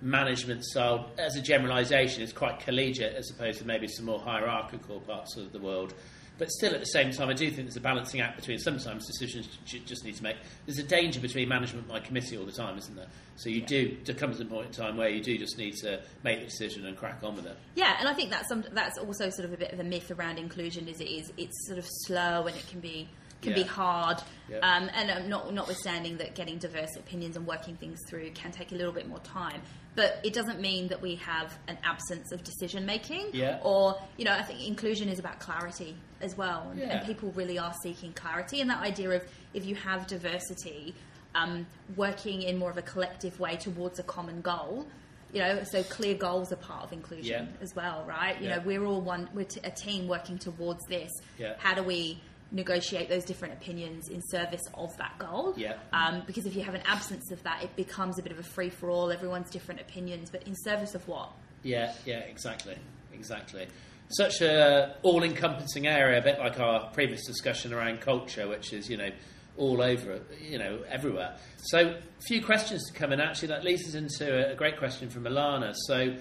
management 0.02 0.64
style, 0.64 1.10
as 1.18 1.36
a 1.36 1.42
generalisation, 1.42 2.22
is 2.22 2.32
quite 2.32 2.60
collegiate 2.60 3.14
as 3.14 3.30
opposed 3.30 3.58
to 3.58 3.66
maybe 3.66 3.88
some 3.88 4.06
more 4.06 4.20
hierarchical 4.20 5.00
parts 5.00 5.36
of 5.36 5.52
the 5.52 5.58
world. 5.58 5.94
But 6.38 6.50
still, 6.52 6.72
at 6.72 6.80
the 6.80 6.86
same 6.86 7.12
time, 7.12 7.28
I 7.28 7.34
do 7.34 7.50
think 7.50 7.66
there's 7.66 7.76
a 7.76 7.82
balancing 7.82 8.22
act 8.22 8.36
between 8.36 8.58
sometimes 8.58 9.06
decisions 9.06 9.46
you 9.66 9.78
just 9.80 10.06
need 10.06 10.16
to 10.16 10.22
make. 10.22 10.36
There's 10.64 10.78
a 10.78 10.82
danger 10.82 11.20
between 11.20 11.50
management 11.50 11.86
by 11.86 12.00
committee 12.00 12.38
all 12.38 12.46
the 12.46 12.52
time, 12.52 12.78
isn't 12.78 12.96
there? 12.96 13.08
So 13.36 13.50
you 13.50 13.60
do, 13.60 13.98
there 14.06 14.14
comes 14.14 14.40
a 14.40 14.46
point 14.46 14.68
in 14.68 14.72
time 14.72 14.96
where 14.96 15.10
you 15.10 15.22
do 15.22 15.36
just 15.36 15.58
need 15.58 15.74
to 15.82 16.00
make 16.24 16.38
the 16.38 16.46
decision 16.46 16.86
and 16.86 16.96
crack 16.96 17.18
on 17.22 17.36
with 17.36 17.44
it. 17.44 17.58
Yeah, 17.74 17.94
and 17.98 18.08
I 18.08 18.14
think 18.14 18.30
that's 18.30 18.48
some, 18.48 18.64
that's 18.72 18.96
also 18.96 19.28
sort 19.28 19.44
of 19.44 19.52
a 19.52 19.58
bit 19.58 19.72
of 19.72 19.80
a 19.80 19.84
myth 19.84 20.10
around 20.10 20.38
inclusion. 20.38 20.88
Is 20.88 21.00
it 21.00 21.08
is 21.08 21.30
it's 21.36 21.66
sort 21.66 21.78
of 21.78 21.84
slow 21.86 22.46
and 22.46 22.56
it 22.56 22.66
can 22.68 22.80
be 22.80 23.06
can 23.42 23.54
be 23.54 23.62
hard. 23.62 24.22
Yeah. 24.48 24.58
Um, 24.58 24.90
and 24.94 25.10
um, 25.10 25.28
not 25.28 25.52
notwithstanding 25.52 26.18
that 26.18 26.34
getting 26.34 26.58
diverse 26.58 26.96
opinions 26.96 27.36
and 27.36 27.46
working 27.46 27.76
things 27.76 27.98
through 28.08 28.30
can 28.30 28.52
take 28.52 28.72
a 28.72 28.74
little 28.74 28.92
bit 28.92 29.08
more 29.08 29.20
time. 29.20 29.62
But 29.96 30.20
it 30.24 30.32
doesn't 30.32 30.60
mean 30.60 30.88
that 30.88 31.02
we 31.02 31.16
have 31.16 31.58
an 31.68 31.76
absence 31.82 32.30
of 32.32 32.42
decision 32.44 32.86
making. 32.86 33.30
Yeah. 33.32 33.58
Or 33.62 34.00
you 34.16 34.24
know, 34.24 34.32
I 34.32 34.42
think 34.42 34.66
inclusion 34.66 35.08
is 35.08 35.18
about 35.18 35.40
clarity 35.40 35.96
as 36.20 36.36
well, 36.36 36.68
and, 36.70 36.78
Yeah. 36.80 36.98
and 36.98 37.06
people 37.06 37.32
really 37.32 37.58
are 37.58 37.74
seeking 37.82 38.12
clarity. 38.12 38.60
And 38.60 38.70
that 38.70 38.82
idea 38.82 39.10
of 39.10 39.22
if 39.54 39.64
you 39.64 39.74
have 39.74 40.06
diversity, 40.06 40.94
um, 41.34 41.66
working 41.96 42.42
in 42.42 42.58
more 42.58 42.70
of 42.70 42.76
a 42.76 42.82
collective 42.82 43.38
way 43.40 43.56
towards 43.56 43.98
a 43.98 44.02
common 44.02 44.40
goal. 44.40 44.86
You 45.32 45.38
know, 45.42 45.62
so 45.70 45.84
clear 45.84 46.16
goals 46.16 46.50
are 46.52 46.56
part 46.56 46.82
of 46.82 46.92
inclusion 46.92 47.46
Yeah. 47.46 47.62
as 47.62 47.72
well, 47.76 48.04
right? 48.04 48.40
You 48.42 48.48
know, 48.48 48.58
we're 48.64 48.84
all 48.84 49.00
one, 49.00 49.28
we're 49.32 49.44
t- 49.44 49.60
a 49.62 49.70
team 49.70 50.08
working 50.08 50.38
towards 50.38 50.84
this. 50.88 51.08
Yeah. 51.38 51.54
How 51.58 51.72
do 51.74 51.84
we 51.84 52.20
negotiate 52.52 53.08
those 53.08 53.24
different 53.24 53.54
opinions 53.54 54.08
in 54.08 54.22
service 54.22 54.62
of 54.74 54.96
that 54.96 55.18
goal? 55.18 55.54
Yeah. 55.56 55.74
Um, 55.92 56.22
because 56.26 56.46
if 56.46 56.56
you 56.56 56.62
have 56.62 56.74
an 56.74 56.82
absence 56.86 57.30
of 57.30 57.42
that, 57.44 57.62
it 57.62 57.74
becomes 57.76 58.18
a 58.18 58.22
bit 58.22 58.32
of 58.32 58.38
a 58.38 58.42
free 58.42 58.70
for 58.70 58.90
all. 58.90 59.10
Everyone's 59.10 59.50
different 59.50 59.80
opinions, 59.80 60.30
but 60.30 60.46
in 60.46 60.54
service 60.54 60.94
of 60.94 61.06
what? 61.06 61.30
Yeah, 61.62 61.94
yeah, 62.06 62.20
exactly, 62.20 62.76
exactly. 63.12 63.66
Such 64.08 64.40
a 64.40 64.96
all-encompassing 65.02 65.86
area, 65.86 66.18
a 66.18 66.22
bit 66.22 66.38
like 66.38 66.58
our 66.58 66.90
previous 66.90 67.24
discussion 67.26 67.72
around 67.72 68.00
culture, 68.00 68.48
which 68.48 68.72
is 68.72 68.88
you 68.90 68.96
know 68.96 69.10
all 69.56 69.82
over, 69.82 70.20
you 70.40 70.58
know, 70.58 70.80
everywhere. 70.88 71.36
So, 71.58 71.78
a 71.78 72.22
few 72.22 72.42
questions 72.42 72.86
to 72.90 72.98
come 72.98 73.12
in. 73.12 73.20
Actually, 73.20 73.48
that 73.48 73.64
leads 73.64 73.86
us 73.86 73.94
into 73.94 74.50
a 74.50 74.54
great 74.54 74.78
question 74.78 75.10
from 75.10 75.24
Alana. 75.24 75.74
So, 75.86 76.16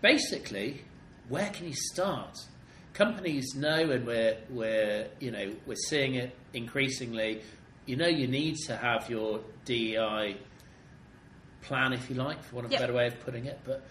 basically, 0.00 0.82
where 1.28 1.48
can 1.50 1.66
you 1.66 1.74
start? 1.74 2.36
Companies 2.94 3.54
know, 3.54 3.90
and 3.90 4.06
we're 4.06 4.36
we're 4.50 5.08
you 5.18 5.30
know 5.30 5.52
we're 5.66 5.76
seeing 5.88 6.14
it 6.16 6.36
increasingly. 6.52 7.40
You 7.86 7.96
know, 7.96 8.06
you 8.06 8.26
need 8.28 8.56
to 8.66 8.76
have 8.76 9.08
your 9.08 9.40
DEI 9.64 10.36
plan, 11.62 11.92
if 11.92 12.08
you 12.10 12.16
like, 12.16 12.42
for 12.44 12.56
want 12.56 12.66
of 12.66 12.72
Yep. 12.72 12.80
a 12.80 12.82
better 12.82 12.92
way 12.92 13.06
of 13.06 13.18
putting 13.20 13.46
it. 13.46 13.58
But 13.64 13.82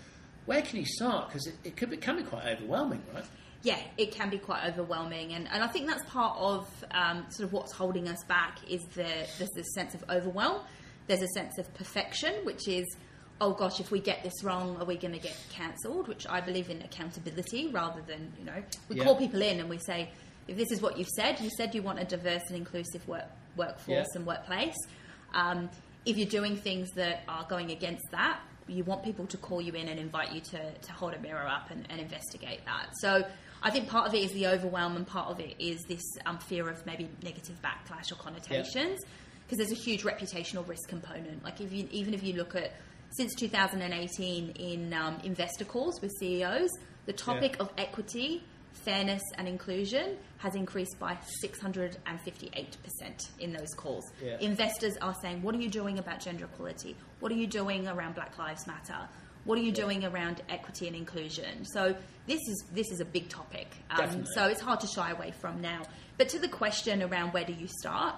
where 0.45 0.61
can 0.61 0.79
you 0.79 0.85
start? 0.85 1.27
Because 1.29 1.47
it, 1.47 1.55
it 1.63 1.77
could 1.77 1.89
be, 1.89 1.97
can 1.97 2.17
be 2.17 2.23
quite 2.23 2.45
overwhelming, 2.45 3.01
right? 3.13 3.25
yeah, 3.63 3.77
it 3.97 4.11
can 4.11 4.29
be 4.31 4.39
quite 4.39 4.65
overwhelming, 4.67 5.33
and, 5.33 5.47
and 5.51 5.63
I 5.63 5.67
think 5.67 5.87
that's 5.87 6.03
part 6.09 6.35
of 6.39 6.67
um, 6.91 7.25
sort 7.29 7.45
of 7.47 7.53
what's 7.53 7.71
holding 7.73 8.07
us 8.07 8.23
back 8.27 8.57
is 8.67 8.81
the 8.95 9.03
there's 9.37 9.51
this 9.55 9.73
sense 9.75 9.93
of 9.93 10.03
overwhelm. 10.09 10.61
There's 11.07 11.21
a 11.21 11.27
sense 11.35 11.57
of 11.59 11.71
perfection, 11.75 12.33
which 12.43 12.67
is, 12.67 12.85
oh 13.41 13.51
gosh, 13.54 13.80
if 13.80 13.91
we 13.91 13.99
get 13.99 14.23
this 14.23 14.43
wrong, 14.43 14.77
are 14.80 14.86
we 14.86 14.95
going 14.95 15.13
to 15.13 15.19
get 15.19 15.36
cancelled? 15.49 16.08
Which 16.08 16.25
I 16.30 16.39
believe 16.39 16.69
in 16.69 16.82
accountability 16.84 17.67
rather 17.69 18.01
than 18.08 18.32
you 18.39 18.45
know 18.45 18.63
we 18.88 18.95
Yeah. 18.97 19.04
call 19.04 19.15
people 19.17 19.41
in 19.41 19.60
and 19.60 19.69
we 19.69 19.80
say, 19.80 20.10
if 20.47 20.56
this 20.56 20.71
is 20.71 20.82
what 20.82 20.97
you've 20.97 21.10
said, 21.10 21.39
you 21.41 21.49
said 21.58 21.73
you 21.75 21.82
want 21.82 21.99
a 21.99 22.06
diverse 22.06 22.43
and 22.47 22.56
inclusive 22.56 23.06
work 23.08 23.25
workforce 23.58 23.88
Yeah. 23.88 24.06
and 24.15 24.25
workplace. 24.25 24.75
Um, 25.34 25.69
if 26.06 26.17
you're 26.17 26.30
doing 26.30 26.56
things 26.56 26.89
that 26.95 27.23
are 27.27 27.45
going 27.49 27.71
against 27.71 28.10
that, 28.12 28.39
you 28.67 28.84
want 28.84 29.04
people 29.04 29.25
to 29.27 29.38
call 29.38 29.62
you 29.62 29.73
in 29.73 29.88
and 29.89 29.99
invite 29.99 30.32
you 30.32 30.39
to, 30.39 30.71
to 30.73 30.91
hold 30.93 31.13
a 31.13 31.19
mirror 31.19 31.47
up 31.47 31.69
and, 31.71 31.86
and 31.89 31.99
investigate 31.99 32.62
that. 32.65 32.88
So 33.01 33.23
I 33.63 33.69
think 33.71 33.89
part 33.89 34.08
of 34.08 34.13
it 34.13 34.23
is 34.23 34.32
the 34.32 34.47
overwhelm, 34.47 34.95
and 34.95 35.06
part 35.06 35.30
of 35.30 35.39
it 35.39 35.56
is 35.60 35.84
this 35.84 36.01
um, 36.25 36.38
fear 36.39 36.69
of 36.69 36.86
maybe 36.86 37.10
negative 37.23 37.58
backlash 37.62 38.12
or 38.12 38.15
connotations, 38.15 38.99
because 39.43 39.58
there's 39.58 39.71
a 39.77 39.84
huge 39.84 40.04
reputational 40.04 40.67
risk 40.67 40.88
component. 40.88 41.43
Like 41.43 41.60
if 41.60 41.71
you, 41.73 41.88
even 41.91 42.13
if 42.13 42.23
you 42.23 42.34
look 42.34 42.56
at 42.56 42.71
since 43.12 43.36
2018 43.36 44.52
in 44.52 44.93
um, 44.93 45.19
investor 45.24 45.65
calls 45.65 46.02
with 46.02 46.12
CEOs, 46.19 46.69
the 47.06 47.13
topic 47.13 47.58
of 47.60 47.69
equity, 47.78 48.43
fairness, 48.74 49.21
and 49.38 49.47
inclusion 49.47 50.17
has 50.38 50.56
increased 50.56 50.97
by 51.00 51.17
658% 51.43 51.97
in 53.39 53.54
those 53.54 53.74
calls. 53.76 54.12
Yeah. 54.24 54.38
Investors 54.39 54.97
are 55.02 55.15
saying, 55.21 55.41
What 55.41 55.56
are 55.56 55.60
you 55.60 55.69
doing 55.69 56.00
about 56.00 56.19
gender 56.19 56.45
equality? 56.45 56.95
What 57.19 57.32
are 57.32 57.36
you 57.36 57.47
doing 57.47 57.88
around 57.88 58.15
Black 58.15 58.38
Lives 58.38 58.65
Matter? 58.67 59.08
What 59.43 59.58
are 59.58 59.62
you 59.62 59.71
doing 59.71 60.06
around 60.06 60.43
equity 60.50 60.88
and 60.88 60.95
inclusion? 60.95 61.65
So 61.65 61.95
this 62.28 62.39
is 62.47 62.63
this 62.71 62.91
is 62.91 63.00
a 63.00 63.06
big 63.06 63.28
topic. 63.28 63.67
Um, 63.89 64.24
so 64.36 64.45
it's 64.45 64.62
hard 64.62 64.80
to 64.82 64.88
shy 64.88 65.10
away 65.12 65.32
from 65.32 65.62
now. 65.62 65.82
But 66.17 66.30
to 66.30 66.39
the 66.39 66.47
question 66.47 67.02
around 67.02 67.34
where 67.34 67.43
do 67.43 67.54
you 67.54 67.67
start, 67.67 68.15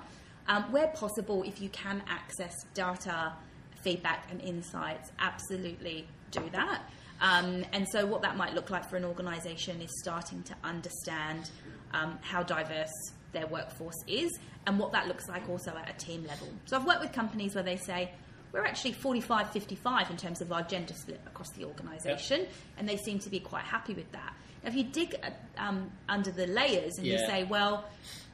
um, 0.48 0.64
where 0.72 0.88
possible, 0.88 1.44
if 1.44 1.62
you 1.62 1.70
can 1.70 2.04
access 2.08 2.54
data, 2.74 3.34
feedback, 3.84 4.28
and 4.32 4.42
insights, 4.42 5.12
absolutely 5.20 6.08
do 6.32 6.42
that. 6.52 6.82
Um, 7.22 7.64
and 7.72 7.88
so, 7.88 8.06
what 8.06 8.22
that 8.24 8.38
might 8.38 8.54
look 8.54 8.70
like 8.70 8.90
for 8.90 8.98
an 8.98 9.06
organisation 9.06 9.82
is 9.82 9.90
starting 10.02 10.44
to 10.44 10.56
understand 10.64 11.50
um, 11.94 12.18
how 12.22 12.44
diverse 12.44 12.92
their 13.32 13.48
workforce 13.48 14.04
is 14.08 14.32
and 14.68 14.80
what 14.80 14.92
that 14.92 15.08
looks 15.08 15.28
like 15.28 15.48
also 15.50 15.72
at 15.72 15.90
a 15.90 16.06
team 16.06 16.26
level. 16.26 16.48
So, 16.66 16.78
I've 16.78 16.86
worked 16.86 17.02
with 17.02 17.14
companies 17.14 17.56
where 17.56 17.64
they 17.64 17.78
say, 17.78 18.12
we're 18.52 18.66
actually 18.66 18.94
45 18.94 19.52
55 19.52 20.12
in 20.12 20.18
terms 20.18 20.42
of 20.42 20.52
our 20.52 20.62
gender 20.64 20.94
split 20.94 21.20
across 21.26 21.50
the 21.52 21.66
organisation, 21.66 22.46
and 22.78 22.88
they 22.88 22.98
seem 22.98 23.20
to 23.20 23.30
be 23.30 23.40
quite 23.40 23.64
happy 23.64 23.94
with 23.94 24.12
that. 24.12 24.34
If 24.66 24.76
you 24.76 24.84
dig 24.84 25.16
um, 25.58 25.92
under 26.08 26.32
the 26.32 26.48
layers 26.48 26.98
and 26.98 27.06
you 27.06 27.18
say, 27.18 27.44
well, 27.44 27.86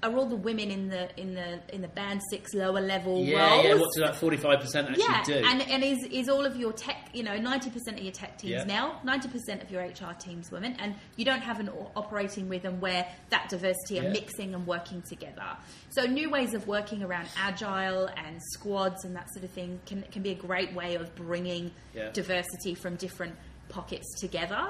are 0.02 0.16
all 0.16 0.28
the 0.28 0.36
women 0.38 0.72
in 0.72 0.88
the 0.88 1.10
in 1.20 1.34
the 1.34 1.60
in 1.76 1.82
the 1.82 1.88
band 1.90 2.22
six 2.30 2.54
lower 2.54 2.80
level 2.80 3.22
Yeah, 3.22 3.50
roles? 3.52 3.66
yeah. 3.66 3.74
What 3.74 3.90
does 3.94 4.04
that 4.04 4.16
forty-five 4.16 4.62
percent 4.62 4.88
actually 4.88 5.04
yeah, 5.04 5.24
do? 5.26 5.34
and 5.46 5.62
and 5.64 5.84
is 5.84 5.98
is 6.10 6.30
all 6.30 6.46
of 6.46 6.56
your 6.56 6.72
tech, 6.72 7.10
you 7.14 7.22
know, 7.22 7.36
ninety 7.38 7.70
percent 7.70 7.98
of 7.98 8.04
your 8.04 8.14
tech 8.14 8.38
teams 8.38 8.52
Yeah. 8.54 8.64
now, 8.64 9.02
ninety 9.04 9.28
percent 9.28 9.62
of 9.62 9.70
your 9.70 9.82
HR 9.82 10.14
teams 10.18 10.52
women, 10.52 10.78
and 10.80 10.96
you 11.18 11.26
don't 11.26 11.42
have 11.42 11.60
an 11.60 11.70
operating 11.98 12.48
rhythm 12.48 12.80
where 12.80 13.06
that 13.30 13.50
diversity 13.50 14.00
are 14.00 14.04
Yeah. 14.04 14.12
mixing 14.12 14.54
and 14.54 14.66
working 14.66 15.02
together. 15.02 15.58
So 15.90 16.06
new 16.06 16.30
ways 16.30 16.54
of 16.54 16.66
working 16.66 17.04
around 17.04 17.28
agile 17.38 18.08
and 18.16 18.40
squads 18.54 19.04
and 19.04 19.14
that 19.18 19.28
sort 19.34 19.44
of 19.44 19.52
thing 19.52 19.82
can 19.86 20.04
can 20.14 20.22
be 20.22 20.30
a 20.30 20.36
great 20.36 20.74
way 20.74 20.96
of 20.96 21.14
bringing 21.16 21.72
Yeah. 21.94 22.12
diversity 22.12 22.74
from 22.74 22.96
different 22.96 23.36
pockets 23.68 24.08
together. 24.22 24.70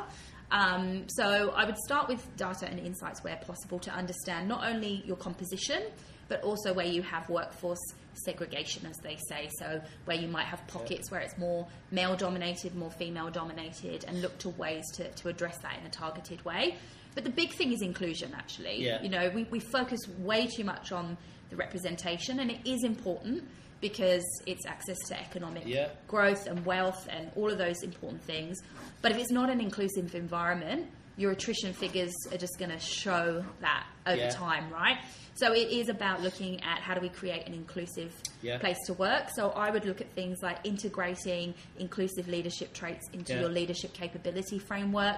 Um, 0.51 1.07
so 1.07 1.51
I 1.55 1.65
would 1.65 1.77
start 1.77 2.07
with 2.07 2.25
data 2.35 2.67
and 2.67 2.79
insights 2.79 3.23
where 3.23 3.37
possible 3.37 3.79
to 3.79 3.91
understand 3.91 4.47
not 4.47 4.67
only 4.67 5.03
your 5.05 5.17
composition, 5.17 5.83
but 6.27 6.43
also 6.43 6.73
where 6.73 6.85
you 6.85 7.01
have 7.01 7.27
workforce 7.29 7.79
segregation, 8.13 8.85
as 8.85 8.95
they 8.97 9.17
say. 9.27 9.49
So 9.57 9.81
where 10.05 10.17
you 10.17 10.27
might 10.27 10.45
have 10.45 10.65
pockets 10.67 11.11
where 11.11 11.21
it's 11.21 11.37
more 11.37 11.67
male 11.91 12.15
dominated, 12.15 12.75
more 12.75 12.91
female 12.91 13.29
dominated, 13.29 14.05
and 14.07 14.21
look 14.21 14.37
to 14.39 14.49
ways 14.49 14.83
to, 14.93 15.09
to 15.09 15.29
address 15.29 15.57
that 15.59 15.77
in 15.79 15.85
a 15.85 15.89
targeted 15.89 16.43
way. 16.45 16.77
But 17.15 17.23
the 17.23 17.31
big 17.31 17.53
thing 17.53 17.73
is 17.73 17.81
inclusion, 17.81 18.33
actually. 18.35 18.83
Yeah. 18.83 19.01
You 19.01 19.09
know, 19.09 19.31
we, 19.33 19.43
we 19.45 19.59
focus 19.59 19.99
way 20.19 20.47
too 20.47 20.63
much 20.63 20.91
on 20.91 21.17
the 21.49 21.55
representation, 21.55 22.39
and 22.39 22.51
it 22.51 22.59
is 22.65 22.83
important 22.83 23.43
because 23.81 24.23
it's 24.45 24.65
access 24.65 24.97
to 25.07 25.19
economic 25.19 25.63
Yeah. 25.65 25.89
growth 26.07 26.47
and 26.47 26.65
wealth 26.65 27.07
and 27.09 27.31
all 27.35 27.49
of 27.51 27.57
those 27.57 27.81
important 27.83 28.21
things. 28.23 28.61
But 29.01 29.11
if 29.11 29.17
it's 29.17 29.31
not 29.31 29.49
an 29.49 29.61
inclusive 29.61 30.13
environment, 30.15 30.87
your 31.17 31.31
attrition 31.31 31.73
figures 31.73 32.13
are 32.31 32.37
just 32.37 32.57
going 32.57 32.71
to 32.71 32.79
show 32.79 33.43
that 33.61 33.85
over 34.07 34.17
Yeah. 34.17 34.29
time, 34.29 34.69
right? 34.71 34.97
So 35.35 35.53
it 35.53 35.69
is 35.69 35.87
about 35.89 36.21
looking 36.21 36.61
at 36.63 36.79
how 36.79 36.93
do 36.93 37.01
we 37.01 37.09
create 37.09 37.47
an 37.47 37.53
inclusive 37.53 38.13
Yeah. 38.41 38.57
place 38.57 38.77
to 38.87 38.93
work. 38.93 39.29
So 39.35 39.51
I 39.51 39.69
would 39.69 39.85
look 39.85 40.01
at 40.01 40.09
things 40.11 40.39
like 40.41 40.59
integrating 40.65 41.53
inclusive 41.77 42.27
leadership 42.27 42.73
traits 42.73 43.05
into 43.13 43.37
your 43.39 43.49
leadership 43.49 43.93
capability 43.93 44.59
framework. 44.59 45.17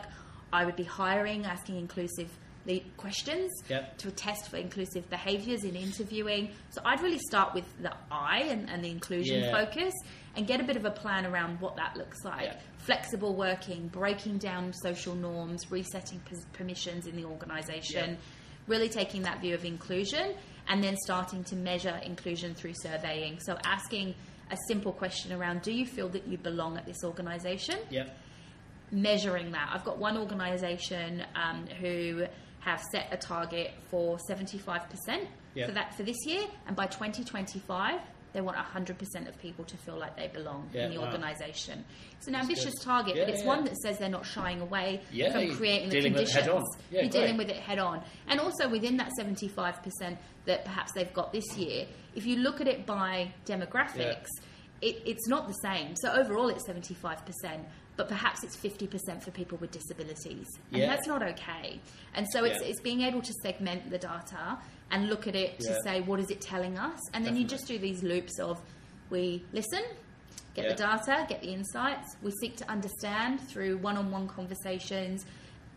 I 0.53 0.65
would 0.65 0.75
be 0.75 0.83
hiring, 0.83 1.45
asking 1.45 1.77
inclusive 1.77 2.29
le- 2.65 2.79
questions 2.97 3.51
Yep. 3.69 3.97
to 3.99 4.11
test 4.11 4.49
for 4.49 4.57
inclusive 4.57 5.09
behaviours 5.09 5.63
in 5.63 5.75
interviewing. 5.75 6.49
So 6.69 6.81
I'd 6.85 7.01
really 7.01 7.19
start 7.19 7.53
with 7.53 7.65
the 7.81 7.93
I 8.11 8.39
and, 8.49 8.69
and 8.69 8.83
the 8.83 8.89
inclusion 8.89 9.41
Yeah. 9.43 9.51
focus 9.51 9.93
and 10.35 10.47
get 10.47 10.59
a 10.61 10.63
bit 10.63 10.75
of 10.77 10.85
a 10.85 10.91
plan 10.91 11.25
around 11.25 11.59
what 11.59 11.75
that 11.77 11.95
looks 11.97 12.23
like. 12.23 12.53
Flexible 12.77 13.35
working, 13.35 13.87
breaking 13.89 14.37
down 14.37 14.73
social 14.73 15.15
norms, 15.15 15.69
resetting 15.71 16.21
permissions 16.53 17.07
in 17.07 17.15
the 17.15 17.25
organisation, 17.25 18.11
Yeah. 18.11 18.15
really 18.67 18.89
taking 18.89 19.23
that 19.23 19.41
view 19.41 19.53
of 19.55 19.65
inclusion 19.65 20.35
and 20.67 20.83
then 20.83 20.95
starting 21.03 21.43
to 21.45 21.55
measure 21.55 21.99
inclusion 22.03 22.53
through 22.55 22.73
surveying. 22.75 23.39
So 23.41 23.57
asking 23.65 24.15
a 24.51 24.57
simple 24.67 24.91
question 24.91 25.31
around 25.33 25.61
do 25.63 25.71
you 25.71 25.85
feel 25.85 26.09
that 26.09 26.27
you 26.27 26.37
belong 26.37 26.77
at 26.77 26.85
this 26.85 27.03
organisation? 27.03 27.77
yeah, 27.89 28.07
measuring 28.91 29.51
that. 29.51 29.69
I've 29.73 29.85
got 29.85 29.97
one 29.97 30.17
organisation 30.17 31.23
um, 31.35 31.65
who 31.79 32.25
have 32.61 32.81
set 32.91 33.07
a 33.11 33.17
target 33.17 33.71
for 33.89 34.17
75% 34.29 35.27
Yeah. 35.53 35.65
for 35.67 35.73
that 35.73 35.95
for 35.95 36.03
this 36.03 36.17
year, 36.25 36.43
and 36.67 36.75
by 36.75 36.85
2025 36.87 37.99
they 38.33 38.39
want 38.39 38.55
100% 38.55 39.27
of 39.27 39.37
people 39.39 39.65
to 39.65 39.75
feel 39.75 39.97
like 39.99 40.15
they 40.15 40.29
belong 40.29 40.69
Yeah, 40.73 40.85
in 40.85 40.91
the 40.93 40.99
wow. 41.01 41.07
organisation. 41.07 41.83
It's 42.17 42.27
an 42.29 42.35
ambitious 42.35 42.73
good. 42.75 42.83
target, 42.85 43.15
Yeah, 43.17 43.25
but 43.25 43.33
it's 43.33 43.41
yeah. 43.41 43.47
one 43.47 43.65
that 43.65 43.75
says 43.75 43.97
they're 43.97 44.07
not 44.07 44.25
shying 44.25 44.61
away 44.61 45.01
from 45.09 45.53
creating 45.57 45.89
the 45.89 45.95
dealing 45.97 46.13
with 46.13 46.21
it 46.21 46.25
conditions. 46.31 46.33
head 46.45 46.49
on. 46.49 46.63
Yeah, 46.91 47.01
you're 47.01 47.09
dealing 47.09 47.35
with 47.37 47.49
it 47.49 47.57
head 47.57 47.79
on, 47.79 48.01
and 48.29 48.39
also 48.39 48.69
within 48.69 48.95
that 48.97 49.09
75% 49.19 50.17
that 50.45 50.63
perhaps 50.63 50.93
they've 50.93 51.11
got 51.13 51.33
this 51.33 51.57
year, 51.57 51.87
if 52.15 52.25
you 52.25 52.37
look 52.37 52.61
at 52.61 52.69
it 52.69 52.85
by 52.85 53.33
demographics, 53.45 54.27
it, 54.81 55.01
it's 55.05 55.27
not 55.27 55.47
the 55.47 55.53
same. 55.55 55.93
So 55.97 56.11
overall, 56.13 56.47
it's 56.47 56.65
75%, 56.67 57.65
but 57.97 58.07
perhaps 58.07 58.43
it's 58.43 58.55
50% 58.55 59.21
for 59.21 59.31
people 59.31 59.57
with 59.59 59.71
disabilities. 59.71 60.47
And 60.71 60.81
Yeah. 60.81 60.87
that's 60.87 61.07
not 61.07 61.21
okay. 61.21 61.79
And 62.15 62.25
so 62.31 62.43
it's, 62.45 62.61
Yeah. 62.61 62.69
it's 62.69 62.81
being 62.81 63.01
able 63.01 63.21
to 63.21 63.33
segment 63.43 63.89
the 63.89 63.97
data 63.97 64.57
and 64.91 65.07
look 65.07 65.27
at 65.27 65.35
it 65.35 65.59
to 65.59 65.69
Yeah. 65.71 65.77
say, 65.83 66.01
what 66.01 66.19
is 66.19 66.29
it 66.31 66.41
telling 66.41 66.77
us? 66.77 66.99
And 67.13 67.25
then 67.25 67.35
you 67.35 67.45
just 67.45 67.67
do 67.67 67.77
these 67.77 68.01
loops 68.03 68.39
of 68.39 68.59
we 69.09 69.43
listen, 69.51 69.83
get 70.55 70.69
the 70.69 70.75
data, 70.75 71.25
get 71.29 71.41
the 71.41 71.49
insights, 71.51 72.15
we 72.21 72.31
seek 72.41 72.55
to 72.57 72.69
understand 72.69 73.41
through 73.49 73.77
one 73.77 73.97
on 73.97 74.09
one 74.11 74.27
conversations. 74.27 75.25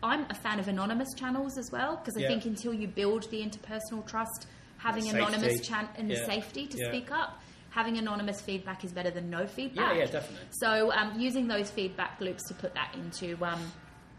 I'm 0.02 0.26
a 0.30 0.34
fan 0.34 0.58
of 0.60 0.68
anonymous 0.68 1.08
channels 1.14 1.58
as 1.58 1.70
well 1.72 1.96
because 1.96 2.16
I 2.22 2.26
think 2.26 2.44
until 2.44 2.72
you 2.74 2.86
build 2.88 3.28
the 3.30 3.40
interpersonal 3.42 4.06
trust, 4.06 4.46
having 4.78 5.04
The 5.04 5.10
anonymous 5.10 5.54
safety. 5.54 5.64
chan 5.68 5.88
and 5.96 6.16
safety 6.26 6.66
to 6.66 6.76
speak 6.88 7.10
up, 7.10 7.40
having 7.74 7.98
anonymous 7.98 8.40
feedback 8.40 8.84
is 8.84 8.92
better 8.92 9.10
than 9.10 9.28
no 9.30 9.46
feedback. 9.46 9.92
yeah, 9.94 9.98
yeah, 10.04 10.06
definitely. 10.06 10.46
So 10.52 10.92
um, 10.92 11.18
using 11.18 11.48
those 11.48 11.70
feedback 11.70 12.20
loops 12.20 12.46
to 12.48 12.54
put 12.54 12.72
that 12.74 12.94
into 12.94 13.36
um, 13.44 13.60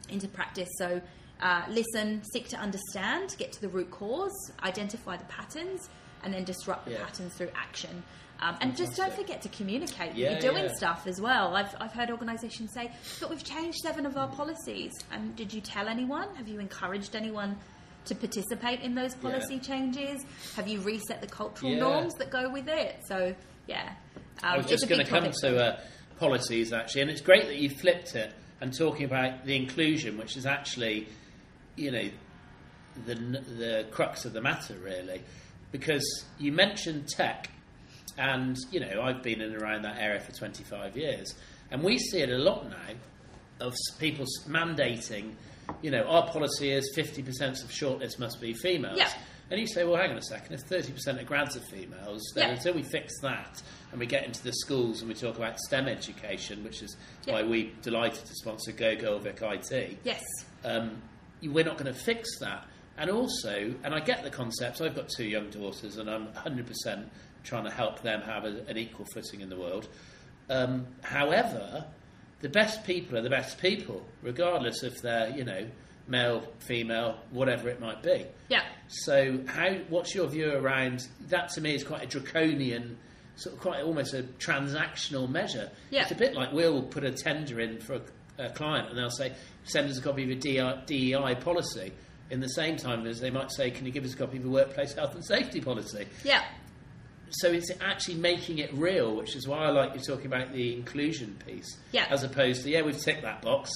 into 0.10 0.28
practice. 0.28 0.70
So 0.78 1.02
uh, 1.42 1.64
listen, 1.70 2.22
seek 2.34 2.50
to 2.50 2.58
understand, 2.58 3.36
get 3.38 3.52
to 3.54 3.62
the 3.62 3.70
root 3.70 3.92
cause, 3.92 4.52
identify 4.64 5.16
the 5.18 5.26
patterns, 5.26 5.90
and 6.24 6.34
then 6.34 6.44
disrupt 6.44 6.86
the 6.86 6.92
Yeah. 6.92 7.04
patterns 7.06 7.34
through 7.34 7.50
action. 7.56 8.04
Um, 8.42 8.58
and 8.60 8.76
just 8.76 8.98
don't 8.98 9.14
forget 9.14 9.42
to 9.44 9.50
communicate. 9.50 10.14
Yeah, 10.16 10.32
You're 10.32 10.42
doing 10.52 10.66
yeah. 10.66 10.74
stuff 10.76 11.08
as 11.08 11.22
well. 11.22 11.56
I've, 11.56 11.74
I've 11.80 11.94
heard 11.94 12.12
organisations 12.12 12.74
say, 12.74 12.92
"But 13.22 13.30
we've 13.30 13.44
changed 13.44 13.78
seven 13.78 14.06
of 14.06 14.18
our 14.18 14.28
policies." 14.28 14.92
And 15.14 15.34
did 15.38 15.54
you 15.54 15.62
tell 15.62 15.88
anyone? 15.88 16.28
Have 16.36 16.50
you 16.50 16.60
encouraged 16.60 17.16
anyone 17.16 17.56
to 18.06 18.16
participate 18.16 18.82
in 18.82 18.96
those 18.96 19.16
policy 19.16 19.60
changes? 19.60 20.24
Have 20.56 20.68
you 20.68 20.80
reset 20.82 21.22
the 21.22 21.28
cultural 21.28 21.72
Yeah. 21.72 21.80
norms 21.80 22.14
that 22.16 22.30
go 22.30 22.50
with 22.50 22.68
it? 22.68 23.00
So 23.08 23.36
yeah, 23.68 23.94
um, 24.16 24.24
I 24.44 24.58
was 24.58 24.66
just 24.68 24.88
going 24.88 25.04
to 25.04 25.10
come 25.10 25.32
to 25.42 25.64
uh, 25.64 25.80
policies 26.20 26.72
actually, 26.74 27.02
and 27.02 27.12
it's 27.12 27.22
great 27.22 27.46
that 27.48 27.58
you 27.58 27.70
flipped 27.70 28.16
it 28.16 28.32
and 28.62 28.74
talking 28.78 29.06
about 29.06 29.46
the 29.46 29.56
inclusion, 29.56 30.18
which 30.18 30.38
is 30.38 30.46
actually, 30.46 31.08
you 31.76 31.92
know, 31.92 32.10
the 33.06 33.16
the 33.16 33.88
crux 33.92 34.26
of 34.26 34.34
the 34.34 34.42
matter 34.42 34.76
really, 34.76 35.22
because 35.72 36.06
you 36.40 36.52
mentioned 36.52 37.08
tech, 37.10 37.50
and 38.18 38.56
you 38.72 38.80
know 38.80 39.02
I've 39.02 39.22
been 39.24 39.42
in 39.42 39.54
and 39.54 39.62
around 39.62 39.82
that 39.84 39.98
area 40.00 40.20
for 40.22 40.32
25 40.32 40.96
years, 40.96 41.34
and 41.72 41.84
we 41.84 41.98
see 41.98 42.22
it 42.22 42.30
a 42.30 42.38
lot 42.38 42.70
now 42.70 42.94
of 43.60 43.74
people 44.00 44.26
mandating, 44.48 45.32
you 45.82 45.92
know, 45.92 46.04
our 46.04 46.28
policy 46.28 46.72
is 46.72 46.94
50% 46.96 47.64
of 47.64 47.70
shortlists 47.72 48.20
must 48.20 48.40
be 48.42 48.54
females. 48.54 48.98
Yeah. 48.98 49.10
And 49.52 49.60
you 49.60 49.68
say, 49.68 49.84
well, 49.84 49.96
hang 49.98 50.10
on 50.12 50.18
a 50.18 50.22
second, 50.24 50.56
if 50.56 50.66
30% 50.68 51.20
of 51.20 51.26
grads 51.28 51.56
are 51.56 51.60
females, 51.60 52.22
then 52.34 52.50
Yeah. 52.50 52.56
until 52.56 52.74
we 52.74 52.82
fix 52.82 53.14
that 53.22 53.62
and 53.92 54.00
we 54.00 54.08
get 54.08 54.26
into 54.26 54.42
the 54.44 54.52
schools 54.54 55.02
and 55.02 55.08
we 55.10 55.14
talk 55.14 55.38
about 55.38 55.60
STEM 55.68 55.88
education, 55.88 56.64
which 56.64 56.82
is 56.82 56.98
Yeah. 57.26 57.34
why 57.34 57.44
we're 57.44 57.70
delighted 57.84 58.26
to 58.26 58.34
sponsor 58.36 58.72
Go 58.72 58.96
Golvic 58.96 59.42
IT, 59.44 60.00
Yes. 60.04 60.24
um, 60.64 61.00
we're 61.44 61.64
not 61.64 61.78
going 61.78 61.94
to 61.94 62.00
fix 62.00 62.40
that. 62.40 62.66
And 62.98 63.12
also, 63.12 63.76
and 63.84 63.94
I 63.94 64.00
get 64.00 64.24
the 64.24 64.32
concept, 64.32 64.82
I've 64.82 64.96
got 64.96 65.10
two 65.16 65.26
young 65.26 65.50
daughters 65.52 65.98
and 65.98 66.10
I'm 66.10 66.28
100% 66.34 67.10
trying 67.44 67.66
to 67.66 67.70
help 67.72 68.02
them 68.02 68.22
have 68.22 68.46
a, 68.46 68.64
an 68.68 68.78
equal 68.78 69.06
footing 69.14 69.42
in 69.42 69.50
the 69.50 69.58
world. 69.60 69.88
Um, 70.50 70.88
however, 71.04 71.86
the 72.46 72.50
best 72.50 72.84
people 72.84 73.18
are 73.18 73.24
the 73.24 73.30
best 73.30 73.60
people, 73.60 74.06
regardless 74.22 74.84
if 74.84 75.02
they're, 75.02 75.36
you 75.36 75.44
know, 75.44 75.66
male, 76.08 76.44
female, 76.60 77.18
whatever 77.32 77.70
it 77.70 77.82
might 77.82 78.04
be. 78.04 78.24
Yeah. 78.50 78.62
So, 78.88 79.40
how? 79.48 79.74
What's 79.90 80.14
your 80.14 80.28
view 80.28 80.54
around 80.54 81.08
that? 81.30 81.50
To 81.54 81.62
me, 81.62 81.74
is 81.74 81.84
quite 81.84 82.04
a 82.04 82.06
draconian, 82.06 82.98
sort 83.36 83.56
of 83.56 83.62
quite 83.62 83.82
almost 83.82 84.14
a 84.14 84.22
transactional 84.38 85.28
measure. 85.28 85.72
Yeah. 85.90 86.04
It's 86.04 86.12
a 86.12 86.16
bit 86.16 86.36
like 86.36 86.54
we'll 86.54 86.84
put 86.84 87.04
a 87.04 87.10
tender 87.12 87.60
in 87.60 87.80
for 87.80 87.96
a, 87.96 88.46
a 88.46 88.50
client, 88.52 88.90
and 88.90 88.98
they'll 89.00 89.10
say, 89.10 89.34
"Send 89.64 89.90
us 89.90 89.98
a 89.98 90.02
copy 90.04 90.22
of 90.22 90.46
your 90.46 90.76
DEI 90.86 91.34
policy." 91.42 91.94
In 92.30 92.42
the 92.42 92.50
same 92.50 92.78
time 92.78 93.08
as 93.08 93.20
they 93.20 93.32
might 93.32 93.52
say, 93.52 93.72
"Can 93.72 93.88
you 93.88 93.92
give 93.92 94.06
us 94.06 94.14
a 94.14 94.18
copy 94.18 94.38
of 94.38 94.44
your 94.44 94.54
workplace 94.54 94.94
health 94.94 95.16
and 95.16 95.26
safety 95.26 95.62
policy?" 95.62 96.06
Yeah. 96.24 96.44
So 97.32 97.52
it's 97.52 97.72
actually 97.82 98.16
making 98.16 98.60
it 98.60 98.72
real, 98.74 99.16
which 99.16 99.36
is 99.36 99.48
why 99.48 99.60
I 99.66 99.70
like 99.70 99.94
you 99.96 100.00
talking 100.00 100.28
about 100.28 100.54
the 100.54 100.74
inclusion 100.74 101.38
piece, 101.46 101.78
Yeah. 101.92 102.06
as 102.10 102.24
opposed 102.24 102.64
to 102.64 102.70
yeah, 102.70 102.82
we've 102.82 103.00
ticked 103.00 103.24
that 103.24 103.42
box. 103.42 103.72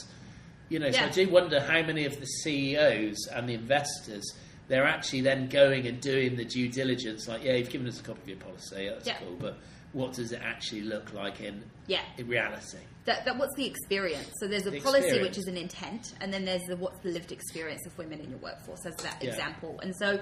You 0.70 0.80
know, 0.80 0.92
so 0.92 1.00
I 1.06 1.10
do 1.10 1.28
wonder 1.30 1.60
how 1.60 1.82
many 1.82 2.06
of 2.06 2.20
the 2.20 2.26
CEOs 2.28 3.28
and 3.34 3.50
the 3.50 3.54
investors 3.56 4.24
they're 4.68 4.86
actually 4.86 5.22
then 5.22 5.48
going 5.50 5.88
and 5.88 6.00
doing 6.00 6.36
the 6.36 6.46
due 6.46 6.70
diligence. 6.70 7.28
Like, 7.28 7.44
yeah, 7.44 7.54
you've 7.54 7.72
given 7.72 7.88
us 7.88 8.00
a 8.00 8.04
copy 8.04 8.22
of 8.22 8.28
your 8.30 8.38
policy, 8.38 8.88
that's 8.88 9.08
Yeah. 9.08 9.18
cool, 9.18 9.36
but 9.40 9.58
what 9.94 10.14
does 10.14 10.32
it 10.32 10.40
actually 10.44 10.82
look 10.82 11.12
like 11.12 11.42
in 11.42 11.64
Yeah. 11.88 12.02
in 12.20 12.28
reality? 12.28 12.78
That, 13.06 13.26
that 13.26 13.36
what's 13.40 13.56
the 13.56 13.66
experience? 13.66 14.30
So 14.40 14.48
there's 14.48 14.68
a 14.68 14.70
The 14.70 14.80
policy 14.80 15.06
experience. 15.08 15.30
which 15.30 15.38
is 15.40 15.48
an 15.48 15.58
intent, 15.58 16.14
and 16.22 16.32
then 16.32 16.46
there's 16.46 16.62
the 16.68 16.76
what's 16.76 17.00
the 17.00 17.10
lived 17.10 17.32
experience 17.32 17.84
of 17.88 17.98
women 17.98 18.20
in 18.20 18.30
your 18.30 18.38
workforce 18.38 18.86
as 18.86 18.96
that 18.98 19.18
Yeah. 19.24 19.32
example. 19.32 19.80
And 19.82 19.96
so, 19.98 20.20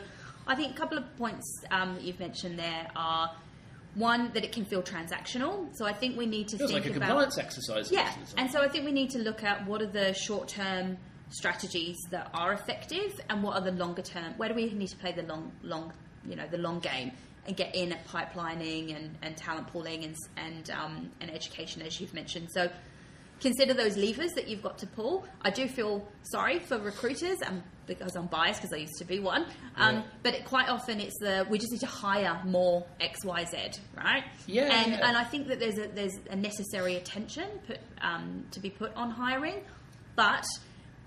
I 0.47 0.55
think 0.55 0.71
a 0.73 0.77
couple 0.77 0.97
of 0.97 1.17
points 1.17 1.63
um, 1.71 1.95
that 1.95 2.03
you've 2.03 2.19
mentioned 2.19 2.57
there 2.57 2.87
are 2.95 3.31
one 3.95 4.31
that 4.33 4.43
it 4.43 4.51
can 4.51 4.63
feel 4.65 4.81
transactional. 4.83 5.75
So 5.75 5.85
I 5.85 5.93
think 5.93 6.17
we 6.17 6.25
need 6.25 6.47
to 6.49 6.57
Feels 6.57 6.71
think 6.71 6.85
like 6.85 6.93
a 6.93 6.97
about 6.97 7.07
compliance 7.07 7.37
exercise. 7.37 7.91
yeah, 7.91 8.03
most 8.03 8.15
of 8.17 8.29
the 8.29 8.35
time. 8.35 8.45
and 8.45 8.51
so 8.53 8.61
I 8.61 8.67
think 8.67 8.85
we 8.85 8.91
need 8.91 9.09
to 9.11 9.19
look 9.19 9.43
at 9.43 9.65
what 9.65 9.81
are 9.81 9.87
the 9.87 10.13
short 10.13 10.47
term 10.47 10.97
strategies 11.29 11.97
that 12.11 12.29
are 12.33 12.53
effective, 12.53 13.19
and 13.29 13.43
what 13.43 13.55
are 13.55 13.61
the 13.61 13.71
longer 13.71 14.01
term. 14.01 14.33
Where 14.37 14.49
do 14.49 14.55
we 14.55 14.69
need 14.71 14.87
to 14.87 14.95
play 14.97 15.11
the 15.11 15.23
long, 15.23 15.51
long, 15.61 15.91
you 16.25 16.35
know, 16.35 16.47
the 16.47 16.57
long 16.57 16.79
game, 16.79 17.11
and 17.45 17.55
get 17.55 17.75
in 17.75 17.91
at 17.91 18.07
pipelining 18.07 18.95
and, 18.95 19.17
and 19.21 19.35
talent 19.35 19.67
pooling 19.67 20.03
and 20.05 20.15
and 20.37 20.69
um, 20.71 21.09
and 21.19 21.29
education, 21.31 21.81
as 21.81 21.99
you've 21.99 22.13
mentioned. 22.13 22.49
So 22.51 22.69
consider 23.39 23.73
those 23.73 23.97
levers 23.97 24.31
that 24.33 24.47
you've 24.47 24.63
got 24.63 24.77
to 24.79 24.87
pull. 24.87 25.25
I 25.41 25.49
do 25.49 25.67
feel 25.67 26.07
sorry 26.23 26.59
for 26.59 26.77
recruiters, 26.79 27.39
and 27.45 27.63
because 27.85 28.15
I'm 28.15 28.27
biased 28.27 28.61
because 28.61 28.73
I 28.73 28.77
used 28.81 28.97
to 28.97 29.05
be 29.05 29.19
one. 29.19 29.45
Um, 29.77 29.95
Yeah. 29.95 30.03
But 30.23 30.33
it, 30.35 30.45
quite 30.45 30.67
often 30.69 30.99
it's 30.99 31.17
the 31.19 31.45
we 31.49 31.57
just 31.57 31.71
need 31.71 31.79
to 31.81 31.85
hire 31.87 32.41
more 32.45 32.85
X, 32.99 33.23
Y, 33.23 33.45
Z, 33.45 33.57
right? 33.95 34.23
Yeah, 34.45 34.63
And 34.63 34.91
yeah. 34.93 35.07
and 35.07 35.15
I 35.17 35.23
think 35.23 35.47
that 35.47 35.59
there's 35.59 35.77
a 35.77 35.87
there's 35.87 36.15
a 36.29 36.35
necessary 36.35 36.95
attention 36.95 37.47
put 37.65 37.79
um, 38.01 38.45
to 38.51 38.59
be 38.59 38.69
put 38.69 38.93
on 38.95 39.09
hiring, 39.11 39.61
but 40.15 40.45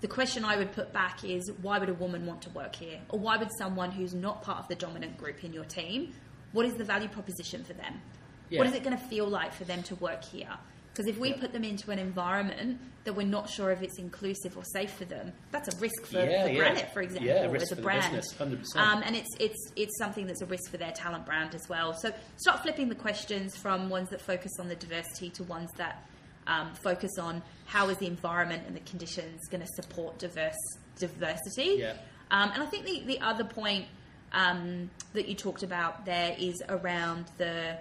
the 0.01 0.07
question 0.07 0.43
I 0.43 0.57
would 0.57 0.71
put 0.71 0.91
back 0.91 1.23
is 1.23 1.51
why 1.61 1.77
would 1.77 1.89
a 1.89 1.93
woman 1.93 2.25
want 2.25 2.41
to 2.43 2.49
work 2.51 2.75
here, 2.75 2.99
or 3.09 3.19
why 3.19 3.37
would 3.37 3.49
someone 3.59 3.91
who's 3.91 4.15
not 4.15 4.41
part 4.41 4.57
of 4.59 4.67
the 4.67 4.75
dominant 4.75 5.17
group 5.17 5.43
in 5.43 5.53
your 5.53 5.65
team? 5.65 6.13
What 6.53 6.65
is 6.65 6.73
the 6.73 6.83
value 6.83 7.07
proposition 7.07 7.63
for 7.63 7.73
them? 7.73 8.01
What 8.49 8.63
Yeah. 8.65 8.69
is 8.71 8.73
it 8.75 8.83
going 8.83 8.97
to 8.97 9.03
feel 9.05 9.27
like 9.27 9.53
for 9.53 9.63
them 9.65 9.83
to 9.83 9.95
work 9.95 10.23
here? 10.25 10.49
Because 10.93 11.07
if 11.07 11.17
we 11.17 11.29
Yeah. 11.29 11.37
put 11.39 11.53
them 11.53 11.63
into 11.63 11.89
an 11.91 11.99
environment 11.99 12.79
that 13.05 13.13
we're 13.13 13.25
not 13.25 13.49
sure 13.49 13.71
if 13.71 13.81
it's 13.81 13.97
inclusive 13.97 14.57
or 14.57 14.63
safe 14.65 14.91
for 14.91 15.05
them, 15.05 15.31
that's 15.51 15.73
a 15.73 15.77
risk 15.77 16.05
for, 16.05 16.19
Yeah, 16.19 16.43
for 16.43 16.49
yeah. 16.51 16.57
Granite, 16.59 16.93
for 16.93 17.01
example, 17.01 17.27
Yeah, 17.27 17.43
a 17.45 17.49
risk 17.49 17.63
as 17.63 17.71
a 17.71 17.75
for 17.75 17.75
the 17.77 17.81
brand. 17.83 18.01
business, 18.15 18.33
100%. 18.37 18.75
Um, 18.75 19.01
and 19.03 19.15
it's 19.15 19.29
it's 19.39 19.71
it's 19.77 19.97
something 19.97 20.27
that's 20.27 20.41
a 20.41 20.45
risk 20.45 20.69
for 20.69 20.77
their 20.77 20.91
talent 20.91 21.25
brand 21.25 21.55
as 21.55 21.67
well. 21.69 21.93
So 21.93 22.13
start 22.37 22.61
flipping 22.61 22.89
the 22.89 22.95
questions 22.95 23.55
from 23.55 23.89
ones 23.89 24.09
that 24.09 24.21
focus 24.21 24.51
on 24.59 24.67
the 24.67 24.75
diversity 24.75 25.29
to 25.31 25.43
ones 25.43 25.69
that 25.77 26.05
um, 26.47 26.73
focus 26.83 27.11
on 27.19 27.41
how 27.65 27.87
is 27.89 27.97
the 27.97 28.07
environment 28.07 28.63
and 28.67 28.75
the 28.75 28.79
conditions 28.81 29.47
going 29.49 29.61
to 29.61 29.71
support 29.75 30.17
diverse 30.19 30.57
diversity. 30.99 31.77
Yeah. 31.79 31.93
Um, 32.31 32.51
and 32.51 32.61
I 32.63 32.65
think 32.65 32.85
the 32.85 33.01
the 33.05 33.19
other 33.21 33.43
point 33.45 33.85
um, 34.33 34.89
that 35.13 35.27
you 35.27 35.35
talked 35.35 35.63
about 35.63 36.05
there 36.05 36.35
is 36.37 36.61
around 36.69 37.25
the 37.37 37.77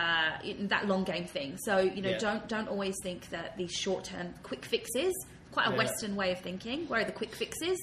uh, 0.00 0.38
that 0.68 0.86
long 0.88 1.04
game 1.04 1.26
thing. 1.26 1.56
So 1.58 1.78
you 1.78 2.02
know, 2.02 2.10
Yeah. 2.10 2.18
don't 2.18 2.48
don't 2.48 2.68
always 2.68 2.96
think 3.02 3.28
that 3.30 3.56
these 3.56 3.72
short 3.72 4.04
term 4.04 4.34
quick 4.42 4.64
fixes. 4.64 5.12
Quite 5.52 5.66
a 5.68 5.70
Yeah. 5.72 5.78
Western 5.78 6.14
way 6.16 6.30
of 6.32 6.40
thinking. 6.40 6.86
Where 6.88 7.00
are 7.00 7.04
the 7.04 7.12
quick 7.12 7.34
fixes? 7.34 7.76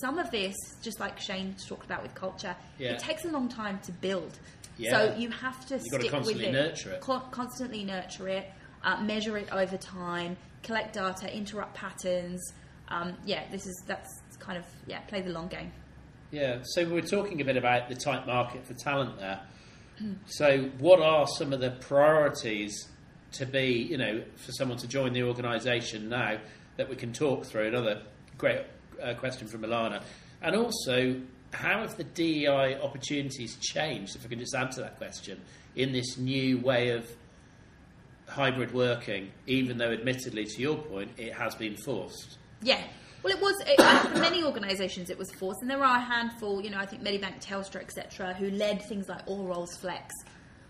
Some 0.00 0.18
of 0.18 0.30
this, 0.30 0.54
just 0.82 1.00
like 1.00 1.18
Shane 1.20 1.54
talked 1.68 1.84
about 1.84 2.02
with 2.02 2.14
culture, 2.14 2.54
Yeah. 2.78 2.92
it 2.92 3.00
takes 3.00 3.24
a 3.24 3.28
long 3.28 3.48
time 3.48 3.80
to 3.80 3.92
build. 3.92 4.38
Yeah. 4.78 4.90
So 4.92 5.16
you 5.16 5.28
have 5.30 5.66
to 5.66 5.74
You've 5.74 5.82
stick 5.82 6.10
constantly 6.10 6.46
with 6.46 6.54
it, 6.54 6.58
nurture 6.58 6.92
it. 6.92 7.00
Con- 7.00 7.28
constantly 7.32 7.84
nurture 7.84 8.28
it, 8.28 8.46
uh, 8.84 9.02
measure 9.02 9.36
it 9.36 9.48
over 9.52 9.76
time, 9.76 10.36
collect 10.62 10.94
data, 10.94 11.26
interrupt 11.36 11.74
patterns. 11.74 12.40
Um, 12.88 13.16
yeah, 13.26 13.42
this 13.50 13.66
is 13.66 13.82
that's 13.86 14.08
kind 14.38 14.56
of 14.56 14.64
yeah, 14.86 15.00
play 15.00 15.20
the 15.20 15.30
long 15.30 15.48
game. 15.48 15.72
Yeah, 16.30 16.60
so 16.62 16.84
we 16.84 16.92
were 16.92 17.02
talking 17.02 17.40
a 17.40 17.44
bit 17.44 17.56
about 17.56 17.88
the 17.88 17.96
tight 17.96 18.24
market 18.26 18.64
for 18.64 18.74
talent 18.74 19.18
there. 19.18 19.40
So, 20.26 20.70
what 20.78 21.00
are 21.00 21.26
some 21.26 21.52
of 21.52 21.60
the 21.60 21.70
priorities 21.70 22.88
to 23.32 23.46
be, 23.46 23.86
you 23.90 23.98
know, 23.98 24.22
for 24.36 24.52
someone 24.52 24.78
to 24.78 24.88
join 24.88 25.12
the 25.12 25.22
organisation 25.22 26.08
now 26.08 26.38
that 26.76 26.88
we 26.88 26.96
can 26.96 27.12
talk 27.12 27.44
through? 27.44 27.68
Another 27.68 28.02
great 28.38 28.62
uh, 29.02 29.14
question 29.14 29.46
from 29.48 29.62
Milana. 29.62 30.02
And 30.42 30.56
also, 30.56 31.20
how 31.52 31.80
have 31.80 31.96
the 31.96 32.04
DEI 32.04 32.80
opportunities 32.80 33.56
changed, 33.56 34.16
if 34.16 34.24
I 34.24 34.28
can 34.28 34.38
just 34.38 34.54
answer 34.54 34.82
that 34.82 34.96
question, 34.98 35.40
in 35.76 35.92
this 35.92 36.16
new 36.16 36.58
way 36.58 36.90
of 36.90 37.06
hybrid 38.28 38.72
working, 38.72 39.30
even 39.46 39.78
though, 39.78 39.90
admittedly, 39.90 40.44
to 40.44 40.60
your 40.60 40.76
point, 40.76 41.10
it 41.18 41.34
has 41.34 41.54
been 41.54 41.76
forced? 41.76 42.38
Yeah. 42.62 42.82
Well, 43.22 43.34
it 43.34 43.40
was 43.40 43.54
it, 43.66 44.10
for 44.12 44.18
many 44.18 44.42
organisations. 44.42 45.10
It 45.10 45.18
was 45.18 45.30
forced, 45.32 45.60
and 45.60 45.70
there 45.70 45.82
are 45.82 45.98
a 45.98 46.00
handful. 46.00 46.62
You 46.62 46.70
know, 46.70 46.78
I 46.78 46.86
think 46.86 47.02
Medibank, 47.02 47.44
Telstra, 47.44 47.80
etc., 47.80 48.34
who 48.34 48.50
led 48.50 48.82
things 48.82 49.08
like 49.08 49.22
All 49.26 49.44
Roles 49.44 49.76
Flex 49.76 50.14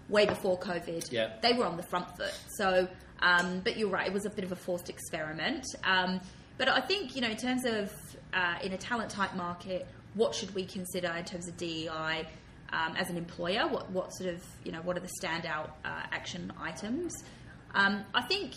way 0.08 0.26
before 0.26 0.58
COVID. 0.58 1.10
Yeah. 1.12 1.30
They 1.42 1.52
were 1.52 1.64
on 1.64 1.76
the 1.76 1.82
front 1.84 2.08
foot. 2.16 2.34
So, 2.56 2.88
um, 3.20 3.60
but 3.60 3.76
you're 3.76 3.88
right. 3.90 4.06
It 4.06 4.12
was 4.12 4.26
a 4.26 4.30
bit 4.30 4.44
of 4.44 4.52
a 4.52 4.56
forced 4.56 4.88
experiment. 4.88 5.64
Um, 5.84 6.20
but 6.58 6.68
I 6.68 6.80
think 6.80 7.14
you 7.14 7.22
know, 7.22 7.30
in 7.30 7.36
terms 7.36 7.64
of 7.64 7.92
uh, 8.34 8.58
in 8.62 8.72
a 8.72 8.78
talent 8.78 9.10
type 9.10 9.34
market, 9.34 9.86
what 10.14 10.34
should 10.34 10.54
we 10.54 10.64
consider 10.64 11.08
in 11.12 11.24
terms 11.24 11.48
of 11.48 11.56
DEI? 11.56 12.26
Um, 12.72 12.94
as 12.94 13.10
an 13.10 13.16
employer, 13.16 13.66
what, 13.66 13.90
what 13.90 14.14
sort 14.14 14.32
of 14.32 14.44
you 14.62 14.70
know 14.70 14.78
what 14.82 14.96
are 14.96 15.00
the 15.00 15.10
standout 15.20 15.70
uh, 15.84 16.02
action 16.12 16.52
items? 16.56 17.12
Um, 17.74 18.04
I 18.14 18.22
think 18.22 18.52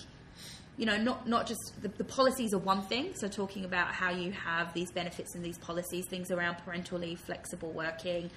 you 0.78 0.86
know, 0.86 0.97
not 0.97 1.28
not 1.28 1.47
just 1.47 1.82
the, 1.82 1.88
the, 1.88 2.03
policies 2.03 2.53
are 2.53 2.59
one 2.59 2.82
thing. 2.84 3.13
So 3.15 3.28
talking 3.28 3.65
about 3.65 3.93
how 3.93 4.11
you 4.11 4.32
have 4.32 4.74
these 4.74 4.91
benefits 4.91 5.36
and 5.36 5.43
these 5.43 5.57
policies, 5.59 6.05
things 6.07 6.32
around 6.32 6.57
parental 6.65 6.99
leave, 6.99 7.19
flexible 7.19 7.71
working. 7.71 8.32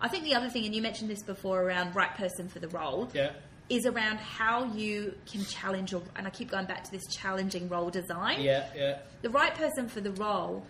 I 0.00 0.08
think 0.08 0.24
the 0.24 0.34
other 0.34 0.48
thing, 0.48 0.64
and 0.64 0.74
you 0.74 0.82
mentioned 0.82 1.10
this 1.10 1.22
before, 1.22 1.62
around 1.62 1.94
right 1.94 2.14
person 2.14 2.48
for 2.48 2.58
the 2.58 2.68
role, 2.68 3.08
yeah. 3.14 3.32
is 3.68 3.86
around 3.86 4.18
how 4.18 4.64
you 4.74 5.14
can 5.30 5.44
challenge 5.44 5.92
your. 5.92 6.02
And 6.16 6.26
I 6.26 6.30
keep 6.30 6.50
going 6.50 6.66
back 6.66 6.84
to 6.84 6.90
this 6.90 7.06
challenging 7.10 7.68
role 7.68 7.90
design. 7.90 8.40
Yeah, 8.42 8.66
yeah. 8.76 8.98
The 9.22 9.30
right 9.30 9.54
person 9.54 9.88
for 9.88 10.00
the 10.00 10.12
role 10.12 10.64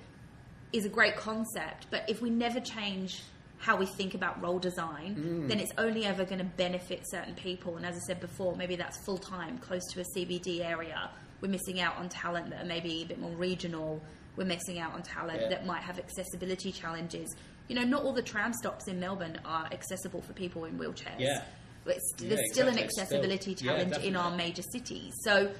is 0.72 0.86
a 0.86 0.88
great 0.88 1.16
concept, 1.16 1.88
but 1.90 2.08
if 2.08 2.22
we 2.22 2.30
never 2.30 2.58
change 2.60 3.22
how 3.62 3.76
we 3.76 3.86
think 3.86 4.14
about 4.14 4.42
role 4.42 4.58
design, 4.58 5.14
Mm. 5.14 5.48
then 5.48 5.60
it's 5.60 5.70
only 5.78 6.04
ever 6.04 6.24
going 6.24 6.40
to 6.40 6.44
benefit 6.56 7.00
certain 7.08 7.34
people. 7.36 7.76
And 7.76 7.86
as 7.86 7.94
I 7.94 8.00
said 8.08 8.18
before, 8.20 8.56
maybe 8.56 8.74
that's 8.74 8.98
full 9.06 9.18
time, 9.18 9.56
close 9.58 9.82
to 9.92 10.00
a 10.00 10.04
CBD 10.16 10.62
area. 10.64 11.08
We're 11.40 11.48
missing 11.48 11.80
out 11.80 11.96
on 11.96 12.08
talent 12.08 12.50
that 12.50 12.62
are 12.62 12.66
maybe 12.66 13.02
a 13.02 13.06
bit 13.06 13.20
more 13.20 13.30
regional. 13.30 14.02
We're 14.34 14.46
missing 14.46 14.80
out 14.80 14.94
on 14.94 15.02
talent 15.02 15.42
Yeah. 15.42 15.48
that 15.50 15.64
might 15.64 15.82
have 15.82 16.00
accessibility 16.00 16.72
challenges. 16.72 17.32
You 17.68 17.76
know, 17.76 17.84
not 17.84 18.02
all 18.02 18.12
the 18.12 18.22
tram 18.22 18.52
stops 18.52 18.88
in 18.88 18.98
Melbourne 18.98 19.38
are 19.44 19.66
accessible 19.70 20.22
for 20.22 20.32
people 20.32 20.64
in 20.64 20.76
wheelchairs. 20.76 21.20
Yeah. 21.20 21.44
It's, 21.86 22.14
Yeah, 22.18 22.30
there's 22.30 22.52
still 22.52 22.66
an 22.66 22.80
accessibility 22.80 23.54
Still- 23.54 23.76
yeah, 23.76 23.84
challenge 23.84 24.04
in 24.04 24.16
our 24.16 24.34
major 24.36 24.62
cities. 24.72 25.12
So 25.22 25.52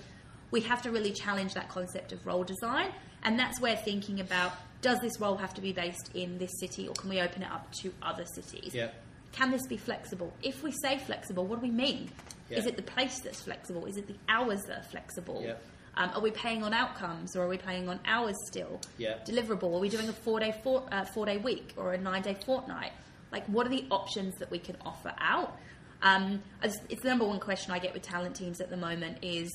we 0.51 0.61
have 0.63 0.83
to 0.83 0.91
really 0.91 1.13
challenge 1.13 1.55
that 1.55 1.69
concept 1.69 2.11
of 2.13 2.27
role 2.27 2.43
design. 2.43 2.91
And 3.25 3.39
that's 3.39 3.61
where 3.61 3.77
thinking 3.77 4.21
about 4.21 4.53
does 4.81 4.99
this 5.01 5.21
role 5.21 5.37
have 5.37 5.55
to 5.55 5.61
be 5.61 5.73
based 5.73 6.11
in 6.15 6.39
this 6.39 6.51
city 6.59 6.89
or 6.89 6.95
can 6.95 7.09
we 7.09 7.21
open 7.21 7.43
it 7.43 7.51
up 7.51 7.71
to 7.83 7.93
other 8.03 8.25
cities? 8.25 8.75
Yeah. 8.75 8.89
Can 9.33 9.51
this 9.51 9.67
be 9.67 9.77
flexible? 9.77 10.33
If 10.43 10.63
we 10.63 10.73
say 10.73 10.99
flexible, 10.99 11.47
what 11.47 11.61
do 11.61 11.67
we 11.67 11.71
mean? 11.73 12.11
Yeah. 12.51 12.59
Is 12.59 12.67
it 12.67 12.77
the 12.77 12.83
place 12.83 13.21
that's 13.21 13.41
flexible? 13.41 13.87
Is 13.87 13.97
it 13.97 14.09
the 14.09 14.17
hours 14.29 14.61
that 14.67 14.79
are 14.81 14.89
flexible? 14.91 15.43
Yeah. 15.45 15.55
Um, 15.97 16.11
are 16.15 16.21
we 16.21 16.31
paying 16.33 16.63
on 16.65 16.73
outcomes 16.75 17.37
or 17.37 17.43
are 17.45 17.49
we 17.49 17.59
paying 17.59 17.89
on 17.89 18.01
hours 18.07 18.35
still? 18.47 18.81
Yeah. 18.99 19.19
Deliverable? 19.27 19.75
Are 19.75 19.79
we 19.79 19.89
doing 19.89 20.09
a 20.09 20.13
four 20.13 20.41
day 20.41 20.55
four, 20.65 20.83
uh, 20.91 21.05
four 21.05 21.27
day 21.27 21.37
week 21.37 21.75
or 21.77 21.93
a 21.93 21.99
nine 21.99 22.23
day 22.23 22.37
fortnight? 22.45 22.93
Like, 23.31 23.47
what 23.47 23.67
are 23.67 23.71
the 23.71 23.87
options 23.91 24.35
that 24.39 24.51
we 24.51 24.59
can 24.59 24.77
offer 24.85 25.15
out? 25.19 25.57
Um, 26.03 26.43
just- 26.63 26.81
it's 26.89 27.03
the 27.03 27.09
number 27.09 27.25
one 27.27 27.39
question 27.41 27.73
I 27.73 27.79
get 27.79 27.95
with 27.95 28.03
talent 28.03 28.35
teams 28.37 28.61
at 28.61 28.69
the 28.69 28.77
moment 28.77 29.19
is 29.23 29.49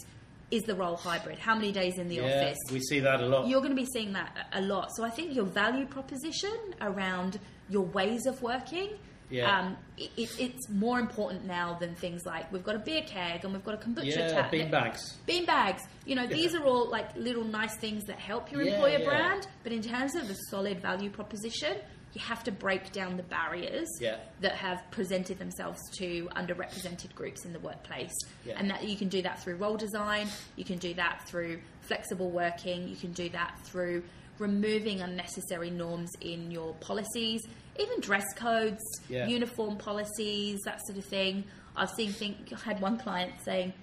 is 0.52 0.64
the 0.64 0.76
role 0.76 0.95
hybrid? 0.95 1.39
How 1.39 1.56
many 1.56 1.72
days 1.72 1.98
in 1.98 2.08
the 2.08 2.16
yeah, 2.16 2.24
office? 2.24 2.58
we 2.72 2.80
see 2.80 3.00
that 3.02 3.22
a 3.22 3.26
lot. 3.26 3.48
You're 3.48 3.60
going 3.62 3.76
to 3.76 3.82
be 3.82 3.86
seeing 3.86 4.14
that 4.14 4.48
a 4.54 4.62
lot. 4.62 4.89
So 4.95 5.04
I 5.04 5.10
think 5.10 5.36
your 5.36 5.45
value 5.45 5.86
proposition 5.86 6.56
around 6.82 7.39
your 7.70 7.84
ways 7.84 8.26
of 8.26 8.41
working, 8.41 8.91
Yeah. 9.30 9.52
um, 9.60 9.78
it, 9.98 10.10
it- 10.16 10.39
it's 10.39 10.70
more 10.70 11.00
important 11.02 11.45
now 11.45 11.78
than 11.78 11.95
things 11.95 12.26
like 12.26 12.50
we've 12.54 12.64
got 12.64 12.76
a 12.78 12.80
beer 12.80 13.02
keg 13.06 13.43
and 13.43 13.52
we've 13.54 13.66
got 13.66 13.74
a 13.74 13.78
kombucha 13.78 14.06
yeah, 14.16 14.28
tap. 14.30 14.52
bean 14.52 14.72
bags. 14.72 15.18
Bean 15.26 15.45
bags. 15.45 15.84
You 16.06 16.16
know, 16.16 16.28
these 16.28 16.56
are 16.56 16.64
all 16.64 16.89
like 16.89 17.14
little 17.18 17.43
nice 17.43 17.76
things 17.78 18.06
that 18.06 18.18
help 18.20 18.50
your 18.52 18.62
Yeah, 18.62 18.76
employer 18.76 19.00
yeah. 19.00 19.06
brand. 19.06 19.48
But 19.64 19.74
in 19.74 19.82
terms 19.82 20.16
of 20.16 20.30
a 20.30 20.36
solid 20.50 20.82
value 20.82 21.10
proposition, 21.10 21.76
you 22.18 22.24
have 22.26 22.43
to 22.43 22.51
break 22.51 22.91
down 22.91 23.15
the 23.15 23.24
barriers 23.24 23.88
Yeah. 24.01 24.18
that 24.41 24.53
have 24.53 24.82
presented 24.89 25.38
themselves 25.38 25.80
to 25.99 26.28
underrepresented 26.36 27.13
groups 27.13 27.45
in 27.45 27.53
the 27.53 27.59
workplace. 27.59 28.13
Yeah. 28.43 28.55
And 28.57 28.70
that 28.72 28.84
you 28.88 28.95
can 28.97 29.07
do 29.07 29.22
that 29.22 29.41
through 29.43 29.57
role 29.57 29.78
design, 29.78 30.28
you 30.55 30.65
can 30.65 30.80
do 30.80 30.95
that 30.95 31.28
through 31.28 31.59
flexible 31.82 32.32
working, 32.32 32.88
you 32.88 32.95
can 32.95 33.11
do 33.13 33.30
that 33.30 33.59
through 33.65 34.03
removing 34.39 35.01
unnecessary 35.01 35.70
norms 35.70 36.11
in 36.22 36.49
your 36.49 36.74
policies, 36.76 37.41
even 37.80 37.99
dress 38.01 38.26
codes, 38.36 38.82
Yeah. 39.09 39.28
uniform 39.28 39.78
policies, 39.78 40.59
that 40.65 40.80
sort 40.88 40.97
of 40.97 41.05
thing. 41.05 41.43
I've 41.76 41.91
seen 41.91 42.11
think 42.11 42.51
I 42.51 42.57
had 42.59 42.82
one 42.82 42.97
client 42.97 43.34
saying 43.45 43.74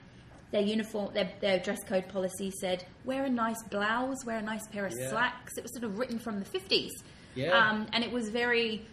their 0.50 0.62
uniform 0.62 1.12
their, 1.14 1.30
their 1.40 1.58
dress 1.60 1.82
code 1.84 2.08
policy 2.08 2.50
said 2.60 2.84
wear 3.04 3.24
a 3.24 3.30
nice 3.30 3.62
blouse, 3.70 4.24
wear 4.24 4.38
a 4.38 4.42
nice 4.42 4.66
pair 4.72 4.86
of 4.86 4.92
Yeah. 4.98 5.10
slacks. 5.10 5.56
It 5.56 5.62
was 5.62 5.72
sort 5.72 5.84
of 5.84 5.98
written 5.98 6.18
from 6.18 6.38
the 6.40 6.44
fifties. 6.44 6.92
Yeah. 7.34 7.50
Um, 7.56 7.86
and 7.92 8.02
it 8.04 8.12
was 8.12 8.28
very 8.30 8.86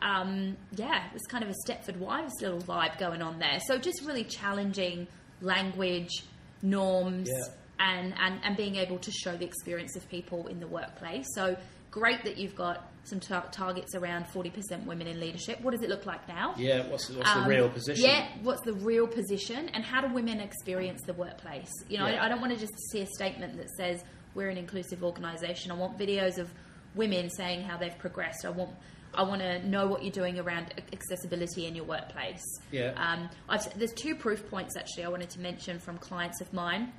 um, 0.00 0.56
yeah, 0.76 1.06
it 1.06 1.12
was 1.12 1.22
kind 1.28 1.42
of 1.42 1.50
a 1.50 1.54
Stepford 1.66 1.96
Wives 1.96 2.34
little 2.40 2.60
vibe 2.60 2.98
going 2.98 3.20
on 3.20 3.38
there. 3.40 3.58
So 3.66 3.78
just 3.78 4.02
really 4.06 4.22
challenging 4.24 5.08
language, 5.40 6.22
norms, 6.62 7.28
Yeah. 7.28 7.52
and, 7.80 8.14
and, 8.20 8.40
and 8.44 8.56
being 8.56 8.76
able 8.76 8.98
to 8.98 9.10
show 9.10 9.36
the 9.36 9.44
experience 9.44 9.96
of 9.96 10.08
people 10.08 10.46
in 10.46 10.60
the 10.60 10.66
workplace. 10.68 11.26
So 11.34 11.56
great 11.90 12.22
that 12.24 12.36
you've 12.36 12.54
got 12.54 12.88
some 13.04 13.18
tar- 13.18 13.48
targets 13.50 13.94
around 13.94 14.26
40% 14.26 14.84
women 14.84 15.06
in 15.06 15.18
leadership. 15.18 15.60
What 15.62 15.72
does 15.72 15.82
it 15.82 15.88
look 15.88 16.04
like 16.06 16.28
now? 16.28 16.54
Yeah, 16.56 16.86
what's, 16.88 17.08
what's 17.10 17.28
Um, 17.30 17.44
the 17.44 17.48
real 17.48 17.68
position? 17.68 18.04
Yeah, 18.04 18.28
what's 18.42 18.60
the 18.62 18.74
real 18.74 19.06
position, 19.06 19.68
and 19.70 19.82
how 19.84 20.00
do 20.06 20.12
women 20.12 20.40
experience 20.40 21.00
the 21.06 21.14
workplace? 21.14 21.70
You 21.88 21.98
know, 21.98 22.06
Yeah. 22.06 22.22
I, 22.22 22.26
I 22.26 22.28
don't 22.28 22.40
want 22.40 22.52
to 22.52 22.58
just 22.58 22.74
see 22.90 23.00
a 23.00 23.06
statement 23.06 23.56
that 23.56 23.70
says 23.70 24.04
we're 24.34 24.48
an 24.50 24.58
inclusive 24.58 25.02
organisation. 25.02 25.72
I 25.72 25.74
want 25.74 25.98
videos 25.98 26.38
of 26.38 26.52
women 26.98 27.30
saying 27.30 27.62
how 27.62 27.78
they've 27.78 27.96
progressed. 27.98 28.44
I 28.44 28.50
want. 28.50 28.70
I 29.14 29.22
want 29.22 29.40
to 29.40 29.66
know 29.66 29.86
what 29.86 30.02
you're 30.02 30.12
doing 30.12 30.38
around 30.38 30.74
accessibility 30.92 31.64
in 31.66 31.74
your 31.74 31.86
workplace. 31.86 32.44
Yeah. 32.70 32.92
Um, 32.94 33.30
I've, 33.48 33.76
there's 33.78 33.94
two 33.94 34.14
proof 34.14 34.46
points 34.50 34.76
actually 34.76 35.04
I 35.04 35.08
wanted 35.08 35.30
to 35.30 35.40
mention 35.40 35.78
from 35.78 35.96
clients 35.96 36.42
of 36.42 36.52
mine. 36.52 36.92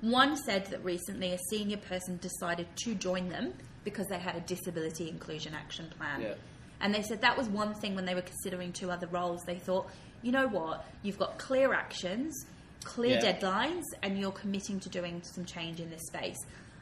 One 0.00 0.36
said 0.36 0.64
that 0.66 0.82
recently 0.82 1.32
a 1.34 1.38
senior 1.50 1.76
person 1.76 2.16
decided 2.22 2.66
to 2.84 2.94
join 2.94 3.28
them 3.28 3.52
because 3.84 4.06
they 4.06 4.18
had 4.18 4.36
a 4.36 4.40
disability 4.40 5.10
inclusion 5.10 5.54
action 5.54 5.90
plan. 5.98 6.22
Yeah. 6.22 6.34
And 6.80 6.94
they 6.94 7.02
said 7.02 7.20
that 7.20 7.36
was 7.36 7.46
one 7.48 7.74
thing 7.74 7.94
when 7.94 8.06
they 8.06 8.14
were 8.14 8.22
considering 8.22 8.72
two 8.72 8.90
other 8.90 9.06
roles. 9.08 9.42
They 9.44 9.58
thought, 9.58 9.90
you 10.22 10.32
know 10.32 10.48
what, 10.48 10.86
you've 11.02 11.18
got 11.18 11.38
clear 11.38 11.74
actions, 11.74 12.46
clear 12.84 13.20
Yeah. 13.22 13.32
deadlines, 13.38 13.82
and 14.02 14.18
you're 14.18 14.32
committing 14.32 14.80
to 14.80 14.88
doing 14.88 15.20
some 15.22 15.44
change 15.44 15.78
in 15.78 15.90
this 15.90 16.06
space. 16.06 16.38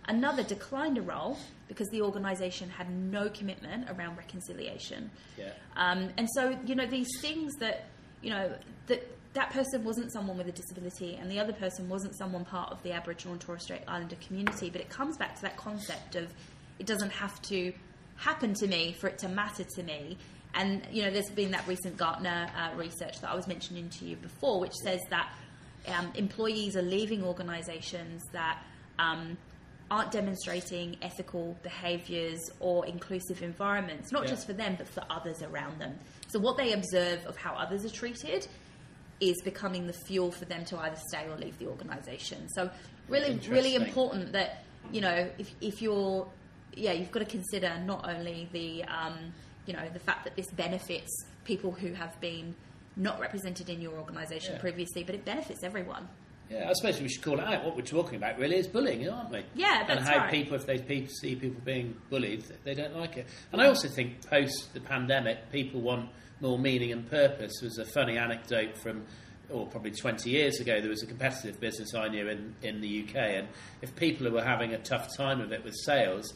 Another 0.09 0.43
declined 0.43 0.99
a 0.99 1.03
role 1.03 1.37
because 1.69 1.89
the 1.89 2.03
organisation 2.03 2.69
had 2.71 2.89
no 2.91 3.29
commitment 3.29 3.91
around 3.91 4.17
reconciliation. 4.17 5.11
Yeah. 5.37 5.51
Um, 5.77 6.11
and 6.17 6.29
so, 6.35 6.57
you 6.65 6.75
know, 6.75 6.87
these 6.87 7.09
things 7.21 7.53
that, 7.57 7.87
you 8.23 8.31
know, 8.31 8.53
that 8.87 9.03
that 9.35 9.51
person 9.51 9.85
wasn't 9.85 10.13
someone 10.13 10.39
with 10.39 10.49
a 10.49 10.53
disability 10.53 11.17
and 11.21 11.31
the 11.31 11.39
other 11.39 11.53
person 11.53 11.89
wasn't 11.89 12.17
someone 12.17 12.45
part 12.45 12.73
of 12.73 12.83
the 12.83 12.93
Aboriginal 12.93 13.33
and 13.33 13.41
Torres 13.41 13.63
Strait 13.65 13.83
Islander 13.87 14.17
community, 14.27 14.71
but 14.71 14.81
it 14.81 14.89
comes 14.89 15.17
back 15.19 15.35
to 15.37 15.43
that 15.43 15.57
concept 15.57 16.17
of 16.17 16.33
it 16.79 16.87
doesn't 16.87 17.11
have 17.11 17.41
to 17.43 17.73
happen 18.17 18.55
to 18.55 18.67
me 18.67 18.93
for 18.93 19.09
it 19.09 19.19
to 19.19 19.29
matter 19.29 19.65
to 19.65 19.83
me. 19.83 20.17
And, 20.55 20.87
you 20.91 21.03
know, 21.03 21.11
there's 21.11 21.31
been 21.31 21.51
that 21.51 21.67
recent 21.69 21.99
Gartner 21.99 22.49
uh, 22.57 22.75
research 22.77 23.21
that 23.21 23.31
I 23.31 23.35
was 23.35 23.47
mentioning 23.47 23.91
to 23.91 24.07
you 24.07 24.17
before, 24.17 24.59
which 24.59 24.73
says 24.73 25.01
that 25.11 25.29
um, 25.87 26.11
employees 26.15 26.77
are 26.77 26.83
leaving 26.83 27.23
organisations 27.23 28.23
that 28.33 28.63
um, 28.99 29.37
aren't 29.91 30.11
demonstrating 30.11 30.97
ethical 31.03 31.57
behaviours 31.63 32.41
or 32.61 32.85
inclusive 32.87 33.43
environments, 33.43 34.11
not 34.11 34.25
Yeah. 34.25 34.31
just 34.31 34.47
for 34.47 34.53
them, 34.53 34.75
but 34.77 34.89
for 34.89 35.05
others 35.09 35.43
around 35.43 35.79
them. 35.81 35.99
So, 36.29 36.39
what 36.41 36.57
they 36.57 36.73
observe 36.73 37.25
of 37.27 37.37
how 37.37 37.55
others 37.55 37.85
are 37.85 37.91
treated 37.91 38.49
is 39.21 39.41
becoming 39.45 39.87
the 39.87 39.93
fuel 40.07 40.31
for 40.33 40.45
them 40.45 40.65
to 40.67 40.79
either 40.79 40.97
stay 41.09 41.27
or 41.29 41.37
leave 41.37 41.59
the 41.59 41.67
organisation. 41.69 42.49
So, 42.51 42.71
really, 43.09 43.39
really 43.49 43.75
important 43.77 44.33
that, 44.33 44.65
you 44.93 45.01
know, 45.01 45.31
if, 45.39 45.51
if 45.61 45.81
you're, 45.81 46.29
yeah, 46.75 46.93
you've 46.93 47.13
got 47.13 47.21
to 47.21 47.25
consider 47.27 47.79
not 47.85 48.09
only 48.09 48.49
the, 48.53 48.83
um, 48.85 49.33
you 49.67 49.73
know, 49.73 49.89
the 49.93 50.01
fact 50.01 50.25
that 50.25 50.35
this 50.37 50.51
benefits 50.51 51.11
people 51.45 51.71
who 51.73 51.93
have 51.93 52.21
been 52.21 52.55
not 52.97 53.21
represented 53.21 53.69
in 53.71 53.81
your 53.81 53.93
organisation 53.95 54.55
Yeah. 54.55 54.61
previously, 54.61 55.05
but 55.05 55.15
it 55.15 55.25
benefits 55.25 55.63
everyone. 55.63 56.09
Yeah, 56.51 56.71
I 56.71 56.73
suppose 56.75 57.01
we 57.01 57.09
should 57.09 57.23
call 57.23 57.41
it 57.41 57.45
out. 57.45 57.65
What 57.65 57.75
we're 57.75 57.83
talking 57.83 58.17
about 58.17 58.39
really 58.39 58.57
is 58.57 58.69
bullying, 58.69 59.09
aren't 59.09 59.31
we? 59.31 59.45
Yeah, 59.55 59.85
that's 59.87 59.89
right. 59.89 59.99
and 59.99 60.07
how 60.07 60.19
right. 60.19 60.31
people, 60.31 60.57
if 60.57 60.67
they 60.67 60.79
pe- 60.79 61.07
see 61.07 61.35
people 61.35 61.61
being 61.65 61.97
bullied, 62.09 62.45
they 62.63 62.75
don't 62.75 62.97
like 62.97 63.17
it. 63.17 63.27
And 63.53 63.61
I 63.61 63.67
also 63.67 63.89
think 63.89 64.25
post 64.29 64.73
the 64.73 64.81
pandemic, 64.81 65.51
people 65.51 65.81
want 65.81 66.09
more 66.41 66.59
meaning 66.59 66.93
and 66.93 67.09
purpose. 67.11 67.53
There 67.61 67.67
was 67.67 67.79
a 67.79 67.85
funny 67.85 68.17
anecdote 68.17 68.79
from, 68.79 69.05
or 69.51 69.67
probably 69.67 69.91
20 69.91 70.31
years 70.31 70.61
ago, 70.61 70.81
there 70.81 70.91
was 70.91 71.03
a 71.03 71.07
competitive 71.07 71.59
business 71.59 71.95
I 71.95 72.09
knew 72.09 72.29
in, 72.29 72.55
in 72.63 72.81
the 72.81 73.05
UK, 73.09 73.17
and 73.17 73.49
if 73.83 73.97
people 73.97 74.31
were 74.31 74.45
having 74.45 74.73
a 74.73 74.79
tough 74.79 75.17
time 75.17 75.41
of 75.41 75.53
it 75.53 75.65
with 75.65 75.75
sales, 75.85 76.33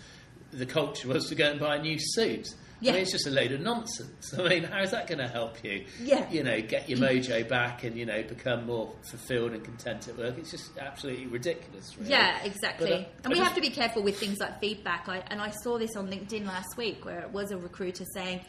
the 0.51 0.67
culture 0.67 1.07
was 1.07 1.29
to 1.29 1.37
go 1.37 1.51
and 1.51 1.61
buy 1.61 1.77
a 1.77 1.83
new 1.83 1.99
suit. 1.99 2.49
Yeah. 2.81 2.93
I 2.93 2.95
mean, 2.95 3.03
it's 3.03 3.13
just 3.13 3.27
a 3.27 3.31
load 3.31 3.53
of 3.53 3.61
nonsense. 3.61 4.35
I 4.39 4.49
mean, 4.49 4.65
how 4.65 4.81
is 4.83 4.91
that 4.93 5.07
going 5.07 5.19
to 5.19 5.29
help 5.29 5.63
you? 5.63 5.85
Yeah. 6.03 6.29
You 6.31 6.43
know, 6.43 6.61
get 6.63 6.89
your 6.89 6.99
mojo 6.99 7.47
back 7.49 7.85
and, 7.85 7.97
you 7.97 8.07
know, 8.07 8.23
become 8.23 8.67
more 8.67 8.91
fulfilled 9.11 9.53
and 9.53 9.63
content 9.63 10.09
at 10.09 10.17
work. 10.17 10.39
It's 10.39 10.51
just 10.51 10.77
absolutely 10.79 11.27
ridiculous, 11.27 11.97
really. 11.99 12.11
Yeah, 12.11 12.43
exactly. 12.43 12.91
But, 12.91 13.01
uh, 13.01 13.05
and 13.25 13.33
we 13.33 13.35
just- 13.37 13.47
have 13.47 13.55
to 13.57 13.61
be 13.61 13.71
careful 13.71 14.03
with 14.03 14.19
things 14.19 14.39
like 14.41 14.61
feedback. 14.61 15.09
I, 15.09 15.23
and 15.29 15.41
I 15.41 15.51
saw 15.63 15.79
this 15.79 15.95
on 15.97 16.09
LinkedIn 16.11 16.47
last 16.47 16.77
week, 16.77 17.05
where 17.05 17.21
it 17.21 17.31
was 17.31 17.51
a 17.51 17.59
recruiter 17.59 18.05
saying, 18.15 18.41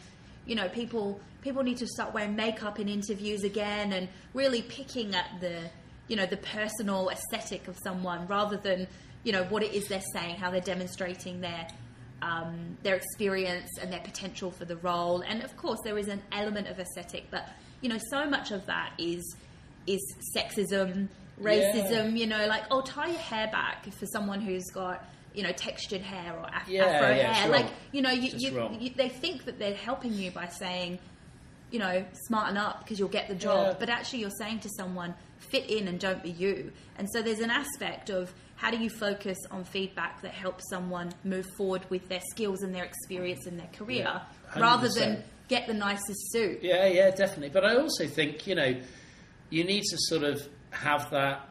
you 0.46 0.54
know, 0.56 0.68
people 0.68 1.20
people 1.42 1.62
need 1.64 1.76
to 1.76 1.86
start 1.88 2.14
wearing 2.14 2.36
makeup 2.36 2.78
in 2.80 2.88
interviews 2.88 3.42
again, 3.44 3.92
and 3.92 4.08
really 4.32 4.62
picking 4.62 5.14
at 5.14 5.26
the, 5.40 5.58
you 6.08 6.14
know, 6.16 6.24
the 6.26 6.36
personal 6.36 7.10
aesthetic 7.10 7.66
of 7.68 7.76
someone 7.82 8.26
rather 8.28 8.56
than, 8.56 8.86
you 9.24 9.32
know, 9.32 9.42
what 9.44 9.62
it 9.62 9.72
is 9.74 9.86
they're 9.88 10.00
saying, 10.12 10.36
how 10.36 10.50
they're 10.50 10.60
demonstrating 10.60 11.40
their. 11.40 11.66
Um, 12.22 12.78
their 12.84 12.94
experience 12.94 13.68
and 13.80 13.92
their 13.92 14.00
potential 14.00 14.52
for 14.52 14.64
the 14.64 14.76
role, 14.76 15.22
and 15.22 15.42
of 15.42 15.56
course, 15.56 15.80
there 15.82 15.98
is 15.98 16.06
an 16.06 16.22
element 16.30 16.68
of 16.68 16.78
aesthetic, 16.78 17.24
but 17.32 17.48
you 17.80 17.88
know, 17.88 17.98
so 18.10 18.24
much 18.30 18.52
of 18.52 18.64
that 18.66 18.92
is 18.96 19.34
is 19.88 20.14
sexism, 20.36 21.08
racism, 21.40 22.16
you 22.16 22.26
know, 22.26 22.46
like, 22.46 22.62
oh, 22.70 22.80
tie 22.82 23.08
your 23.08 23.18
hair 23.18 23.48
back 23.50 23.92
for 23.92 24.06
someone 24.06 24.40
who's 24.40 24.70
got, 24.70 25.04
you 25.34 25.42
know, 25.42 25.52
textured 25.52 26.00
hair 26.02 26.32
or 26.32 26.44
af- 26.44 26.68
Yeah, 26.68 26.84
afro 26.84 27.08
yeah, 27.14 27.32
hair. 27.34 27.50
Like, 27.50 27.66
you 27.90 28.02
know, 28.02 28.10
you, 28.10 28.30
you, 28.36 28.70
you, 28.78 28.90
they 28.94 29.08
think 29.08 29.44
that 29.46 29.58
they're 29.58 29.74
helping 29.74 30.12
you 30.12 30.30
by 30.30 30.46
saying, 30.46 31.00
you 31.72 31.78
know, 31.78 32.04
smarten 32.28 32.56
up 32.56 32.80
because 32.80 32.98
you'll 32.98 33.08
get 33.08 33.28
the 33.28 33.34
job. 33.34 33.66
Yeah. 33.66 33.76
But 33.80 33.90
actually, 33.90 34.20
you're 34.20 34.30
saying 34.38 34.60
to 34.60 34.68
someone, 34.76 35.14
fit 35.38 35.68
in 35.70 35.88
and 35.88 35.98
don't 35.98 36.22
be 36.22 36.30
you. 36.30 36.70
And 36.96 37.08
so 37.12 37.22
there's 37.22 37.40
an 37.40 37.50
aspect 37.50 38.10
of 38.10 38.32
how 38.62 38.70
do 38.70 38.76
you 38.76 38.88
focus 38.88 39.36
on 39.50 39.64
feedback 39.64 40.22
that 40.22 40.30
helps 40.30 40.62
someone 40.70 41.12
move 41.24 41.44
forward 41.56 41.84
with 41.90 42.08
their 42.08 42.20
skills 42.30 42.62
and 42.62 42.72
their 42.72 42.84
experience 42.84 43.44
in 43.44 43.56
their 43.56 43.66
career 43.76 44.04
Yeah, 44.04 44.60
rather 44.60 44.88
than 44.88 45.24
get 45.48 45.66
the 45.66 45.74
nicest 45.74 46.30
suit. 46.30 46.60
Yeah, 46.62 46.86
yeah, 46.86 47.10
definitely. 47.10 47.48
But 47.48 47.64
I 47.64 47.74
also 47.74 48.06
think, 48.06 48.46
you 48.46 48.54
know, 48.54 48.80
you 49.50 49.64
need 49.64 49.82
to 49.82 49.96
sort 50.02 50.22
of 50.22 50.46
have 50.70 51.10
that 51.10 51.48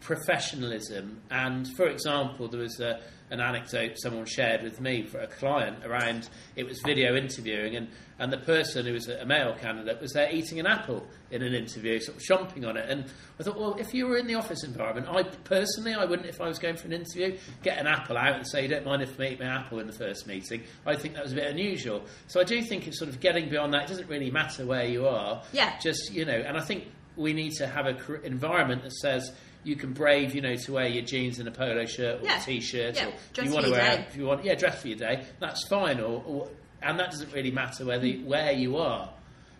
professionalism. 0.00 1.20
And 1.32 1.66
for 1.76 1.88
example, 1.88 2.46
there 2.46 2.60
was 2.60 2.78
a, 2.78 3.00
an 3.30 3.40
anecdote 3.40 3.92
someone 3.96 4.24
shared 4.26 4.62
with 4.62 4.80
me 4.80 5.02
for 5.02 5.18
a 5.18 5.26
client 5.26 5.84
around 5.84 6.28
it 6.54 6.64
was 6.64 6.80
video 6.84 7.16
interviewing, 7.16 7.76
and, 7.76 7.88
and 8.18 8.32
the 8.32 8.38
person 8.38 8.86
who 8.86 8.92
was 8.92 9.08
a 9.08 9.24
male 9.24 9.54
candidate 9.60 10.00
was 10.00 10.12
there 10.12 10.32
eating 10.32 10.60
an 10.60 10.66
apple 10.66 11.06
in 11.30 11.42
an 11.42 11.54
interview, 11.54 11.98
sort 12.00 12.16
of 12.16 12.22
chomping 12.22 12.66
on 12.66 12.76
it. 12.76 12.88
And 12.88 13.04
I 13.38 13.42
thought, 13.42 13.58
well, 13.58 13.74
if 13.74 13.92
you 13.92 14.06
were 14.06 14.16
in 14.16 14.26
the 14.26 14.34
office 14.36 14.62
environment, 14.64 15.08
I 15.10 15.24
personally, 15.24 15.94
I 15.94 16.04
wouldn't, 16.04 16.28
if 16.28 16.40
I 16.40 16.46
was 16.46 16.58
going 16.58 16.76
for 16.76 16.86
an 16.86 16.92
interview, 16.92 17.36
get 17.62 17.78
an 17.78 17.86
apple 17.86 18.16
out 18.16 18.36
and 18.36 18.46
say, 18.46 18.62
you 18.62 18.68
don't 18.68 18.86
mind 18.86 19.02
if 19.02 19.18
I 19.20 19.24
eat 19.24 19.40
my 19.40 19.46
apple 19.46 19.80
in 19.80 19.86
the 19.86 19.92
first 19.92 20.26
meeting. 20.26 20.62
I 20.86 20.94
think 20.94 21.14
that 21.14 21.24
was 21.24 21.32
a 21.32 21.36
bit 21.36 21.50
unusual. 21.50 22.04
So 22.28 22.40
I 22.40 22.44
do 22.44 22.62
think 22.62 22.86
it's 22.86 22.98
sort 22.98 23.10
of 23.10 23.20
getting 23.20 23.48
beyond 23.48 23.74
that. 23.74 23.84
It 23.84 23.88
doesn't 23.88 24.08
really 24.08 24.30
matter 24.30 24.64
where 24.64 24.86
you 24.86 25.06
are. 25.06 25.42
Yeah. 25.52 25.78
Just, 25.80 26.12
you 26.12 26.24
know, 26.24 26.36
and 26.36 26.56
I 26.56 26.60
think 26.60 26.84
we 27.16 27.32
need 27.32 27.52
to 27.52 27.66
have 27.66 27.86
an 27.86 27.98
environment 28.24 28.82
that 28.82 28.92
says 28.92 29.32
you 29.66 29.74
can 29.76 29.92
brave, 29.92 30.32
you 30.34 30.40
know, 30.40 30.54
to 30.54 30.72
wear 30.72 30.86
your 30.86 31.02
jeans 31.04 31.38
and 31.40 31.48
a 31.48 31.50
polo 31.50 31.84
shirt 31.86 32.20
or 32.22 32.24
Yeah. 32.24 32.40
a 32.40 32.44
t-shirt, 32.44 32.94
Yeah. 32.94 33.08
or 33.08 33.12
Dress 33.34 33.46
you 33.46 33.50
for 33.50 33.54
want 33.54 33.64
to 33.66 33.70
your 33.72 33.78
wear, 33.80 33.96
day. 33.96 34.04
if 34.08 34.16
you 34.16 34.24
want, 34.26 34.44
yeah, 34.44 34.54
dress 34.54 34.80
for 34.80 34.86
your 34.88 34.96
day. 34.98 35.24
That's 35.40 35.66
fine, 35.66 35.98
or, 36.00 36.22
or 36.24 36.48
and 36.82 36.98
that 37.00 37.10
doesn't 37.10 37.32
really 37.32 37.50
matter 37.50 37.84
whether 37.84 38.06
where 38.08 38.52
you 38.52 38.76
are, 38.76 39.12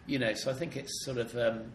you 0.06 0.18
know. 0.20 0.32
So 0.34 0.50
I 0.50 0.54
think 0.54 0.76
it's 0.76 1.04
sort 1.04 1.18
of. 1.18 1.36
Um, 1.36 1.72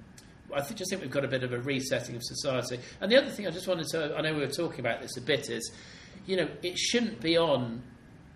I 0.54 0.62
think, 0.62 0.78
just 0.80 0.90
think 0.90 1.02
we've 1.02 1.12
got 1.12 1.24
a 1.24 1.30
bit 1.30 1.44
of 1.44 1.54
a 1.54 1.60
resetting 1.60 2.16
of 2.16 2.22
society. 2.24 2.78
And 3.00 3.10
the 3.12 3.16
other 3.18 3.30
thing 3.30 3.48
I 3.48 3.52
just 3.52 3.68
wanted 3.70 3.88
to, 3.92 4.16
I 4.18 4.22
know 4.22 4.34
we 4.34 4.42
were 4.42 4.48
talking 4.48 4.82
about 4.82 5.02
this 5.02 5.16
a 5.16 5.22
bit, 5.22 5.50
is, 5.50 5.72
you 6.26 6.36
know, 6.36 6.50
it 6.62 6.78
shouldn't 6.78 7.22
be 7.22 7.38
on 7.38 7.82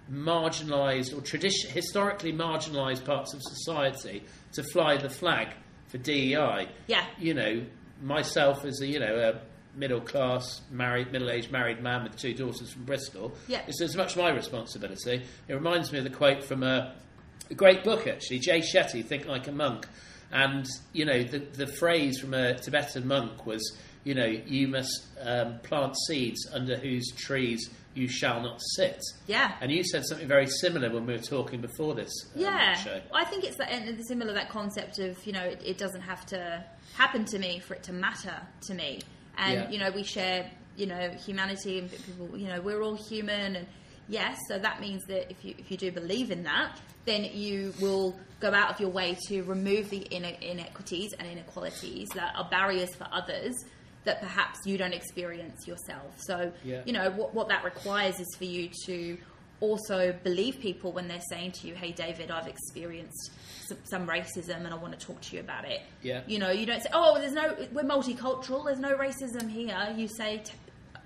marginalised 0.10 1.18
or 1.18 1.22
tradition, 1.22 1.70
historically 1.72 2.32
marginalised 2.34 3.04
parts 3.06 3.34
of 3.34 3.42
society 3.44 4.24
to 4.54 4.64
fly 4.64 4.98
the 4.98 5.10
flag 5.10 5.50
for 5.88 5.98
DEI. 5.98 6.68
Yeah. 6.88 7.06
You 7.20 7.34
know, 7.34 7.66
myself 8.02 8.64
as 8.66 8.82
a, 8.82 8.88
you 8.88 9.00
know, 9.00 9.16
a 9.34 9.42
middle 9.76 10.02
class, 10.02 10.62
married, 10.72 11.12
middle 11.12 11.30
aged 11.30 11.52
married 11.52 11.82
man 11.82 12.04
with 12.04 12.16
two 12.18 12.34
daughters 12.34 12.72
from 12.72 12.84
Bristol, 12.86 13.34
Yeah. 13.48 13.62
it's 13.68 13.82
as 13.82 13.96
much 13.96 14.16
my 14.18 14.30
responsibility. 14.30 15.24
It 15.48 15.54
reminds 15.54 15.92
me 15.92 15.98
of 16.00 16.04
the 16.04 16.10
quote 16.10 16.44
from 16.44 16.64
a, 16.64 16.94
a 17.50 17.54
great 17.54 17.84
book, 17.84 18.08
actually, 18.08 18.40
Jay 18.40 18.60
Shetty, 18.62 19.04
Think 19.06 19.26
Like 19.28 19.48
a 19.48 19.52
Monk. 19.52 19.88
And, 20.32 20.66
you 20.94 21.06
know, 21.06 21.24
the, 21.24 21.40
the 21.40 21.68
phrase 21.68 22.20
from 22.20 22.34
a 22.34 22.56
Tibetan 22.56 23.08
monk 23.08 23.46
was, 23.46 23.78
you 24.04 24.16
know, 24.16 24.26
you 24.26 24.68
must 24.68 25.06
um, 25.22 25.60
plant 25.64 25.96
seeds 26.08 26.48
under 26.52 26.76
whose 26.78 27.12
trees 27.16 27.70
you 27.94 28.08
shall 28.10 28.42
not 28.42 28.60
sit. 28.76 29.00
Yeah. 29.28 29.54
And 29.62 29.72
you 29.72 29.84
said 29.84 30.04
something 30.06 30.28
very 30.28 30.48
similar 30.48 30.92
when 30.92 31.06
we 31.06 31.14
were 31.14 31.20
talking 31.20 31.62
before 31.62 31.94
this 31.96 32.12
um, 32.36 32.42
Yeah, 32.42 32.74
show. 32.74 33.00
I 33.14 33.24
think 33.24 33.46
it's 33.46 33.56
that, 33.58 33.72
and 33.72 34.06
similar 34.08 34.34
that 34.34 34.50
concept 34.50 35.00
of 35.00 35.18
you 35.26 35.32
know 35.32 35.44
it, 35.44 35.62
it 35.64 35.78
doesn't 35.78 36.02
have 36.02 36.26
to 36.28 36.66
happen 36.96 37.24
to 37.26 37.40
me 37.40 37.60
for 37.60 37.74
it 37.76 37.84
to 37.84 37.94
matter 37.94 38.36
to 38.68 38.74
me, 38.74 39.00
and 39.38 39.54
Yeah. 39.54 39.70
you 39.70 39.80
know 39.80 39.92
we 39.92 40.04
share 40.04 40.50
you 40.78 40.86
know 40.86 41.10
humanity 41.26 41.80
and 41.80 41.90
people 41.92 42.38
you 42.38 42.48
know 42.48 42.62
we're 42.62 42.82
all 42.82 42.96
human 42.96 43.56
and 43.56 43.68
yes, 44.08 44.38
so 44.48 44.60
that 44.60 44.80
means 44.82 45.04
that 45.08 45.32
if 45.32 45.44
you 45.44 45.56
if 45.58 45.72
you 45.72 45.78
do 45.78 45.92
believe 45.92 46.32
in 46.32 46.44
that, 46.44 46.80
then 47.06 47.24
you 47.34 47.74
will 47.82 48.16
go 48.40 48.54
out 48.54 48.70
of 48.72 48.80
your 48.80 48.90
way 48.90 49.18
to 49.28 49.42
remove 49.44 49.90
the 49.90 50.06
ine- 50.16 50.38
inequities 50.42 51.14
and 51.18 51.28
inequalities 51.28 52.08
that 52.14 52.34
are 52.36 52.48
barriers 52.50 52.94
for 52.96 53.08
others 53.12 53.54
that 54.04 54.20
perhaps 54.22 54.60
you 54.66 54.78
don't 54.78 54.94
experience 54.94 55.66
yourself. 55.68 56.14
So 56.18 56.52
Yeah. 56.64 56.82
you 56.86 56.94
know 56.94 57.10
what 57.12 57.34
what 57.34 57.48
that 57.50 57.64
requires 57.64 58.20
is 58.20 58.28
for 58.38 58.46
you 58.46 58.70
to 58.86 59.18
also 59.62 60.14
believe 60.24 60.60
people 60.60 60.92
when 60.92 61.08
they're 61.08 61.22
saying 61.30 61.54
to 61.54 61.68
you, 61.68 61.76
"Hey, 61.76 61.92
David, 61.92 62.32
I've 62.32 62.48
experienced 62.48 63.32
some, 63.68 63.78
some 63.86 64.08
racism, 64.08 64.58
and 64.58 64.68
I 64.68 64.76
want 64.76 64.98
to 65.00 65.06
talk 65.06 65.22
to 65.22 65.36
you 65.36 65.42
about 65.42 65.66
it." 65.66 65.82
Yeah. 66.02 66.22
You 66.28 66.40
know, 66.40 66.52
you 66.52 66.66
don't 66.66 66.82
say, 66.82 66.90
"Oh, 66.94 67.18
there's 67.20 67.34
no, 67.34 67.56
we're 67.72 67.84
multicultural. 67.84 68.66
There's 68.66 68.80
no 68.80 68.96
racism 68.98 69.50
here." 69.50 69.94
You 69.96 70.08
say, 70.08 70.44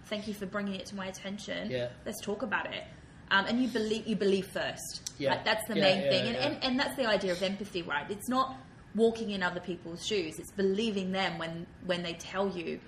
"Thank 0.06 0.28
you 0.28 0.34
for 0.34 0.46
bringing 0.46 0.76
it 0.76 0.86
to 0.88 0.96
my 0.96 1.08
attention. 1.08 1.70
Yeah. 1.70 1.90
Let's 2.06 2.22
talk 2.22 2.42
about 2.42 2.74
it." 2.74 2.84
Um, 3.32 3.46
and 3.46 3.62
you 3.62 3.68
believe 3.68 4.08
you 4.08 4.16
believe 4.16 4.48
first. 4.48 5.12
Yeah. 5.20 5.32
Like, 5.32 5.46
that's 5.46 5.68
the 5.68 5.76
Yeah, 5.76 5.82
main 5.84 6.02
yeah, 6.04 6.10
thing, 6.10 6.28
and, 6.28 6.38
and 6.38 6.64
and 6.64 6.80
that's 6.80 6.96
the 6.96 7.06
idea 7.06 7.32
of 7.32 7.44
empathy, 7.44 7.84
right? 7.84 8.10
It's 8.10 8.28
not 8.28 8.56
walking 8.96 9.30
in 9.30 9.44
other 9.44 9.60
people's 9.60 10.04
shoes. 10.06 10.40
It's 10.40 10.52
believing 10.52 11.12
them 11.12 11.38
when 11.38 11.68
when 11.86 12.02
they 12.04 12.14
tell 12.14 12.50
you. 12.50 12.80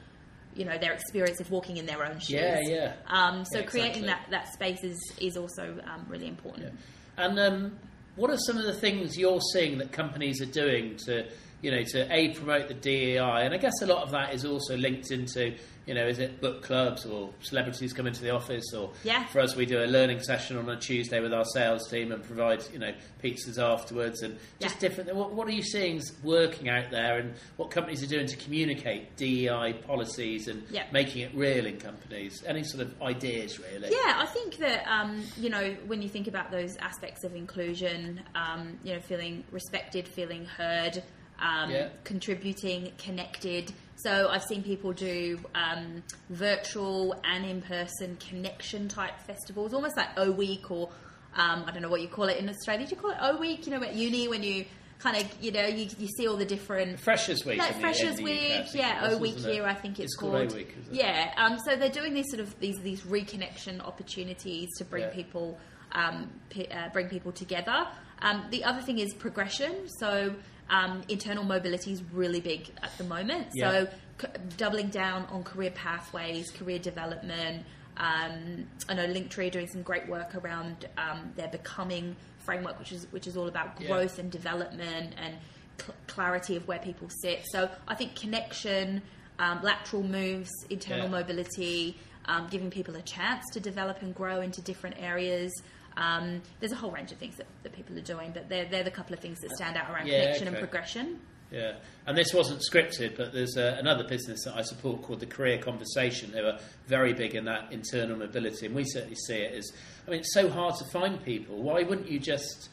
You 0.55 0.65
know 0.65 0.77
their 0.77 0.93
experience 0.93 1.39
of 1.39 1.49
walking 1.51 1.77
in 1.77 1.85
their 1.85 2.05
own 2.05 2.19
shoes. 2.19 2.31
Yeah, 2.31 2.59
yeah. 2.61 2.93
Um, 3.07 3.45
so 3.45 3.59
Yeah, 3.59 3.65
creating 3.65 4.03
exactly. 4.03 4.31
that, 4.31 4.45
that 4.45 4.53
space 4.53 4.83
is, 4.83 4.99
is 5.19 5.37
also 5.37 5.77
um, 5.85 6.05
really 6.09 6.27
important. 6.27 6.73
And 7.17 7.39
um, 7.39 7.79
what 8.15 8.29
are 8.31 8.37
some 8.37 8.57
of 8.57 8.63
the 8.63 8.73
things 8.73 9.17
you're 9.17 9.39
seeing 9.53 9.77
that 9.77 9.91
companies 9.91 10.41
are 10.41 10.45
doing 10.51 10.97
to, 11.05 11.25
you 11.61 11.71
know, 11.71 11.83
to 11.83 12.11
a 12.13 12.29
promote 12.29 12.67
the 12.67 12.73
DEI? 12.73 13.17
And 13.45 13.53
I 13.53 13.57
guess 13.57 13.81
a 13.81 13.85
lot 13.85 14.03
of 14.03 14.11
that 14.11 14.33
is 14.33 14.45
also 14.45 14.75
linked 14.77 15.11
into, 15.11 15.53
you 15.85 15.93
know, 15.93 16.05
is 16.07 16.19
it 16.19 16.39
book 16.41 16.61
clubs 16.63 17.05
or 17.05 17.31
celebrities 17.41 17.93
come 17.93 18.07
into 18.07 18.21
the 18.21 18.29
office, 18.31 18.73
or 18.73 18.91
Yeah. 19.03 19.25
for 19.27 19.39
us 19.41 19.55
we 19.55 19.65
do 19.65 19.83
a 19.83 19.85
learning 19.85 20.21
session 20.21 20.57
on 20.57 20.69
a 20.69 20.75
Tuesday 20.79 21.19
with 21.19 21.33
our 21.33 21.45
sales 21.53 21.87
team 21.89 22.11
and 22.11 22.23
provide, 22.23 22.63
you 22.71 22.79
know, 22.79 22.93
pizzas 23.23 23.57
afterwards 23.61 24.21
and 24.21 24.37
just 24.59 24.75
Yeah. 24.75 24.89
different. 24.89 25.13
What, 25.15 25.33
what 25.33 25.47
are 25.47 25.51
you 25.51 25.63
seeing 25.63 26.01
working 26.23 26.69
out 26.69 26.89
there, 26.91 27.17
and 27.19 27.33
what 27.57 27.71
companies 27.71 28.03
are 28.03 28.07
doing 28.07 28.27
to 28.27 28.35
communicate 28.37 29.15
DEI 29.17 29.73
policies 29.85 30.47
and 30.47 30.63
Yeah. 30.71 30.83
making 30.91 31.21
it 31.23 31.31
real 31.35 31.65
in 31.65 31.77
companies? 31.77 32.43
Any 32.45 32.63
sort 32.63 32.83
of 32.83 33.01
ideas, 33.01 33.59
really? 33.59 33.89
Yeah, 33.89 34.15
I 34.17 34.25
think 34.27 34.57
that 34.57 34.83
um, 34.87 35.23
you 35.37 35.49
know 35.49 35.75
when 35.87 36.01
you 36.01 36.09
think 36.09 36.27
about 36.27 36.51
those 36.51 36.75
aspects 36.77 37.23
of 37.23 37.35
inclusion, 37.35 38.21
um, 38.35 38.79
you 38.83 38.93
know, 38.93 38.99
feeling 39.01 39.43
respected, 39.51 40.07
feeling 40.07 40.45
heard, 40.45 41.03
um, 41.41 41.69
Yeah. 41.71 41.89
contributing, 42.03 42.91
connected. 42.97 43.73
So 43.97 44.29
I've 44.29 44.43
seen 44.43 44.63
people 44.63 44.93
do 44.93 45.39
um, 45.53 46.01
virtual 46.29 47.15
and 47.23 47.45
in-person 47.45 48.17
connection 48.17 48.87
type 48.87 49.19
festivals, 49.27 49.73
almost 49.73 49.95
like 49.97 50.09
O 50.17 50.31
Week 50.31 50.69
or 50.71 50.89
um, 51.35 51.63
I 51.67 51.71
don't 51.71 51.81
know 51.81 51.89
what 51.89 52.01
you 52.01 52.07
call 52.07 52.25
it 52.25 52.37
in 52.37 52.49
Australia. 52.49 52.85
Do 52.85 52.95
you 52.95 53.01
call 53.01 53.11
it 53.11 53.17
O 53.21 53.37
Week? 53.37 53.65
You 53.65 53.73
know, 53.73 53.83
at 53.83 53.95
uni 53.95 54.27
when 54.27 54.43
you 54.43 54.65
kind 54.99 55.17
of 55.17 55.23
you 55.41 55.51
know 55.51 55.65
you, 55.65 55.87
you 55.97 56.07
see 56.07 56.27
all 56.27 56.35
the 56.37 56.45
different 56.45 56.99
Freshers 56.99 57.45
Week. 57.45 57.57
like 57.57 57.79
Freshers 57.79 58.17
the 58.17 58.23
Week, 58.23 58.65
yeah, 58.73 59.07
O 59.11 59.17
Week 59.17 59.37
here, 59.37 59.63
I 59.65 59.73
think 59.73 59.99
it's, 59.99 60.13
It's 60.13 60.15
called 60.15 60.53
Week? 60.53 60.75
Yeah, 60.91 61.31
um, 61.37 61.57
so 61.65 61.75
they're 61.75 61.89
doing 61.89 62.13
these 62.13 62.29
sort 62.29 62.41
of 62.41 62.59
these 62.59 62.79
these 62.81 63.01
reconnection 63.03 63.79
opportunities 63.85 64.67
to 64.77 64.85
bring 64.85 65.03
Yeah. 65.03 65.09
people 65.09 65.57
um, 65.93 66.29
p- 66.49 66.67
uh, 66.67 66.89
bring 66.93 67.07
people 67.07 67.31
together. 67.31 67.87
Um, 68.21 68.45
the 68.51 68.63
other 68.63 68.81
thing 68.81 68.99
is 68.99 69.13
progression. 69.13 69.87
So 69.99 70.35
um, 70.71 71.01
internal 71.09 71.43
mobility 71.43 71.91
is 71.91 72.01
really 72.11 72.39
big 72.39 72.69
at 72.81 72.97
the 72.97 73.03
moment. 73.03 73.47
Yeah. 73.53 73.71
So 73.71 73.87
c- 74.21 74.27
doubling 74.57 74.89
down 74.89 75.25
on 75.25 75.43
career 75.43 75.71
pathways, 75.71 76.49
career 76.49 76.79
development. 76.79 77.65
Um, 77.97 78.65
I 78.89 78.93
know 78.95 79.05
Linktree 79.05 79.47
are 79.47 79.51
doing 79.51 79.67
some 79.67 79.83
great 79.83 80.07
work 80.07 80.33
around 80.35 80.87
um, 80.97 81.33
their 81.35 81.49
becoming 81.49 82.15
framework, 82.39 82.79
which 82.79 82.91
is 82.91 83.05
which 83.11 83.27
is 83.27 83.37
all 83.37 83.47
about 83.47 83.79
Yeah. 83.79 83.87
growth 83.89 84.17
and 84.17 84.31
development 84.31 85.13
and 85.17 85.35
cl- 85.79 85.95
clarity 86.07 86.55
of 86.55 86.67
where 86.67 86.79
people 86.79 87.09
sit. 87.21 87.43
So 87.51 87.69
I 87.87 87.93
think 87.95 88.15
connection, 88.15 89.01
um, 89.39 89.61
lateral 89.61 90.03
moves, 90.03 90.49
internal 90.69 91.05
Yeah. 91.05 91.11
mobility, 91.19 91.97
um, 92.25 92.47
giving 92.49 92.71
people 92.71 92.95
a 92.95 93.01
chance 93.01 93.43
to 93.53 93.59
develop 93.59 94.01
and 94.01 94.15
grow 94.15 94.41
into 94.41 94.61
different 94.61 94.95
areas. 94.99 95.51
Um, 95.97 96.41
there's 96.59 96.71
a 96.71 96.75
whole 96.75 96.91
range 96.91 97.11
of 97.11 97.17
things 97.17 97.35
that, 97.37 97.47
that 97.63 97.73
people 97.73 97.97
are 97.97 98.01
doing, 98.01 98.31
but 98.33 98.49
they're, 98.49 98.65
they're 98.65 98.83
the 98.83 98.91
couple 98.91 99.13
of 99.13 99.19
things 99.19 99.39
that 99.41 99.51
stand 99.51 99.77
out 99.77 99.89
around 99.91 100.07
Yeah, 100.07 100.21
connection 100.21 100.47
and 100.47 100.57
progression. 100.57 101.19
Yeah, 101.51 101.73
and 102.07 102.17
this 102.17 102.33
wasn't 102.33 102.61
scripted, 102.61 103.17
but 103.17 103.33
there's 103.33 103.57
uh, 103.57 103.75
another 103.77 104.05
business 104.05 104.45
that 104.45 104.55
I 104.55 104.61
support 104.61 105.01
called 105.01 105.19
the 105.19 105.25
Career 105.25 105.57
Conversation. 105.57 106.31
They 106.31 106.41
were 106.41 106.57
very 106.87 107.13
big 107.13 107.35
in 107.35 107.43
that 107.45 107.73
internal 107.73 108.17
mobility, 108.17 108.67
and 108.67 108.73
we 108.75 108.85
certainly 108.85 109.17
see 109.27 109.35
it 109.35 109.53
as. 109.53 109.69
I 110.07 110.11
mean, 110.11 110.21
it's 110.21 110.33
so 110.33 110.49
hard 110.49 110.75
to 110.75 110.85
find 110.85 111.21
people. 111.23 111.61
Why 111.61 111.83
wouldn't 111.83 112.09
you 112.09 112.19
just 112.19 112.69